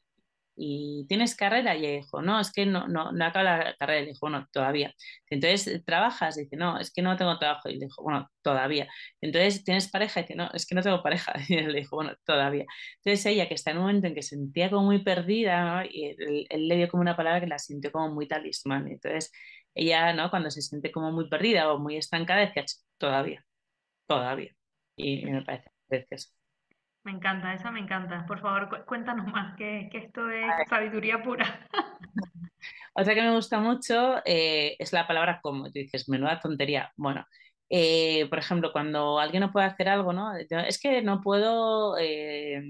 y 0.55 1.05
¿tienes 1.07 1.35
carrera? 1.35 1.75
Y 1.75 1.85
ella 1.85 1.95
dijo, 1.97 2.21
no, 2.21 2.39
es 2.39 2.51
que 2.51 2.65
no, 2.65 2.87
no, 2.87 3.11
no 3.11 3.25
acaba 3.25 3.43
la 3.43 3.75
carrera. 3.77 4.03
Y 4.03 4.07
dijo, 4.07 4.19
bueno, 4.21 4.47
todavía. 4.51 4.93
Entonces, 5.29 5.83
¿trabajas? 5.85 6.35
Dice, 6.35 6.55
no, 6.57 6.79
es 6.79 6.91
que 6.93 7.01
no 7.01 7.17
tengo 7.17 7.37
trabajo. 7.39 7.69
Y 7.69 7.75
le 7.77 7.85
dijo, 7.87 8.03
bueno, 8.03 8.29
todavía. 8.43 8.87
Entonces, 9.21 9.63
¿tienes 9.63 9.89
pareja? 9.89 10.19
Y 10.19 10.23
dice, 10.23 10.35
no, 10.35 10.51
es 10.53 10.65
que 10.67 10.75
no 10.75 10.81
tengo 10.83 11.01
pareja. 11.03 11.33
Y 11.49 11.55
le 11.61 11.79
dijo, 11.79 11.95
bueno, 11.95 12.15
todavía. 12.23 12.65
Entonces, 13.03 13.25
ella, 13.25 13.47
que 13.47 13.55
está 13.55 13.71
en 13.71 13.77
un 13.77 13.83
momento 13.83 14.07
en 14.07 14.15
que 14.15 14.21
se 14.21 14.35
sentía 14.35 14.69
como 14.69 14.85
muy 14.85 15.03
perdida, 15.03 15.85
y 15.89 16.05
él, 16.05 16.47
él, 16.49 16.67
le 16.67 16.77
dio 16.77 16.87
como 16.89 17.01
una 17.01 17.15
palabra 17.17 17.41
que 17.41 17.47
la 17.47 17.59
sintió 17.59 17.91
como 17.91 18.13
muy 18.13 18.27
talismán. 18.27 18.87
Entonces, 18.87 19.31
ella, 19.75 20.13
¿no? 20.13 20.29
Cuando 20.29 20.51
se 20.51 20.61
siente 20.61 20.91
como 20.91 21.11
muy 21.11 21.29
perdida 21.29 21.71
o 21.71 21.79
muy 21.79 21.97
estancada, 21.97 22.41
decía, 22.41 22.65
todavía, 22.97 23.45
todavía. 24.07 24.53
Y, 24.95 25.25
me 25.25 25.41
parece 25.41 25.71
precioso. 25.87 26.29
Me 27.03 27.11
encanta, 27.11 27.53
esa 27.53 27.71
me 27.71 27.79
encanta. 27.79 28.25
Por 28.25 28.39
favor, 28.39 28.85
cuéntanos 28.85 29.27
más, 29.27 29.55
que, 29.57 29.89
esto 29.93 30.29
es 30.29 30.45
sabiduría 30.69 31.21
pura. 31.21 31.67
Otra 32.95 33.15
que 33.15 33.21
me 33.21 33.35
gusta 33.35 33.59
mucho 33.59 34.21
eh, 34.25 34.75
es 34.79 34.93
la 34.93 35.07
palabra 35.07 35.39
como. 35.41 35.65
Tú 35.65 35.79
dices, 35.79 36.07
menuda 36.07 36.39
tontería. 36.39 36.91
Bueno, 36.95 37.25
eh, 37.69 38.27
por 38.29 38.39
ejemplo, 38.39 38.71
cuando 38.71 39.19
alguien 39.19 39.41
no 39.41 39.51
puede 39.51 39.65
hacer 39.65 39.89
algo, 39.89 40.13
¿no? 40.13 40.35
Es 40.35 40.79
que 40.79 41.01
no 41.01 41.21
puedo 41.21 41.97
eh, 41.97 42.61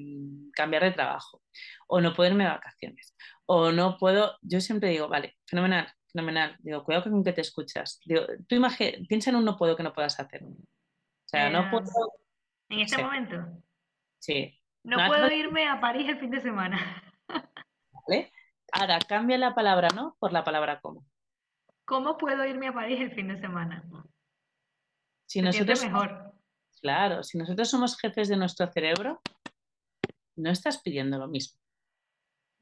cambiar 0.53 0.83
de 0.83 0.91
trabajo 0.91 1.41
o 1.87 1.99
no 2.01 2.13
puedo 2.13 2.29
irme 2.29 2.45
de 2.45 2.51
vacaciones 2.51 3.13
o 3.45 3.71
no 3.71 3.97
puedo, 3.97 4.37
yo 4.41 4.61
siempre 4.61 4.89
digo, 4.89 5.09
vale, 5.09 5.35
fenomenal, 5.45 5.91
fenomenal. 6.13 6.55
Digo, 6.59 6.83
cuidado 6.83 7.09
con 7.09 7.23
que 7.23 7.33
te 7.33 7.41
escuchas. 7.41 7.99
Digo, 8.05 8.21
tú 8.47 8.61
piensa 9.09 9.31
en 9.31 9.35
un 9.35 9.45
no 9.45 9.57
puedo 9.57 9.75
que 9.75 9.83
no 9.83 9.93
puedas 9.93 10.19
hacer. 10.19 10.43
O 10.43 10.55
sea, 11.25 11.49
no 11.49 11.69
puedo. 11.69 11.85
En 12.69 12.79
este 12.79 13.01
momento. 13.01 13.35
Sí. 14.19 14.57
No, 14.83 14.97
puedo 15.07 15.29
irme 15.31 15.67
a 15.67 15.81
París 15.81 16.07
el 16.09 16.19
fin 16.19 16.29
de 16.29 16.41
semana. 16.41 17.03
¿Vale? 18.07 18.31
Ahora, 18.71 18.99
cambia 18.99 19.37
la 19.37 19.53
palabra 19.53 19.89
no 19.95 20.15
por 20.19 20.31
la 20.31 20.43
palabra 20.43 20.79
cómo. 20.81 21.05
¿Cómo 21.85 22.17
puedo 22.17 22.45
irme 22.45 22.67
a 22.67 22.73
París 22.73 22.99
el 23.01 23.13
fin 23.13 23.27
de 23.27 23.39
semana? 23.39 23.83
Si 25.25 25.41
nosotros 25.41 25.83
mejor. 25.83 26.33
Claro, 26.81 27.23
si 27.23 27.37
nosotros 27.37 27.69
somos 27.69 27.97
jefes 27.97 28.27
de 28.27 28.37
nuestro 28.37 28.67
cerebro, 28.67 29.21
no 30.35 30.49
estás 30.49 30.81
pidiendo 30.81 31.17
lo 31.17 31.27
mismo. 31.27 31.62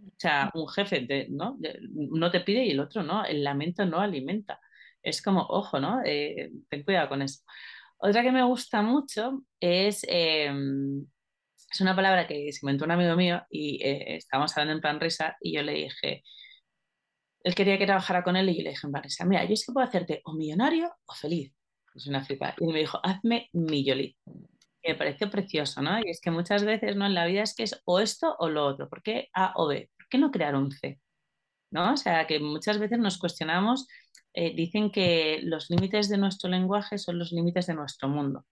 O 0.07 0.13
sea, 0.17 0.51
un 0.53 0.67
jefe 0.67 1.27
¿no? 1.29 1.57
no 1.93 2.31
te 2.31 2.41
pide 2.41 2.65
y 2.65 2.71
el 2.71 2.79
otro 2.79 3.03
no, 3.03 3.25
el 3.25 3.43
lamento 3.43 3.85
no 3.85 3.99
alimenta. 3.99 4.59
Es 5.03 5.21
como, 5.21 5.41
ojo, 5.41 5.79
¿no? 5.79 6.01
Eh, 6.05 6.51
ten 6.69 6.83
cuidado 6.83 7.09
con 7.09 7.21
eso. 7.21 7.41
Otra 7.97 8.23
que 8.23 8.31
me 8.31 8.43
gusta 8.43 8.81
mucho 8.81 9.43
es, 9.59 10.05
em, 10.07 11.05
es 11.71 11.81
una 11.81 11.95
palabra 11.95 12.27
que 12.27 12.51
se 12.51 12.59
inventó 12.65 12.85
un 12.85 12.91
amigo 12.91 13.15
mío 13.15 13.43
y 13.49 13.81
eh, 13.83 14.17
estábamos 14.17 14.51
hablando 14.57 14.73
en 14.75 14.81
plan 14.81 14.99
risa 14.99 15.37
y 15.41 15.53
yo 15.53 15.61
le 15.63 15.73
dije, 15.73 16.23
él 17.43 17.55
quería 17.55 17.77
que 17.77 17.85
trabajara 17.85 18.23
con 18.23 18.35
él 18.35 18.49
y 18.49 18.57
yo 18.57 18.63
le 18.63 18.69
dije 18.71 18.87
en 18.87 18.91
plan 18.91 19.03
risa, 19.03 19.25
mira, 19.25 19.45
yo 19.45 19.53
es 19.53 19.65
que 19.65 19.73
puedo 19.73 19.87
hacerte 19.87 20.21
o 20.25 20.33
millonario 20.33 20.93
o 21.05 21.13
feliz. 21.13 21.53
Es 21.95 22.07
una 22.07 22.23
flipa. 22.23 22.55
Y 22.59 22.65
me 22.67 22.79
dijo, 22.79 22.99
hazme 23.03 23.49
millolí 23.53 24.17
me 24.83 24.95
pareció 24.95 25.29
precioso, 25.29 25.81
¿no? 25.81 25.99
Y 25.99 26.09
es 26.09 26.21
que 26.21 26.31
muchas 26.31 26.63
veces, 26.63 26.95
¿no? 26.95 27.05
En 27.05 27.13
la 27.13 27.25
vida 27.25 27.43
es 27.43 27.55
que 27.55 27.63
es 27.63 27.81
o 27.85 27.99
esto 27.99 28.35
o 28.39 28.49
lo 28.49 28.65
otro. 28.65 28.89
¿Por 28.89 29.01
qué 29.03 29.29
A 29.33 29.53
o 29.55 29.67
B? 29.67 29.89
¿Por 29.97 30.07
qué 30.09 30.17
no 30.17 30.31
crear 30.31 30.55
un 30.55 30.71
C? 30.71 30.99
¿No? 31.71 31.93
O 31.93 31.97
sea, 31.97 32.27
que 32.27 32.39
muchas 32.39 32.79
veces 32.79 32.99
nos 32.99 33.17
cuestionamos, 33.17 33.87
eh, 34.33 34.55
dicen 34.55 34.91
que 34.91 35.39
los 35.43 35.69
límites 35.69 36.09
de 36.09 36.17
nuestro 36.17 36.49
lenguaje 36.49 36.97
son 36.97 37.19
los 37.19 37.31
límites 37.31 37.67
de 37.67 37.75
nuestro 37.75 38.09
mundo. 38.09 38.45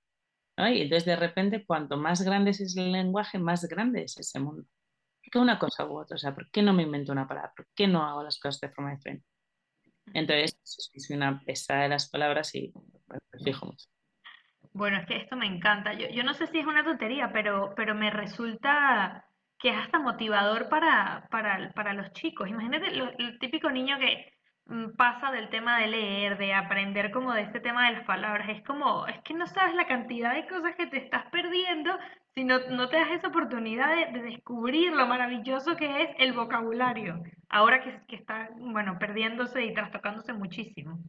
¿no? 0.58 0.70
Y 0.70 0.82
entonces 0.82 1.06
de 1.06 1.16
repente, 1.16 1.66
cuanto 1.66 1.98
más 1.98 2.22
grande 2.22 2.52
es 2.52 2.78
el 2.78 2.92
lenguaje, 2.92 3.40
más 3.40 3.66
grande 3.66 4.04
es 4.04 4.18
ese 4.18 4.40
mundo. 4.40 4.64
¿Por 5.24 5.32
qué 5.32 5.40
una 5.40 5.60
cosa 5.60 5.86
u 5.88 6.00
otra? 6.00 6.16
O 6.16 6.20
sea, 6.20 6.36
¿por 6.36 6.50
qué 6.52 6.62
no 6.62 6.74
me 6.74 6.84
invento 6.84 7.12
una 7.12 7.28
palabra? 7.28 7.54
¿Por 7.56 7.68
qué 7.76 7.88
no 7.88 8.04
hago 8.04 8.24
las 8.24 8.40
cosas 8.40 8.62
de 8.62 8.70
forma 8.70 8.92
diferente? 8.96 9.26
Entonces, 10.14 10.60
soy 10.64 11.16
una 11.18 11.42
pesada 11.46 11.84
de 11.84 11.90
las 11.90 12.10
palabras 12.10 12.54
y 12.56 12.74
me 13.08 13.44
fijo 13.44 13.68
mucho. 13.68 13.88
Bueno, 14.80 14.96
es 14.98 15.06
que 15.08 15.18
esto 15.18 15.36
me 15.36 15.46
encanta. 15.46 15.92
Yo, 15.92 16.08
yo 16.08 16.24
no 16.24 16.34
sé 16.34 16.48
si 16.48 16.58
es 16.58 16.66
una 16.66 16.86
tontería, 16.86 17.32
pero, 17.34 17.74
pero 17.76 17.96
me 17.96 18.10
resulta 18.12 19.26
que 19.60 19.72
es 19.72 19.78
hasta 19.78 20.00
motivador 20.00 20.70
para, 20.70 21.28
para, 21.30 21.70
para 21.74 21.94
los 21.94 22.14
chicos. 22.14 22.48
Imagínate 22.48 22.88
el 23.18 23.38
típico 23.40 23.70
niño 23.70 24.00
que 24.00 24.32
mm, 24.68 24.96
pasa 24.96 25.32
del 25.32 25.50
tema 25.50 25.80
de 25.80 25.88
leer, 25.88 26.38
de 26.38 26.54
aprender 26.54 27.12
como 27.12 27.34
de 27.34 27.42
este 27.42 27.60
tema 27.60 27.88
de 27.88 27.98
las 27.98 28.06
palabras. 28.06 28.48
Es 28.48 28.64
como, 28.64 29.06
es 29.08 29.22
que 29.24 29.34
no 29.34 29.48
sabes 29.48 29.76
la 29.76 29.86
cantidad 29.86 30.34
de 30.34 30.48
cosas 30.48 30.74
que 30.78 30.88
te 30.88 30.98
estás 31.00 31.26
perdiendo 31.26 31.92
si 32.34 32.46
no, 32.46 32.60
no 32.70 32.88
te 32.88 32.96
das 32.96 33.12
esa 33.12 33.28
oportunidad 33.28 34.14
de, 34.14 34.22
descubrir 34.22 34.94
lo 34.94 35.08
maravilloso 35.08 35.76
que 35.76 36.04
es 36.04 36.10
el 36.20 36.32
vocabulario. 36.32 37.22
Ahora 37.50 37.84
que, 37.84 38.00
que 38.08 38.16
está, 38.16 38.50
bueno, 38.56 38.98
perdiéndose 38.98 39.62
y 39.66 39.74
trastocándose 39.74 40.32
muchísimo. 40.32 41.00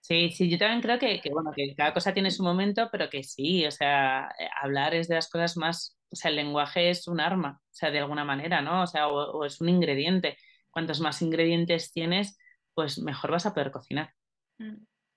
Sí, 0.00 0.30
sí, 0.30 0.48
yo 0.48 0.58
también 0.58 0.80
creo 0.80 0.98
que, 0.98 1.20
bueno, 1.30 1.52
que 1.54 1.74
cada 1.76 1.92
cosa 1.92 2.14
tiene 2.14 2.30
su 2.30 2.42
momento, 2.42 2.88
pero 2.90 3.10
que 3.10 3.22
sí, 3.22 3.66
o 3.66 3.70
sea, 3.70 4.30
eh, 4.38 4.48
hablar 4.60 4.94
es 4.94 5.08
de 5.08 5.16
las 5.16 5.28
cosas 5.28 5.56
más, 5.56 5.98
o 6.10 6.16
sea, 6.16 6.30
el 6.30 6.36
lenguaje 6.36 6.90
es 6.90 7.08
un 7.08 7.20
arma, 7.20 7.60
o 7.62 7.74
sea, 7.74 7.90
de 7.90 7.98
alguna 7.98 8.24
manera, 8.24 8.62
¿no? 8.62 8.82
O 8.82 8.86
sea, 8.86 9.08
o, 9.08 9.44
es 9.44 9.60
un 9.60 9.68
ingrediente. 9.68 10.38
Cuantos 10.70 11.00
más 11.00 11.20
ingredientes 11.20 11.92
tienes, 11.92 12.38
pues 12.74 12.98
mejor 12.98 13.32
vas 13.32 13.46
a 13.46 13.52
poder 13.52 13.70
cocinar. 13.70 14.14
Mm, 14.58 14.76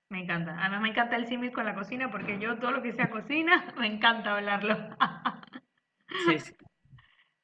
me 0.10 0.24
encanta. 0.24 0.58
Además 0.60 0.82
me 0.82 0.90
encanta 0.90 1.16
el 1.16 1.28
símil 1.28 1.54
con 1.54 1.66
la 1.66 1.76
cocina 1.76 2.12
porque 2.12 2.40
yo 2.40 2.58
todo 2.60 2.72
lo 2.72 2.82
que 2.82 2.94
sea 2.94 3.10
cocina, 3.10 3.74
me 3.78 3.88
encanta 3.88 4.36
hablarlo. 4.36 4.78
sí, 6.28 6.40
sí. 6.40 6.54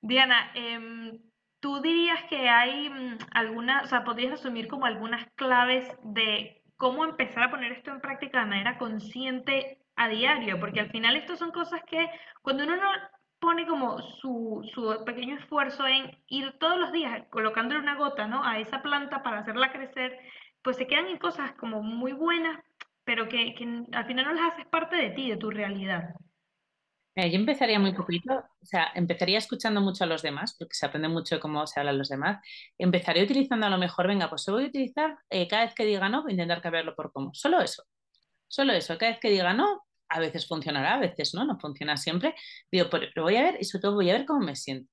Diana, 0.02 0.52
em, 0.54 1.20
¿tú 1.60 1.82
dirías 1.82 2.24
que 2.30 2.50
hay 2.50 2.90
mm, 2.90 3.18
alguna, 3.32 3.84
o 3.84 3.88
sea, 3.88 4.04
podrías 4.04 4.34
asumir 4.34 4.68
como 4.68 4.86
algunas 4.86 5.26
claves 5.36 5.86
de 6.04 6.62
cómo 6.78 7.04
empezar 7.04 7.44
a 7.44 7.52
poner 7.52 7.72
esto 7.72 7.92
en 7.92 8.02
práctica 8.02 8.40
de 8.40 8.46
manera 8.46 8.78
consciente 8.78 9.80
a 9.96 10.08
diario, 10.08 10.60
porque 10.60 10.80
al 10.80 10.92
final 10.92 11.16
esto 11.16 11.36
son 11.36 11.52
cosas 11.52 11.82
que 11.88 12.10
cuando 12.42 12.64
uno 12.64 12.76
no 12.76 12.90
pone 13.40 13.68
como 13.68 14.00
su, 14.00 14.64
pequeño 15.06 15.36
esfuerzo 15.38 15.86
en 15.88 16.18
ir 16.28 16.58
todos 16.60 16.80
los 16.80 16.92
días 16.92 17.24
colocándole 17.30 17.80
una 17.80 17.96
gota 17.96 18.28
¿no? 18.28 18.44
a 18.44 18.60
esa 18.60 18.82
planta 18.82 19.24
para 19.24 19.40
hacerla 19.40 19.72
crecer, 19.72 20.18
pues 20.62 20.78
se 20.78 20.88
quedan 20.88 21.08
en 21.08 21.18
cosas 21.18 21.52
como 21.54 21.82
muy 21.84 22.14
buenas, 22.14 22.60
pero 23.04 23.28
que, 23.28 23.54
que 23.56 23.86
al 23.92 24.06
final 24.06 24.26
no 24.26 24.34
las 24.34 24.54
haces 24.54 24.66
parte 24.68 24.96
de 24.96 25.12
ti, 25.12 25.30
de 25.30 25.38
tu 25.38 25.50
realidad 25.50 26.16
yo 27.26 27.36
empezaría 27.36 27.80
muy 27.80 27.94
poquito, 27.94 28.34
o 28.62 28.66
sea, 28.66 28.92
empezaría 28.94 29.40
escuchando 29.40 29.82
mucho 29.82 30.04
a 30.04 30.08
los 30.08 30.22
demás, 30.22 30.56
porque 30.58 30.76
se 30.76 30.86
aprende 30.86 31.08
mucho 31.08 31.40
cómo 31.40 31.66
se 31.66 31.80
hablan 31.80 31.98
los 31.98 32.10
demás. 32.10 32.40
Empezaría 32.78 33.24
utilizando 33.24 33.66
a 33.66 33.70
lo 33.70 33.80
mejor, 33.80 34.08
venga, 34.08 34.30
pues 34.30 34.44
se 34.44 34.52
voy 34.52 34.66
a 34.66 34.68
utilizar 34.68 35.18
eh, 35.30 35.48
cada 35.48 35.66
vez 35.66 35.74
que 35.74 35.86
diga 35.86 36.10
no, 36.10 36.22
voy 36.22 36.32
a 36.32 36.34
intentar 36.34 36.62
cambiarlo 36.62 36.96
por 36.96 37.12
cómo. 37.12 37.34
Solo 37.34 37.60
eso. 37.60 37.84
Solo 38.48 38.74
eso. 38.74 38.98
Cada 38.98 39.14
vez 39.14 39.20
que 39.20 39.30
diga 39.32 39.54
no, 39.54 39.84
a 40.10 40.20
veces 40.20 40.48
funcionará, 40.48 40.96
a 40.96 41.00
veces 41.00 41.34
no, 41.34 41.46
no 41.46 41.60
funciona 41.60 41.98
siempre. 41.98 42.36
Digo, 42.72 42.88
pero 42.92 43.08
lo 43.16 43.24
voy 43.24 43.38
a 43.38 43.44
ver 43.44 43.58
y 43.60 43.66
sobre 43.66 43.82
todo 43.82 43.96
voy 43.96 44.10
a 44.12 44.14
ver 44.14 44.26
cómo 44.26 44.42
me 44.42 44.56
siento. 44.56 44.92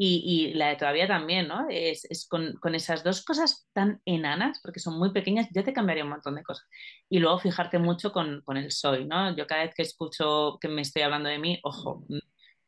Y, 0.00 0.54
la 0.54 0.68
de 0.68 0.76
todavía 0.76 1.08
también, 1.08 1.48
¿no? 1.48 1.66
Es, 1.68 2.06
con, 2.28 2.56
esas 2.74 3.02
dos 3.02 3.24
cosas 3.24 3.68
tan 3.72 4.00
enanas, 4.04 4.60
porque 4.62 4.78
son 4.78 4.96
muy 4.98 5.12
pequeñas, 5.12 5.48
ya 5.52 5.64
te 5.64 5.72
cambiaría 5.72 6.04
un 6.04 6.10
montón 6.10 6.36
de 6.36 6.44
cosas. 6.44 6.66
Y 7.08 7.18
luego 7.18 7.38
fijarte 7.40 7.78
mucho 7.80 8.12
con, 8.12 8.42
el 8.56 8.70
soy, 8.70 9.06
¿no? 9.06 9.36
Yo 9.36 9.46
cada 9.48 9.64
vez 9.64 9.74
que 9.74 9.82
escucho 9.82 10.58
que 10.60 10.68
me 10.68 10.82
estoy 10.82 11.02
hablando 11.02 11.28
de 11.28 11.38
mí, 11.38 11.58
ojo, 11.64 12.06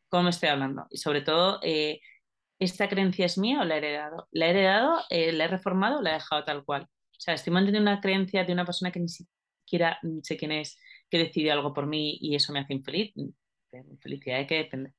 ¿cómo 0.08 0.24
me 0.24 0.30
estoy 0.30 0.48
hablando? 0.48 0.86
Y 0.90 0.98
sobre 0.98 1.22
todo, 1.22 1.60
eh, 1.62 2.00
¿esta 2.58 2.88
creencia 2.88 3.26
es 3.26 3.38
mía 3.38 3.60
o 3.60 3.64
la 3.64 3.76
he 3.76 3.78
heredado? 3.78 4.28
¿La 4.32 4.46
he 4.46 4.50
heredado, 4.50 5.00
eh, 5.10 5.32
la 5.32 5.44
he 5.44 5.48
reformado 5.48 6.02
la 6.02 6.10
he 6.10 6.14
dejado 6.14 6.44
tal 6.44 6.64
cual? 6.64 6.84
O 6.84 7.20
sea, 7.20 7.34
estoy 7.34 7.52
manteniendo 7.52 7.90
una 7.90 8.00
creencia 8.00 8.44
de 8.44 8.52
una 8.52 8.64
persona 8.64 8.90
que 8.92 9.00
ni 9.00 9.08
siquiera 9.08 10.00
sé 10.22 10.36
quién 10.36 10.52
es, 10.52 10.78
que 11.10 11.18
decidió 11.18 11.52
algo 11.52 11.72
por 11.74 11.86
mí 11.86 12.18
y 12.20 12.34
eso 12.34 12.52
me 12.52 12.60
hace 12.60 12.74
infeliz. 12.74 13.12
Felicidad 14.00 14.38
hay 14.38 14.46
que 14.46 14.56
depender. 14.56 14.94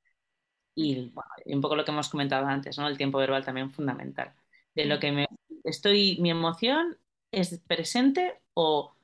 Y 0.74 1.12
un 1.46 1.60
poco 1.60 1.76
lo 1.76 1.84
que 1.84 1.90
hemos 1.90 2.08
comentado 2.08 2.46
antes, 2.46 2.78
¿no? 2.78 2.88
El 2.88 2.96
tiempo 2.96 3.18
verbal 3.18 3.44
también 3.44 3.70
fundamental. 3.70 4.32
De 4.74 4.86
lo 4.86 4.98
que 4.98 5.12
me 5.12 5.26
estoy, 5.64 6.18
mi 6.20 6.30
emoción 6.30 6.98
es 7.30 7.60
presente 7.66 8.40
o 8.54 8.94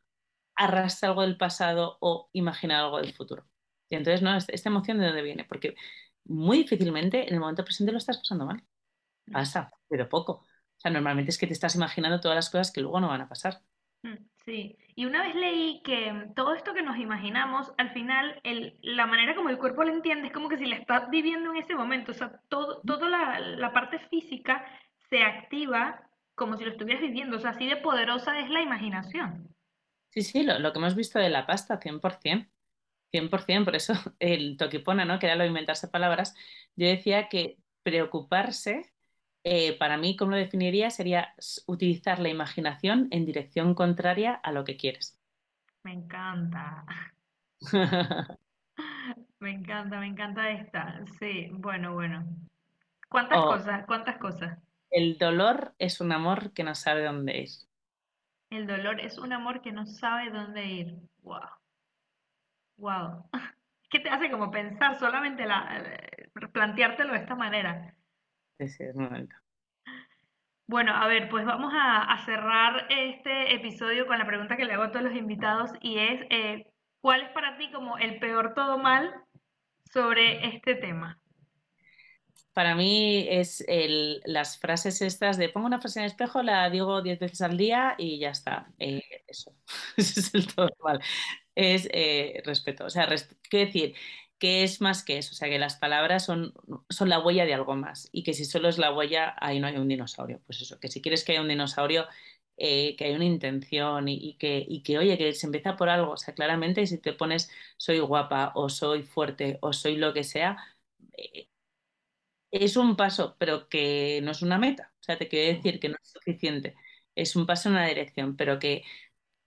arrastra 0.57 1.11
algo 1.11 1.23
del 1.23 1.37
pasado 1.37 1.99
o 2.01 2.29
imagina 2.33 2.81
algo 2.81 2.99
del 3.01 3.13
futuro. 3.13 3.47
Y 3.91 3.97
entonces, 3.97 4.23
¿no? 4.23 4.37
Esta 4.37 4.69
emoción 4.69 4.99
de 4.99 5.07
dónde 5.07 5.23
viene, 5.23 5.45
porque 5.45 5.77
muy 6.25 6.59
difícilmente 6.59 7.27
en 7.27 7.35
el 7.35 7.41
momento 7.41 7.65
presente 7.65 7.93
lo 7.93 7.99
estás 7.99 8.19
pasando 8.19 8.47
mal. 8.47 8.63
Pasa, 9.31 9.71
pero 9.89 10.09
poco. 10.09 10.33
O 10.33 10.81
sea, 10.81 10.91
normalmente 10.91 11.31
es 11.31 11.39
que 11.39 11.47
te 11.47 11.53
estás 11.53 11.75
imaginando 11.75 12.21
todas 12.21 12.37
las 12.37 12.51
cosas 12.51 12.71
que 12.71 12.81
luego 12.81 13.01
no 13.01 13.09
van 13.09 13.23
a 13.23 13.29
pasar. 13.29 13.63
Sí, 14.49 14.79
y 14.95 15.05
una 15.05 15.25
vez 15.25 15.35
leí 15.35 15.83
que 15.85 16.31
todo 16.35 16.55
esto 16.55 16.73
que 16.73 16.81
nos 16.81 16.97
imaginamos, 16.97 17.71
al 17.77 17.91
final, 17.93 18.41
el, 18.45 18.79
la 18.81 19.05
manera 19.05 19.35
como 19.35 19.51
el 19.51 19.59
cuerpo 19.59 19.85
lo 19.85 19.93
entiende 19.93 20.29
es 20.29 20.33
como 20.33 20.49
que 20.49 20.57
si 20.57 20.65
la 20.65 20.77
estás 20.77 21.11
viviendo 21.11 21.51
en 21.51 21.59
ese 21.59 21.75
momento, 21.75 22.13
o 22.13 22.15
sea, 22.15 22.41
todo, 22.49 22.81
toda 22.81 23.11
la, 23.11 23.41
la 23.41 23.75
parte 23.75 23.99
física 24.09 24.65
se 25.11 25.23
activa 25.23 26.01
como 26.35 26.57
si 26.57 26.65
lo 26.65 26.71
estuvieras 26.71 27.03
viviendo, 27.03 27.37
o 27.37 27.41
sea, 27.41 27.51
así 27.51 27.67
de 27.67 27.77
poderosa 27.77 28.41
es 28.41 28.49
la 28.49 28.63
imaginación. 28.63 29.55
Sí, 30.09 30.23
sí, 30.23 30.43
lo, 30.43 30.59
lo 30.59 30.73
que 30.73 30.79
hemos 30.79 30.95
visto 30.95 31.19
de 31.19 31.29
la 31.29 31.47
pasta, 31.47 31.79
100%. 31.79 32.49
100%, 33.13 33.65
por 33.67 33.77
eso 33.77 33.93
el 34.19 34.57
toquipona, 34.57 35.05
¿no? 35.05 35.19
Que 35.19 35.27
era 35.27 35.37
lo 35.37 35.43
de 35.43 35.49
inventarse 35.49 35.89
palabras, 35.89 36.35
yo 36.75 36.87
decía 36.87 37.29
que 37.29 37.59
preocuparse 37.83 38.95
eh, 39.45 39.77
para 39.79 39.97
mí, 39.97 40.17
¿cómo 40.17 40.33
lo 40.33 40.37
definiría? 40.37 40.91
Sería 40.91 41.35
utilizar 41.67 42.19
la 42.19 42.29
imaginación 42.29 43.09
en 43.11 43.25
dirección 43.25 43.75
contraria 43.75 44.35
a 44.35 44.53
lo 44.53 44.65
que 44.65 44.77
quieres. 44.77 45.19
Me 45.85 45.93
encanta. 45.93 46.85
me 49.41 49.51
encanta, 49.51 50.01
me 50.01 50.07
encanta 50.07 50.51
esta. 50.51 51.05
Sí, 51.19 51.49
bueno, 51.53 51.95
bueno. 51.95 52.27
¿Cuántas 53.09 53.39
oh. 53.39 53.47
cosas? 53.47 53.87
¿Cuántas 53.87 54.19
cosas? 54.19 54.59
El 54.91 55.19
dolor 55.19 55.75
es 55.79 56.01
un 56.01 56.13
amor 56.13 56.53
que 56.53 56.65
no 56.65 56.75
sabe 56.75 57.05
dónde 57.05 57.39
ir. 57.43 57.49
El 58.51 58.67
dolor 58.67 59.01
es 59.01 59.19
un 59.19 59.33
amor 59.33 59.61
que 59.61 59.73
no 59.73 59.87
sabe 59.87 60.31
dónde 60.31 60.65
ir. 60.65 60.95
Wow. 61.23 61.41
Wow. 62.77 63.31
¿Qué 63.91 64.01
te 64.01 64.11
hace 64.11 64.31
como 64.31 64.51
pensar 64.51 64.99
solamente 64.99 65.47
la, 65.47 65.79
eh, 65.79 66.29
planteártelo 66.53 67.13
de 67.13 67.21
esta 67.21 67.35
manera? 67.35 67.95
Bueno, 70.67 70.95
a 70.95 71.07
ver, 71.07 71.29
pues 71.31 71.47
vamos 71.47 71.73
a, 71.75 72.23
cerrar 72.25 72.87
este 72.91 73.55
episodio 73.55 74.07
con 74.07 74.19
la 74.19 74.27
pregunta 74.27 74.57
que 74.57 74.65
le 74.65 74.75
hago 74.75 74.85
a 74.85 74.91
todos 74.91 75.05
los 75.05 75.17
invitados 75.17 75.71
y 75.81 75.99
es, 75.99 76.27
eh, 76.31 76.67
¿cuál 77.01 77.23
es 77.23 77.31
para 77.31 77.57
ti 77.57 77.71
como 77.73 77.97
el 77.99 78.19
peor 78.19 78.55
todo 78.55 78.79
mal 78.79 79.15
sobre 79.85 80.47
este 80.47 80.75
tema? 80.75 81.19
para 82.59 82.75
mí 82.75 83.25
es 83.31 83.65
el, 83.69 84.21
las 84.25 84.59
frases 84.59 85.01
estas 85.01 85.37
de 85.37 85.49
pongo 85.49 85.69
una 85.69 85.79
frase 85.79 86.01
en 86.01 86.07
el 86.07 86.11
espejo, 86.11 86.43
la 86.43 86.69
digo 86.71 87.03
diez 87.03 87.21
veces 87.21 87.41
al 87.41 87.57
día 87.57 87.95
y 87.99 88.19
ya 88.19 88.31
está. 88.31 88.73
Eh, 88.81 89.01
eso, 89.29 89.55
eso 89.97 90.19
es 90.19 90.35
el 90.35 90.53
todo 90.53 90.69
mal. 90.83 90.99
Es 91.55 91.89
eh, 91.93 92.43
respeto. 92.45 92.87
O 92.87 92.91
sea, 92.91 93.07
quiero 93.49 93.67
decir 93.67 93.95
que 94.39 94.63
es 94.65 94.81
más 94.81 95.05
que 95.05 95.19
eso. 95.19 95.33
O 95.33 95.37
sea, 95.37 95.49
que 95.49 95.59
las 95.59 95.77
palabras 95.77 96.25
son, 96.25 96.55
son 96.89 97.09
la 97.09 97.19
huella 97.21 97.45
de 97.47 97.55
algo 97.55 97.77
más 97.77 98.09
y 98.13 98.23
que 98.25 98.35
si 98.35 98.45
solo 98.45 98.69
es 98.69 98.79
la 98.79 98.93
huella, 98.95 99.35
ahí 99.41 99.61
no 99.61 99.67
hay 99.67 99.77
un 99.77 99.89
dinosaurio. 99.89 100.41
Pues 100.47 100.61
eso, 100.63 100.79
que 100.81 100.89
si 100.89 101.03
quieres 101.03 101.25
que 101.25 101.33
haya 101.33 101.43
un 101.43 101.49
dinosaurio, 101.49 102.07
eh, 102.57 102.97
que 102.97 103.05
hay 103.07 103.15
una 103.15 103.25
intención 103.25 104.09
y, 104.09 104.37
que, 104.39 104.65
y 104.69 104.83
que, 104.83 104.99
oye, 104.99 105.17
que 105.19 105.33
se 105.35 105.47
empieza 105.47 105.77
por 105.77 105.89
algo. 105.89 106.13
O 106.13 106.17
sea, 106.17 106.35
claramente 106.35 106.87
si 106.87 106.99
te 106.99 107.13
pones 107.13 107.51
soy 107.77 107.99
guapa 108.01 108.53
o 108.55 108.69
soy 108.69 109.03
fuerte 109.03 109.59
o 109.63 109.73
soy 109.73 109.97
lo 109.97 110.13
que 110.15 110.25
sea, 110.25 110.59
es 112.51 112.77
un 112.77 112.97
paso, 112.97 113.37
pero 113.39 113.69
que 113.69 114.21
no 114.23 114.31
es 114.33 114.43
una 114.43 114.59
meta. 114.59 114.93
O 115.01 115.03
sea, 115.03 115.19
te 115.19 115.29
quiero 115.29 115.57
decir 115.57 115.81
que 115.81 115.89
no 115.89 115.97
es 116.03 116.09
suficiente. 116.11 116.77
Es 117.15 117.37
un 117.37 117.47
paso 117.47 117.69
en 117.69 117.75
una 117.77 117.87
dirección, 117.87 118.37
pero 118.37 118.59
que, 118.59 118.85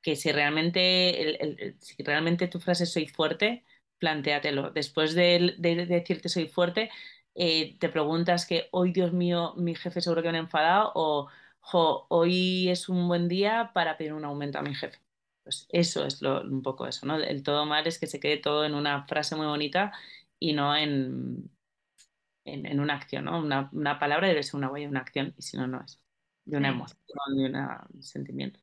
que 0.01 0.15
si, 0.15 0.31
realmente, 0.31 1.77
si 1.81 2.03
realmente 2.03 2.47
tu 2.47 2.59
frase 2.59 2.85
soy 2.85 3.07
fuerte, 3.07 3.65
plantéatelo. 4.01 4.71
Después 4.71 5.15
de, 5.15 5.55
decirte 5.59 6.29
soy 6.29 6.47
fuerte, 6.49 6.89
eh, 7.35 7.77
te 7.79 7.89
preguntas 7.89 8.45
que 8.45 8.67
hoy, 8.71 8.91
Dios 8.91 9.13
mío, 9.13 9.53
mi 9.57 9.75
jefe 9.75 10.01
seguro 10.01 10.23
que 10.23 10.31
me 10.31 10.37
ha 10.39 10.41
enfadado 10.41 10.91
o 10.95 11.29
hoy 12.09 12.69
es 12.69 12.89
un 12.89 13.07
buen 13.07 13.27
día 13.29 13.71
para 13.73 13.97
pedir 13.97 14.13
un 14.13 14.25
aumento 14.25 14.59
a 14.59 14.63
mi 14.63 14.75
jefe. 14.75 14.99
Pues 15.43 15.67
eso 15.69 16.05
es 16.05 16.21
lo, 16.21 16.41
un 16.43 16.61
poco 16.61 16.87
eso, 16.87 17.05
¿no? 17.05 17.15
El 17.17 17.43
todo 17.43 17.65
mal 17.65 17.87
es 17.87 17.99
que 17.99 18.07
se 18.07 18.19
quede 18.19 18.37
todo 18.37 18.65
en 18.65 18.75
una 18.75 19.05
frase 19.07 19.35
muy 19.35 19.47
bonita 19.47 19.91
y 20.39 20.53
no 20.53 20.75
en, 20.75 21.49
en, 22.45 22.79
una 22.79 22.95
acción, 22.95 23.25
¿no? 23.25 23.39
Una, 23.39 23.69
una, 23.73 23.99
palabra 23.99 24.27
debe 24.27 24.43
ser 24.43 24.55
una 24.55 24.69
huella 24.69 24.85
de 24.87 24.91
una 24.91 25.01
acción 25.01 25.33
y 25.37 25.41
si 25.41 25.57
no, 25.57 25.67
no 25.67 25.81
es. 25.83 25.99
De 26.45 26.57
una 26.57 26.69
emoción, 26.69 26.99
de 27.35 27.45
un 27.93 28.03
sentimiento. 28.03 28.59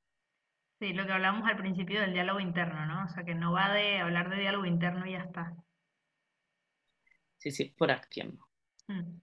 Sí, 0.79 0.93
lo 0.93 1.07
que 1.07 1.13
hablamos 1.13 1.49
al 1.49 1.57
principio 1.57 2.01
del 2.01 2.13
diálogo 2.13 2.39
interno, 2.39 2.87
¿no? 2.87 3.05
O 3.05 3.09
sea, 3.09 3.25
que 3.25 3.35
no 3.35 3.53
va 3.53 3.73
de 3.73 3.99
hablar 3.99 4.31
de 4.31 4.41
diálogo 4.41 4.65
interno 4.65 5.07
y 5.07 5.13
ya 5.13 5.21
está. 5.21 5.53
Sí, 7.39 7.51
sí, 7.51 7.75
por 7.77 7.91
acción. 7.91 8.39
Mm. 8.87 9.21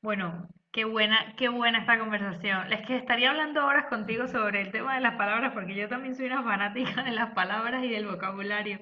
Bueno, 0.00 0.48
qué 0.72 0.84
buena, 0.84 1.34
qué 1.36 1.48
buena 1.48 1.80
esta 1.80 1.98
conversación. 1.98 2.72
Es 2.72 2.86
que 2.86 2.96
estaría 2.96 3.30
hablando 3.30 3.66
horas 3.66 3.86
contigo 3.86 4.28
sobre 4.28 4.62
el 4.62 4.72
tema 4.72 4.94
de 4.94 5.00
las 5.02 5.16
palabras, 5.16 5.52
porque 5.52 5.74
yo 5.74 5.88
también 5.88 6.14
soy 6.14 6.26
una 6.26 6.42
fanática 6.42 7.02
de 7.02 7.12
las 7.12 7.32
palabras 7.32 7.84
y 7.84 7.88
del 7.88 8.06
vocabulario. 8.06 8.80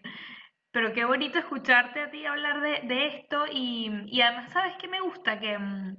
Pero 0.71 0.93
qué 0.93 1.05
bonito 1.05 1.39
escucharte 1.39 2.03
a 2.03 2.11
ti 2.11 2.25
hablar 2.27 2.61
de, 2.61 3.07
esto 3.07 3.47
y, 3.51 3.91
y, 4.07 4.21
además, 4.21 4.53
¿sabes 4.53 4.75
qué 4.79 4.89
me 4.89 5.01
gusta? 5.01 5.41
Que, 5.41 5.59
mm, 5.59 5.97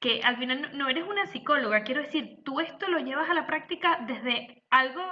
que 0.00 0.22
al 0.22 0.36
final 0.38 0.76
no 0.78 0.88
eres 0.88 1.04
una 1.06 1.26
psicóloga, 1.26 1.82
quiero 1.82 2.02
decir, 2.02 2.38
tú 2.44 2.60
esto 2.60 2.88
lo 2.88 2.98
llevas 3.00 3.28
a 3.30 3.34
la 3.34 3.46
práctica 3.46 3.98
desde 4.06 4.64
algo 4.70 5.02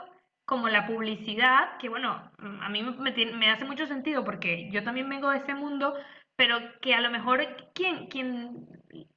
como 0.51 0.69
la 0.69 0.85
publicidad, 0.85 1.79
que 1.79 1.89
bueno, 1.89 2.29
a 2.61 2.69
mí 2.71 2.83
me, 2.83 3.51
hace 3.53 3.65
mucho 3.65 3.87
sentido 3.87 4.25
porque 4.25 4.69
yo 4.73 4.83
también 4.83 5.09
vengo 5.09 5.31
de 5.31 5.37
ese 5.37 5.55
mundo, 5.55 5.95
pero 6.35 6.59
que 6.81 6.93
a 6.93 7.01
lo 7.01 7.09
mejor 7.09 7.71
quien, 7.73 8.09
quien 8.09 8.67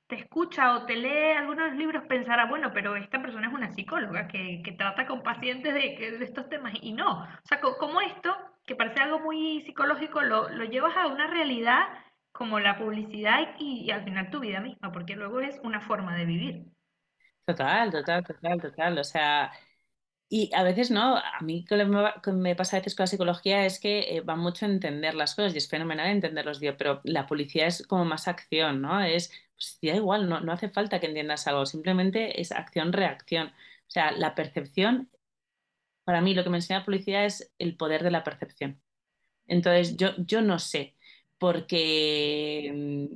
te 0.06 0.16
escucha 0.16 0.76
o 0.76 0.86
te 0.86 0.96
lee 0.96 1.32
algunos 1.36 1.74
libros 1.74 2.04
pensará, 2.08 2.46
bueno, 2.46 2.70
pero 2.72 2.96
esta 2.96 3.20
persona 3.20 3.48
es 3.48 3.54
una 3.54 3.72
psicóloga 3.72 4.28
que, 4.28 4.62
que 4.64 4.74
trata 4.74 5.08
con 5.08 5.24
pacientes 5.24 5.74
de, 5.74 6.24
estos 6.24 6.48
temas 6.50 6.76
y 6.80 6.94
no. 6.94 7.24
O 7.24 7.46
sea, 7.46 7.60
como 7.60 8.00
esto 8.02 8.32
que 8.64 8.76
parece 8.76 9.00
algo 9.00 9.18
muy 9.18 9.62
psicológico, 9.62 10.22
lo, 10.22 10.50
lo 10.50 10.66
llevas 10.66 10.96
a 10.96 11.08
una 11.08 11.26
realidad 11.26 11.88
como 12.32 12.60
la 12.60 12.78
publicidad 12.78 13.56
y, 13.58 13.90
al 13.90 14.04
final 14.04 14.30
tu 14.30 14.40
vida 14.40 14.60
misma, 14.60 14.92
porque 14.92 15.16
luego 15.16 15.40
es 15.40 15.60
una 15.64 15.82
forma 15.82 16.16
de 16.16 16.26
vivir. 16.26 16.66
Total, 17.48 17.90
total, 17.90 18.24
total, 18.24 18.62
total. 18.62 19.00
O 19.00 19.04
sea, 19.04 19.52
y 20.30 20.50
a 20.54 20.64
veces 20.64 20.90
no, 20.92 21.18
a 21.18 21.42
mí 21.42 21.66
que 21.66 22.32
me 22.32 22.56
pasa 22.56 22.78
a 22.78 22.80
veces 22.80 22.96
con 22.96 23.04
la 23.04 23.08
psicología 23.08 23.66
es 23.66 23.80
que 23.80 24.18
eh, 24.18 24.22
va 24.22 24.36
mucho 24.36 24.66
a 24.66 24.70
entender 24.70 25.14
las 25.16 25.36
cosas 25.36 25.54
y 25.54 25.58
es 25.60 25.70
fenomenal 25.70 26.10
entenderlos, 26.10 26.60
pero 26.78 27.02
la 27.04 27.28
publicidad 27.28 27.68
es 27.68 27.86
como 27.86 28.06
más 28.06 28.28
acción, 28.28 28.82
¿no? 28.82 29.02
Es, 29.02 29.32
pues 29.56 29.78
da 29.82 29.96
igual, 29.96 30.30
no, 30.30 30.40
no 30.42 30.52
hace 30.54 30.70
falta 30.70 31.00
que 31.00 31.08
entiendas 31.08 31.48
algo, 31.48 31.66
simplemente 31.66 32.42
es 32.42 32.52
acción-reacción. 32.52 33.48
O 33.48 33.92
sea, 33.94 34.12
la 34.12 34.34
percepción 34.36 35.10
para 36.04 36.22
mí 36.22 36.34
lo 36.34 36.44
que 36.44 36.50
me 36.50 36.58
enseña 36.58 36.80
la 36.80 36.86
publicidad 36.86 37.26
es 37.26 37.54
el 37.60 37.78
poder 37.78 38.04
de 38.04 38.12
la 38.12 38.24
percepción. 38.24 38.82
Entonces, 39.48 39.98
yo, 39.98 40.12
yo 40.18 40.42
no 40.42 40.60
sé 40.60 40.96
por 41.38 41.68
qué 41.68 42.72
mm, 43.12 43.16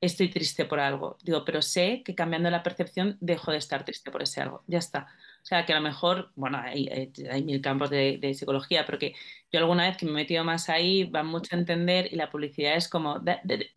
estoy 0.00 0.30
triste 0.30 0.64
por 0.64 0.80
algo. 0.80 1.18
Digo, 1.22 1.44
pero 1.44 1.62
sé 1.62 2.02
que 2.04 2.14
cambiando 2.14 2.50
la 2.50 2.62
percepción 2.62 3.16
dejo 3.20 3.52
de 3.52 3.58
estar 3.58 3.84
triste 3.84 4.10
por 4.10 4.22
ese 4.22 4.40
algo. 4.40 4.64
Ya 4.66 4.78
está. 4.78 5.08
O 5.42 5.46
sea, 5.46 5.64
que 5.66 5.72
a 5.72 5.76
lo 5.76 5.82
mejor, 5.82 6.32
bueno, 6.36 6.58
hay, 6.58 6.88
hay, 7.30 7.42
mil 7.44 7.60
campos 7.60 7.90
de, 7.90 8.34
psicología, 8.34 8.84
pero 8.86 8.98
que 8.98 9.14
yo 9.50 9.60
alguna 9.60 9.88
vez 9.88 9.96
que 9.96 10.06
me 10.06 10.12
he 10.12 10.14
metido 10.14 10.44
más 10.44 10.68
ahí, 10.68 11.04
va 11.04 11.22
mucho 11.22 11.56
a 11.56 11.58
entender 11.58 12.08
y 12.12 12.16
la 12.16 12.30
publicidad 12.30 12.76
es 12.76 12.88
como, 12.88 13.22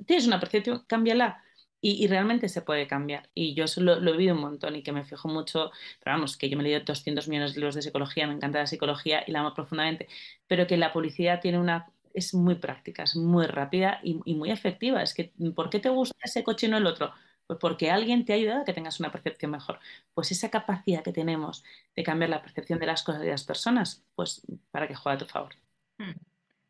tienes 0.05 0.27
una 0.27 0.39
percepción, 0.39 0.83
cámbiala 0.87 1.43
y, 1.81 2.07
realmente 2.07 2.49
se 2.49 2.61
puede 2.61 2.87
cambiar. 2.87 3.29
Y 3.33 3.55
yo 3.55 3.65
eso 3.65 3.81
lo, 3.81 3.95
he 3.95 4.11
vivido 4.11 4.35
un 4.35 4.41
montón 4.41 4.75
y 4.75 4.83
que 4.83 4.91
me 4.91 5.03
fijo 5.03 5.27
mucho, 5.27 5.71
pero 6.03 6.15
vamos, 6.15 6.37
que 6.37 6.49
yo 6.49 6.57
me 6.57 6.63
he 6.63 6.67
leído 6.67 6.81
200 6.85 7.27
millones 7.27 7.53
de 7.53 7.59
libros 7.59 7.75
de 7.75 7.81
psicología, 7.81 8.27
me 8.27 8.33
encanta 8.33 8.59
la 8.59 8.67
psicología 8.67 9.23
y 9.25 9.31
la 9.31 9.39
amo 9.39 9.53
profundamente, 9.53 10.07
pero 10.47 10.67
que 10.67 10.77
la 10.77 10.93
publicidad 10.93 11.41
tiene 11.41 11.59
una 11.59 11.87
es 12.13 12.33
muy 12.33 12.55
práctica, 12.55 13.03
es 13.03 13.15
muy 13.15 13.45
rápida 13.47 13.99
y, 14.03 14.15
muy 14.35 14.51
efectiva. 14.51 15.01
Es 15.01 15.13
que, 15.13 15.33
¿por 15.55 15.69
qué 15.69 15.79
te 15.79 15.89
gusta 15.89 16.15
ese 16.23 16.43
coche 16.43 16.67
y 16.67 16.69
no 16.69 16.77
el 16.77 16.85
otro? 16.85 17.13
Pues 17.47 17.59
porque 17.59 17.91
alguien 17.91 18.25
te 18.25 18.33
ha 18.33 18.35
ayudado 18.35 18.61
a 18.61 18.65
que 18.65 18.73
tengas 18.73 18.99
una 18.99 19.11
percepción 19.11 19.51
mejor. 19.51 19.79
Pues 20.13 20.31
esa 20.31 20.49
capacidad 20.49 21.03
que 21.03 21.11
tenemos 21.13 21.63
de 21.95 22.03
cambiar 22.03 22.29
la 22.29 22.41
percepción 22.41 22.79
de 22.79 22.85
las 22.85 23.03
cosas 23.03 23.21
y 23.21 23.25
de 23.25 23.31
las 23.31 23.43
personas, 23.43 24.05
pues 24.15 24.41
para 24.71 24.87
que 24.87 24.95
juegue 24.95 25.15
a 25.15 25.19
tu 25.19 25.25
favor. 25.25 25.53
Hmm, 25.97 26.13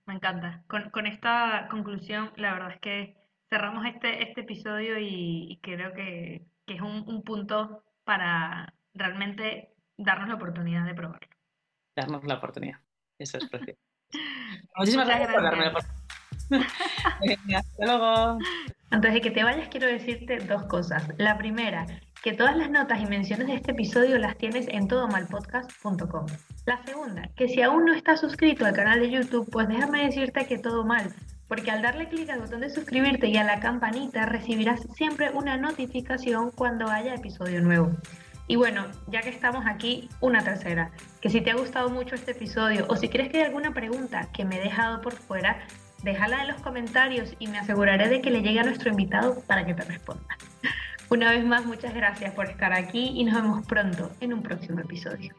me 0.05 0.15
encanta. 0.15 0.63
Con, 0.67 0.89
con 0.89 1.05
esta 1.07 1.67
conclusión, 1.69 2.31
la 2.35 2.53
verdad 2.53 2.73
es 2.73 2.79
que 2.79 3.21
cerramos 3.51 3.85
este, 3.85 4.23
este 4.23 4.41
episodio 4.41 4.97
y, 4.97 5.59
creo 5.61 5.93
que, 5.93 6.47
es 6.67 6.81
un, 6.81 7.21
punto 7.23 7.83
para 8.05 8.73
realmente 8.93 9.75
darnos 9.97 10.29
la 10.29 10.35
oportunidad 10.35 10.85
de 10.85 10.93
probarlo. 10.93 11.27
Darnos 11.95 12.23
la 12.23 12.35
oportunidad. 12.35 12.79
Eso 13.19 13.37
es 13.37 13.49
precioso. 13.49 13.90
Muchísimas 14.76 15.07
gracias, 15.07 15.34
por 15.34 15.43
darme 15.43 15.66
la 15.66 15.70
oportunidad. 15.70 16.01
Hasta 17.57 17.86
luego. 17.86 18.38
Antes 18.89 19.14
de 19.14 19.22
que 19.22 19.32
te 19.32 19.43
vayas, 19.43 19.70
quiero 19.70 19.88
decirte 19.88 20.38
dos 20.39 20.64
cosas. 20.64 21.07
La 21.18 21.38
primera, 21.38 21.86
que 22.24 22.34
todas 22.34 22.57
las 22.57 22.70
notas 22.70 23.01
y 23.01 23.05
menciones 23.05 23.47
de 23.47 23.55
este 23.55 23.72
episodio 23.72 24.18
las 24.18 24.38
tienes 24.38 24.68
en 24.68 24.88
todomalpodcast.com. 24.88 26.26
La 26.66 26.84
segunda, 26.86 27.30
que 27.36 27.47
si 27.47 27.62
aún 27.62 27.86
no 27.86 27.93
estás 27.93 28.20
suscrito 28.20 28.66
al 28.66 28.74
canal 28.74 28.99
de 28.99 29.09
YouTube, 29.09 29.49
pues 29.49 29.68
déjame 29.68 30.05
decirte 30.05 30.45
que 30.45 30.57
todo 30.57 30.86
mal 30.86 31.14
porque 31.51 31.70
al 31.70 31.82
darle 31.82 32.07
clic 32.07 32.30
al 32.30 32.39
botón 32.39 32.62
de 32.62 32.70
suscribirte 32.70 33.28
y 33.28 33.36
a 33.36 33.43
la 33.43 33.59
campanita 33.59 34.26
recibirás 34.26 34.88
siempre 34.95 35.32
una 35.32 35.57
notificación 35.57 36.49
cuando 36.51 36.88
haya 36.88 37.14
episodio 37.14 37.59
nuevo. 37.59 37.91
Y 38.47 38.55
bueno, 38.55 38.87
ya 39.07 39.21
que 39.21 39.29
estamos 39.29 39.65
aquí, 39.65 40.09
una 40.19 40.43
tercera, 40.43 40.91
que 41.21 41.29
si 41.29 41.41
te 41.41 41.51
ha 41.51 41.55
gustado 41.55 41.89
mucho 41.89 42.15
este 42.15 42.31
episodio 42.31 42.85
o 42.89 42.95
si 42.95 43.07
crees 43.07 43.29
que 43.29 43.37
hay 43.37 43.43
alguna 43.45 43.73
pregunta 43.73 44.27
que 44.33 44.45
me 44.45 44.57
he 44.57 44.59
dejado 44.61 45.01
por 45.01 45.13
fuera, 45.13 45.59
déjala 46.03 46.41
en 46.41 46.49
los 46.49 46.61
comentarios 46.61 47.33
y 47.39 47.47
me 47.47 47.59
aseguraré 47.59 48.09
de 48.09 48.21
que 48.21 48.31
le 48.31 48.41
llegue 48.41 48.59
a 48.59 48.63
nuestro 48.63 48.89
invitado 48.89 49.41
para 49.47 49.65
que 49.65 49.73
te 49.73 49.83
responda. 49.83 50.37
Una 51.09 51.31
vez 51.31 51.45
más, 51.45 51.65
muchas 51.65 51.93
gracias 51.93 52.33
por 52.33 52.49
estar 52.49 52.73
aquí 52.73 53.11
y 53.15 53.23
nos 53.23 53.35
vemos 53.35 53.65
pronto 53.65 54.11
en 54.21 54.33
un 54.33 54.41
próximo 54.41 54.79
episodio. 54.79 55.33